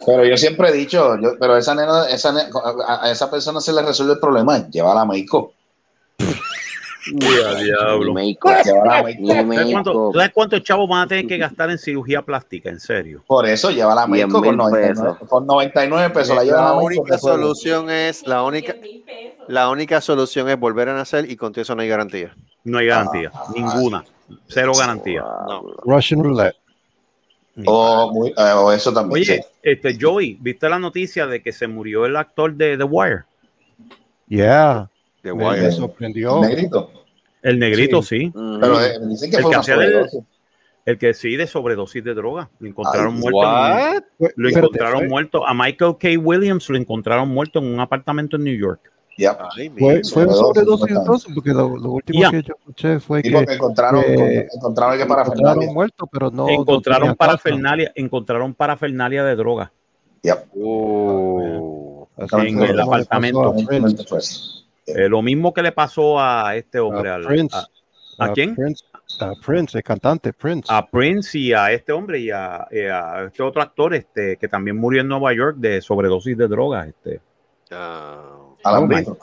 [0.05, 2.35] pero yo siempre he dicho, yo- pero esa nena, esa
[2.87, 5.53] a, esa persona se le resuelve el problema, llévala a México.
[7.07, 8.13] diablo.
[8.13, 8.51] Make-up.
[8.65, 9.27] Llévala a México.
[9.33, 9.93] ¿Sabes cuánto- Make-up.
[9.93, 12.69] ¿tú ¿Sabes cuántos chavos van a tener que gastar en cirugía plástica?
[12.69, 13.25] En serio.
[13.27, 16.37] Por eso llévala a Diez México con mil 99, con 99 pesos.
[16.37, 18.75] La llevan La única solución es la única,
[19.49, 22.35] la única solución es volver a nacer y con eso no hay garantía.
[22.65, 23.47] No hay garantía, Ah.
[23.55, 24.05] ninguna.
[24.49, 25.23] Cero garantía.
[25.49, 25.63] No.
[25.85, 26.57] Russian roulette.
[27.67, 29.23] O, muy- eh, o eso también.
[29.23, 29.41] Oye, sí.
[29.63, 33.25] este Joey, ¿viste la noticia de que se murió el actor de The Wire?
[34.29, 34.89] Yeah.
[35.23, 35.61] Me, guay.
[35.61, 36.41] me sorprendió.
[36.41, 36.91] Negrito.
[37.43, 38.33] El negrito, sí.
[38.35, 38.59] Ujú.
[38.61, 40.21] Pero eh, dicen que El fue que una sobredosis.
[40.85, 42.49] El que sí, de sobredosis de droga.
[42.59, 44.05] Lo encontraron Ay, muerto.
[44.19, 45.47] en lo encontraron muerto.
[45.47, 46.09] A Michael K.
[46.19, 48.92] Williams lo encontraron muerto en un apartamento en New York.
[49.19, 49.37] Ya.
[49.57, 52.31] Ay, Fue, fue sobredosis, sobredosis entonces, porque lo, lo último Ya.
[52.31, 56.47] que yo escuché fue que encontraron, eh, encontraron que encontraron muerto, pero no.
[56.47, 57.17] no encontraron tasa.
[57.17, 59.73] parafernalia, encontraron parafernalia de droga.
[60.23, 60.47] Yep.
[60.55, 63.51] Uh, Así En el apartamento.
[63.51, 63.55] a
[64.87, 67.57] Eh, lo mismo que le pasó a este hombre, A al- Prince.
[68.19, 68.55] a, ¿a quién?
[68.55, 68.85] Prince,
[69.21, 70.67] a Prince, el cantante Prince.
[70.73, 74.49] a Prince y a este hombre y a, y a este otro actor este, que
[74.49, 76.89] también murió en Nueva York de sobredosis de drogas.
[76.89, 77.21] Este.
[77.71, 79.19] ah, Alan Oh, my- Brito,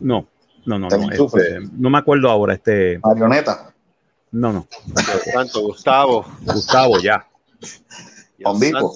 [0.00, 0.26] No,
[0.66, 2.54] no, no, no, este, no me acuerdo ahora.
[2.54, 3.72] Este, Marioneta,
[4.32, 4.66] no, no,
[5.32, 6.22] santo, Gustavo.
[6.46, 7.26] Justo ya,
[8.40, 8.94] Bombico.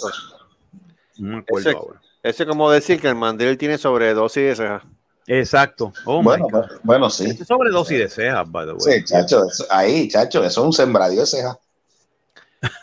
[1.19, 2.01] no me acuerdo Ese- ahora.
[2.23, 4.83] Ese es como decir que el mandril tiene sobredosis de ceja.
[5.27, 5.93] Exacto.
[6.05, 6.67] Oh my bueno, God.
[6.69, 7.27] pues, bueno, sí.
[7.31, 8.99] Este es sobredosis de cejas, by the way.
[9.01, 11.57] Sí, chacho, eso- ahí, chacho, eso es un sembradío de cejas.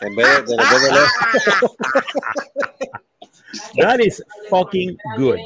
[0.02, 1.06] En vez de, de- de- de-
[3.82, 5.38] That is fucking good.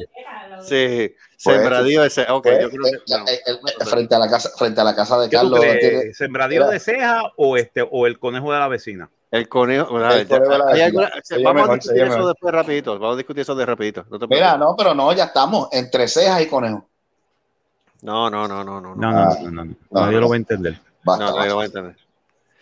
[0.63, 2.35] Sí, Pues, sembradío de ceja.
[2.35, 2.91] Ok, Pues, yo creo que.
[2.91, 3.29] eh, no.
[3.29, 5.61] eh, eh, frente a la casa, frente a la casa de ¿Qué tú Carlos.
[5.61, 5.81] crees?
[5.81, 9.11] tiene- ¿Sembradío de ceja o este o el conejo de la vecina?
[9.31, 9.99] El conejo.
[10.01, 10.85] El conejo de la hay vecina.
[10.87, 12.29] alguna- Se llama vamos a discutir eso mejor.
[12.33, 12.99] después rapidito.
[12.99, 14.05] Vamos a discutir eso de rapidito.
[14.11, 16.87] No, te Mira, no, pero no, ya estamos entre cejas y conejo.
[18.03, 18.95] no, no, no, no, no.
[18.95, 19.11] No, no.
[19.13, 19.37] no, Ah.
[19.43, 19.75] no, no, no.
[19.91, 20.21] No, Nadie no.
[20.21, 20.79] lo va a entender.
[21.03, 21.97] Basta, No, nadie lo va a entender.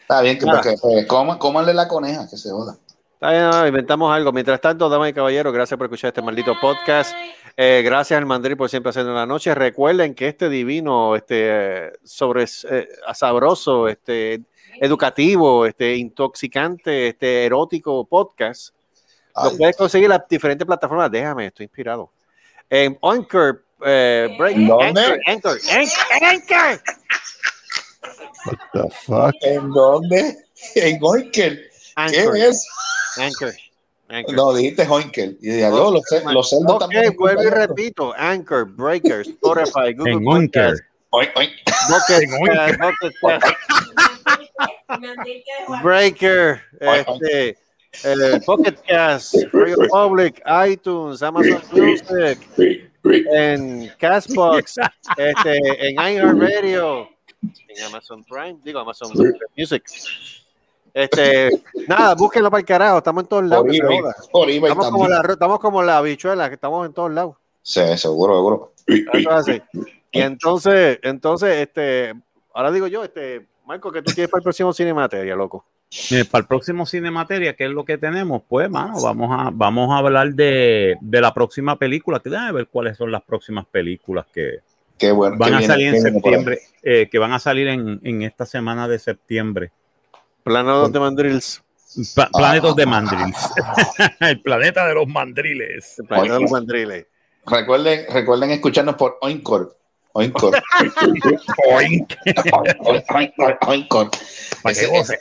[0.00, 2.76] Está bien, que porque pues, coman- cómanle la coneja, que se joda.
[3.14, 4.32] Está bien, inventamos algo.
[4.32, 7.14] Mientras tanto, damas y caballeros, gracias por escuchar este maldito podcast.
[7.56, 9.54] Eh, gracias al Mandril por siempre hacerlo en la noche.
[9.54, 14.42] Recuerden que este divino, este sobre eh, sabroso, este
[14.80, 18.74] educativo, este intoxicante, este erótico podcast,
[19.36, 21.10] lo Ay, puedes conseguir en las diferentes plataformas.
[21.10, 22.10] Déjame, estoy inspirado.
[22.68, 25.00] En Anchor, eh, Break, ¿Dónde?
[25.00, 26.82] Anchor, Anchor, Anchor, Anchor.
[28.46, 29.34] What the fuck?
[29.42, 30.36] ¿En dónde?
[30.76, 31.56] En Oinkel.
[31.58, 32.66] ¿Qué Anchor, es?
[33.18, 33.52] Anchor,
[34.12, 34.34] Anchor.
[34.34, 35.38] No, dijiste Oinkel.
[35.40, 36.02] Y dije, yo, los,
[36.32, 37.14] los cerdos Ok, también.
[37.16, 38.14] vuelvo y repito.
[38.16, 40.80] Anchor, Breaker, Spotify, Google En Cast,
[45.82, 47.56] Breaker, este,
[48.04, 52.38] eh, Pocket Cast, Radio Public, iTunes, Amazon Music,
[53.04, 54.76] en Castbox,
[55.16, 57.08] este, en iHeartRadio,
[57.68, 59.10] en Amazon Prime, digo Amazon
[59.56, 59.82] Music.
[60.94, 63.64] Este, nada, búsquenlo para el carajo, estamos en todos lados.
[63.64, 64.14] Por que se eBay, joda.
[64.30, 67.36] por eBay Estamos como, la, estamos como la bichuela, que estamos en todos lados.
[67.62, 68.72] Sí, seguro, seguro.
[68.86, 69.62] Eso es así.
[70.10, 72.12] Y entonces, entonces, este,
[72.52, 75.64] ahora digo yo, este, Marco, que tú tienes para el próximo Cinemateria, loco.
[76.10, 78.42] Eh, para el próximo Cinemateria, ¿qué es lo que tenemos?
[78.48, 82.18] Pues, mano, vamos a, vamos a hablar de, de la próxima película.
[82.20, 84.58] Que déjame ver cuáles son las próximas películas que
[84.98, 85.36] Qué bueno.
[85.38, 88.22] van qué a viene- salir en qué septiembre, eh, que van a salir en, en
[88.22, 89.70] esta semana de septiembre.
[90.44, 91.62] Plano de Mandrills.
[92.14, 92.74] Pa- planetos Ah.
[92.76, 93.36] de mandriles.
[94.20, 95.98] el planeta de los mandriles.
[95.98, 97.06] El planeta de los mandriles.
[97.46, 99.76] Recuerden, recuerden escucharnos por Oincor.
[100.14, 100.54] Oincor.
[101.74, 102.14] Oink.
[103.14, 103.58] Oincor.
[103.66, 104.10] Oincor.
[104.64, 105.18] Ese- ese-.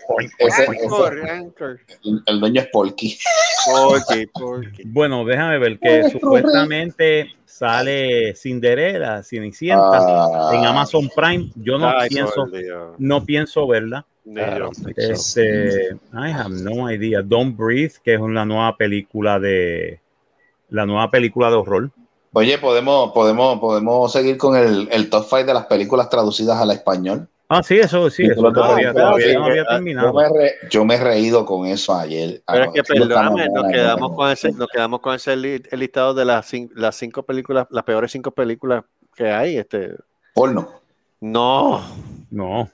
[2.28, 3.18] El, dueño es Polky.
[3.66, 4.84] Porky, Porky.
[4.86, 11.52] Bueno, déjame ver que supuestamente sale Cinderella, Cenicienta, Ah, en Amazon Prime.
[11.56, 12.48] Yo no Ay, pienso,
[12.98, 14.06] no pienso verla.
[14.24, 14.70] Ni yo.
[14.96, 17.22] Este, I have no idea.
[17.22, 20.00] Don't Breathe, que es una nueva película de
[20.70, 21.92] la nueva película de horror.
[22.34, 26.72] Oye, podemos, podemos, podemos seguir con el, el top 5 de las películas traducidas al
[26.72, 27.28] español.
[27.50, 29.02] Ah, sí, eso sí, eso Películas de todavía, horror.
[29.02, 29.66] todavía Sí, no había
[30.04, 32.42] Yo me, re- yo me he reído con eso ayer.
[32.48, 36.50] Pero es que perdóname, nos quedamos con ese, nos quedamos con ese listado de las,
[36.76, 39.58] las cinco películas, las peores cinco películas que hay.
[39.58, 39.96] Este,
[40.34, 40.70] Porno.
[41.20, 41.82] no,
[42.30, 42.70] No,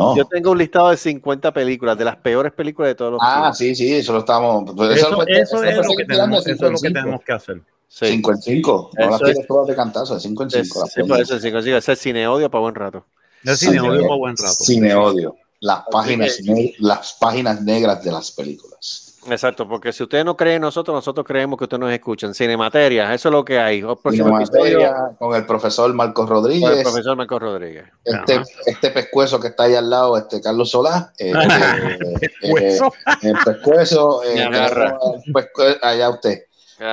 [0.00, 0.16] No.
[0.16, 3.34] yo tengo un listado de 50 películas, de las peores películas de todos los Ah,
[3.52, 3.58] tiempos.
[3.58, 4.72] sí, sí, eso lo estamos.
[4.76, 7.32] pues eso, eso es lo que tenemos, eso es lo que 5 en tenemos que
[7.32, 7.62] hacer.
[7.88, 8.06] Sí.
[8.06, 8.90] 5 en 5.
[8.98, 10.86] No las Eso tires es- todas de cantazo, de 5 en Es- 5.
[10.86, 13.04] sí, por eso sí, consigo ese cine odio para buen rato.
[13.44, 14.52] El cine odio por buen rato.
[14.54, 15.34] Cine odio.
[15.60, 19.09] Las páginas, que- ne- las páginas negras de las películas.
[19.28, 22.34] Exacto, porque si ustedes no creen en nosotros, nosotros creemos que ustedes nos escuchan.
[22.34, 23.84] Cinemateria, eso es lo que hay.
[24.10, 26.82] Cinemateria, con el profesor Marcos con el Rodríguez.
[26.82, 27.84] profesor Marco Rodríguez.
[28.04, 31.12] Este, este pescuezo que está ahí al lado, este Carlos Solá.
[31.18, 32.86] eh, eh, Pescuezo.
[33.22, 34.22] eh, el pescuezo.
[34.24, 36.38] eh, allá usted.
[36.78, 36.84] Sí.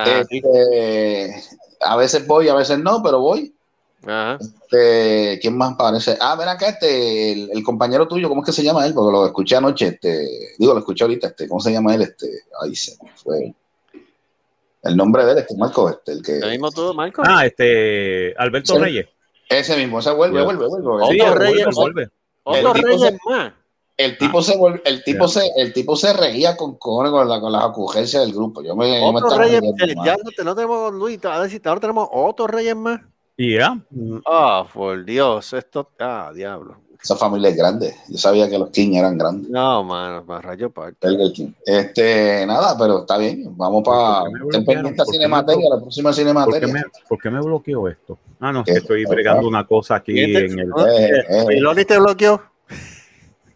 [0.42, 1.44] Este,
[1.80, 3.57] a veces voy, a veces no, pero voy.
[4.08, 4.38] Ajá.
[4.40, 6.18] Este, ¿Quién más parece?
[6.22, 8.94] Ah, ven acá, este, el, el compañero tuyo, ¿cómo es que se llama él?
[8.94, 10.28] Porque lo escuché anoche, este,
[10.58, 12.04] digo, lo escuché ahorita, este, ¿cómo se llama él?
[12.04, 12.28] Este,
[12.62, 13.54] ay, se fue.
[14.84, 16.40] El nombre de él, este, Marco, este, el que.
[16.40, 17.22] ¿Lo mismo tú, Marco?
[17.26, 18.80] Ah, este Alberto Sí.
[18.80, 19.08] Reyes.
[19.50, 21.06] Ese mismo, ese vuelve, vuelve, vuelve.
[21.08, 21.76] Sí, El- vuelve, Reyes.
[21.76, 22.10] vuelve.
[22.44, 23.54] Otro el Reyes se- más.
[23.98, 27.40] El tipo se vuelve, el tipo se, el tipo se reía con cojones con, la,
[27.42, 28.62] con las ocurrencias del grupo.
[28.62, 29.62] Yo me, yo me Otro estaba Reyes,
[30.06, 33.02] ya no, te- no tenemos Luis, a ver si ahora tenemos otro Reyes más.
[33.38, 33.80] Y ya.
[34.26, 36.78] Ah, por Dios, esto, ah, diablo.
[37.02, 37.94] Esa familia es grande.
[38.10, 39.50] Yo sabía que los King eran grandes.
[39.52, 41.08] No, mano, más rayo parte.
[41.64, 43.56] Este, nada, pero está bien.
[43.56, 44.22] Vamos para.
[44.22, 45.14] ¿Por qué me Ten pendiente a bloquearon?
[45.14, 46.74] Cinemateria, la próxima ¿Por qué, Cinemateria.
[46.74, 48.18] me, por qué me bloqueó esto?
[48.40, 50.70] Ah, no, es estoy bregando una cosa aquí ¿Quién te- en el.
[50.70, 51.46] Eh, eh.
[51.48, 52.42] ¿Filoni te bloqueó?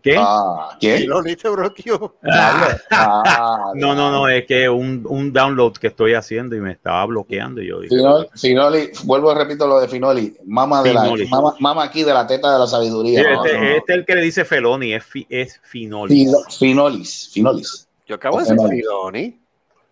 [0.01, 0.15] ¿Qué?
[0.17, 0.77] Ah.
[0.79, 2.15] ¿Filoni te bloqueó?
[2.23, 6.71] Ah, ah, No, no, no, es que un, un download que estoy haciendo y me
[6.71, 7.61] estaba bloqueando.
[7.61, 10.35] Y yo digo, Finoli, Finoli, vuelvo y repito lo de Finoli.
[10.45, 11.27] Mama, de la, Finoli.
[11.27, 13.21] mama, mama aquí de la teta de la sabiduría.
[13.21, 13.75] este, No, no, no.
[13.75, 16.17] este es el que le dice Feloni, es, fi- es Finolis.
[16.17, 17.87] Fino- Finolis, Finolis.
[18.07, 19.39] Yo acabo de decir Filoni.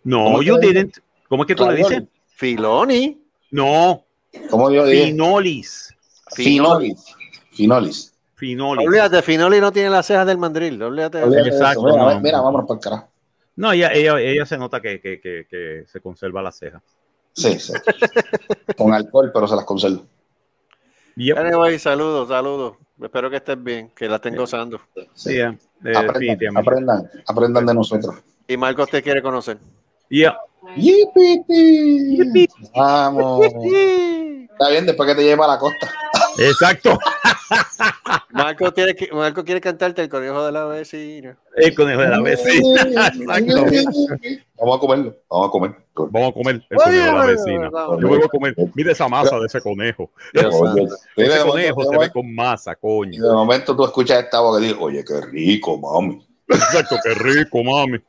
[0.04, 0.74] No, ¿Cómo you te dice?
[0.80, 0.98] didn't.
[1.28, 2.04] ¿Cómo es que tú le dices?
[2.36, 3.22] Filoni.
[3.52, 4.04] No,
[4.50, 5.06] ¿Cómo yo dije?
[5.06, 5.96] Finolis.
[6.34, 7.06] Finolis.
[7.52, 8.14] Finolis.
[8.40, 8.88] Finolis.
[8.88, 10.82] Olvídate, Finoli no tiene las cejas del mandril.
[10.82, 11.22] Olvídate.
[11.46, 12.22] Exacto, Mira, no.
[12.22, 13.10] mira, vámonos para el carajo.
[13.58, 16.82] No, ella, ella, ella se nota que, que, que, que se conserva la ceja.
[17.34, 17.74] Sí, sí.
[18.78, 20.06] Con alcohol, pero se las conservo.
[21.18, 21.38] Yep.
[21.38, 22.78] Anyway, saludos, saludos.
[23.02, 24.80] Espero que estés bien, que la estén gozando.
[25.14, 28.16] Sí, yeah, eh, Aprendan, aprendan, aprendan de nosotros.
[28.48, 29.58] Y Marcos te quiere conocer.
[30.08, 30.40] Yeah.
[30.78, 32.48] Yipiti.
[32.74, 33.46] Vamos.
[33.46, 35.92] Está bien, después que te lleve a la costa.
[36.38, 36.98] Exacto.
[38.32, 41.38] Marcos quiere, que- Marco quiere cantarte el conejo de la vecina.
[41.56, 42.82] El conejo de la vecina.
[42.84, 43.66] Exacto.
[44.58, 45.16] Vamos a comerlo.
[45.30, 45.76] Vamos a comer.
[45.96, 47.70] Vamos a comer el conejo de la vecina.
[48.00, 48.56] Yo voy a comer.
[48.76, 50.12] Mira esa masa de ese conejo.
[50.34, 50.58] Mira, Ese
[51.44, 53.24] conejo momento- se ve con masa, Y coño.
[53.24, 56.26] de momento tú escuchas esta voz que dice, oye, qué rico, mami.
[56.48, 58.00] Exacto, qué rico, mami.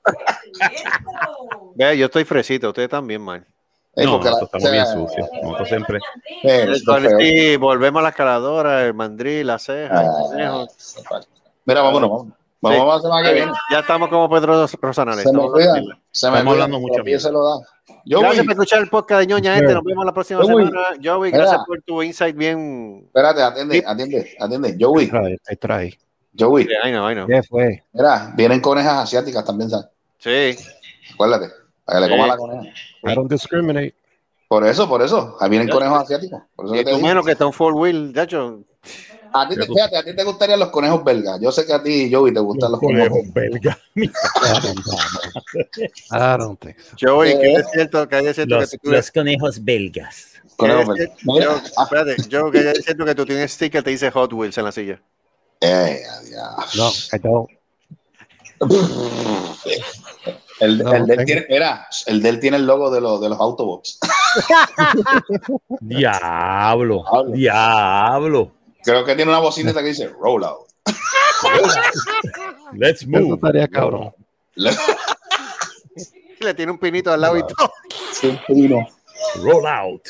[1.75, 3.47] Vea, yo estoy fresito, ustedes también, man.
[3.97, 5.29] Eh, No, nosotros estamos bien sucios.
[5.43, 5.99] Nosotros siempre.
[7.19, 10.67] Sí, volvemos a la escaladora, el mandril, la ceja, el Ah, conejo.
[11.65, 12.35] Mira, vámonos, vámonos.
[12.63, 12.83] Vamos Sí.
[12.83, 13.53] a la semana que viene.
[13.73, 15.23] Ya estamos como Pedro Rosanales.
[15.25, 15.99] Se me Estamos olvida.
[16.11, 17.67] Se me hablando mucho se lo da.
[18.05, 18.47] Yo, Gracias voy.
[18.47, 19.75] por escuchar el podcast de ñoña este.
[19.75, 20.67] Nos vemos la próxima Joey.
[20.67, 20.87] semana.
[21.03, 21.45] Joey, Mira.
[21.45, 23.03] gracias por tu insight bien.
[23.07, 24.77] Espérate, atiende, atiende, atiende.
[24.81, 25.11] Joey,
[25.49, 25.99] ahí trae.
[26.39, 26.69] Joey.
[26.83, 27.27] Ay, no, ay, no.
[27.27, 27.83] ¿Qué fue?
[27.93, 29.87] Mira, vienen conejas asiáticas también, ¿sabes?
[30.19, 30.57] Sí.
[31.15, 31.49] Acuérdate,
[31.91, 32.63] para que le coma la coneja.
[33.03, 33.95] I don't discriminate.
[34.49, 35.37] Por eso, por eso.
[35.41, 36.43] Ahí vienen conejos asiáticos.
[36.57, 38.61] Por eso Y que te menos que está un four wheel, de hecho.
[39.33, 41.41] A ti, te, fíjate, a ti te gustarían los conejos belgas.
[41.41, 43.11] Yo sé que a ti, Joey, te gustan los, conejos.
[43.11, 43.79] Conejo belga.
[46.11, 46.97] I don't think so.
[47.01, 47.53] Joey, que ¿Qué?
[47.53, 50.43] es cierto, que es cierto Los, que tú los conejos belgas.
[50.57, 51.17] conejos belgas.
[51.23, 54.59] Yo, ah, espérate, yo que es cierto que tú tienes sticker te dice Hot Wheels
[54.59, 55.01] en la silla.
[55.61, 56.75] eh, adiós.
[56.77, 57.49] No, I don't.
[60.61, 63.41] El, No, el, del tiene, mira, el del tiene el logo de, los de los
[63.41, 63.99] Autobots.
[65.81, 67.05] Diablo.
[67.05, 67.33] Diablo.
[67.33, 68.53] Diablo.
[68.83, 70.67] Creo que tiene una bocineta que dice Rollout.
[72.75, 73.35] Let's move.
[73.35, 74.15] estaría cabrón.
[74.55, 74.73] Le
[76.55, 77.71] tiene un pinito al lado y todo.
[78.49, 78.89] Roll out.
[79.43, 80.09] Rollout.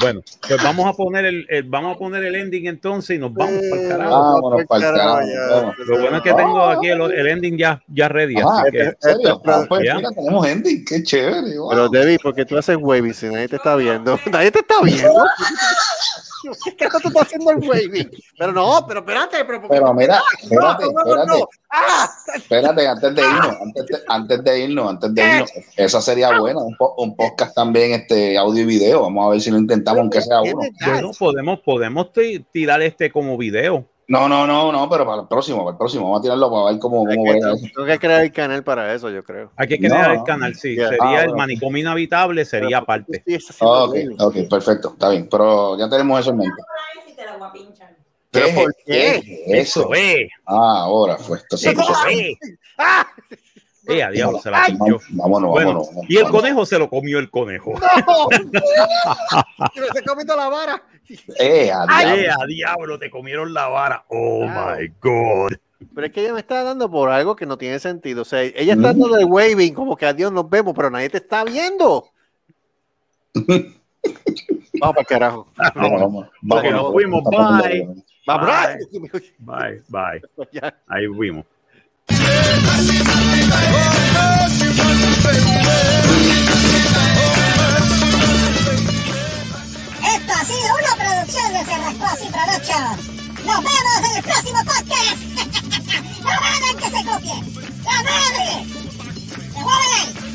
[0.00, 3.32] Bueno, pues vamos a poner el, el- vamos a poner el ending entonces y nos
[3.32, 4.10] vamos para el carajo.
[4.34, 5.20] Vámonos para el carajo.
[5.26, 5.56] ya.
[5.56, 5.74] vamos.
[5.78, 8.82] Lo bueno es que tengo aquí el, el ending ya, ya ready, Ah, así que
[8.82, 9.40] ¿en serio?
[9.46, 9.94] Ah, pues Ya.
[9.96, 10.84] mira, tenemos ending.
[10.84, 11.58] Qué chévere.
[11.58, 11.70] wow.
[11.70, 14.18] Pero Debbie, porque tú haces waving si nadie te está viendo?
[14.30, 15.24] Nadie te está viendo.
[16.76, 18.10] ¿Qué tú estás haciendo el waving?
[18.38, 21.26] Pero no, pero espérate, pero ¿por qué Pero mira, No, espérate, no, no, espérate.
[21.40, 21.48] no.
[21.70, 22.10] ¡Ah!
[22.34, 26.60] Espérate, antes de irnos, antes de, antes de irnos, antes de irnos, esa sería buena,
[26.60, 29.02] un, po- un podcast también, este audio y video.
[29.02, 30.66] Vamos a ver si lo intentamos, aunque sea ¿Qué uno.
[30.86, 33.84] bueno, podemos, podemos ti- tirar este como video.
[34.08, 36.64] No, no, no, no, pero para el próximo, para el próximo, vamos a tirarlo para
[36.70, 37.70] ver cómo, Hay cómo que-.
[37.74, 39.50] Tengo que crear el canal para eso, yo creo.
[39.56, 40.14] Hay que crear No.
[40.14, 40.76] el canal, sí.
[40.76, 41.36] Sería Ah, el bueno.
[41.38, 43.18] manicomio inhabitable, sería Pero, aparte.
[43.18, 43.74] ¿por qué estás haciendo
[44.22, 46.62] Ah, ok, ok, perfecto, está bien, pero ya tenemos eso en mente.
[48.30, 49.16] ¿Pero ¿Qué, por qué
[49.46, 49.92] es eso?
[49.94, 50.28] Es.
[50.46, 51.56] Ah, ahora fue esto.
[51.56, 52.38] se Eso puso- es.
[52.78, 53.06] ¡Ah!
[53.88, 54.98] Eh, a diablo, se la Ay, pinchó.
[55.10, 55.88] Vámonos, Bueno, vámonos.
[55.88, 57.72] vámonos, y el conejo se lo comió el conejo.
[58.06, 58.28] ¡No!
[59.72, 60.82] ¡Que me está comiendo la vara!
[61.38, 62.42] Eh, a Ay, diablo.
[62.42, 64.04] a diablo, te comieron la vara.
[64.08, 64.80] Oh claro.
[64.80, 65.52] my God.
[65.94, 68.22] Pero es que ella me está dando por algo que no tiene sentido.
[68.22, 71.18] O sea, ella está dando el waving, como que adiós nos vemos, pero nadie te
[71.18, 72.06] está viendo.
[73.34, 73.74] vamos
[74.80, 75.48] para el carajo.
[75.74, 76.26] Vamos, vamos.
[76.42, 77.24] vamos nos fuimos.
[77.24, 78.04] Bye.
[78.26, 78.78] Bye.
[79.38, 79.82] Bye.
[79.88, 80.22] Bye.
[80.60, 80.72] Bye.
[80.88, 81.44] Ahí fuimos.
[90.46, 92.28] sido una producción de Cerrascos y
[93.46, 95.18] Nos vemos en el próximo podcast.
[96.22, 97.42] no hagan que se copien.
[97.84, 98.48] ¡La madre!
[99.52, 100.26] ¡Se mueven ahí!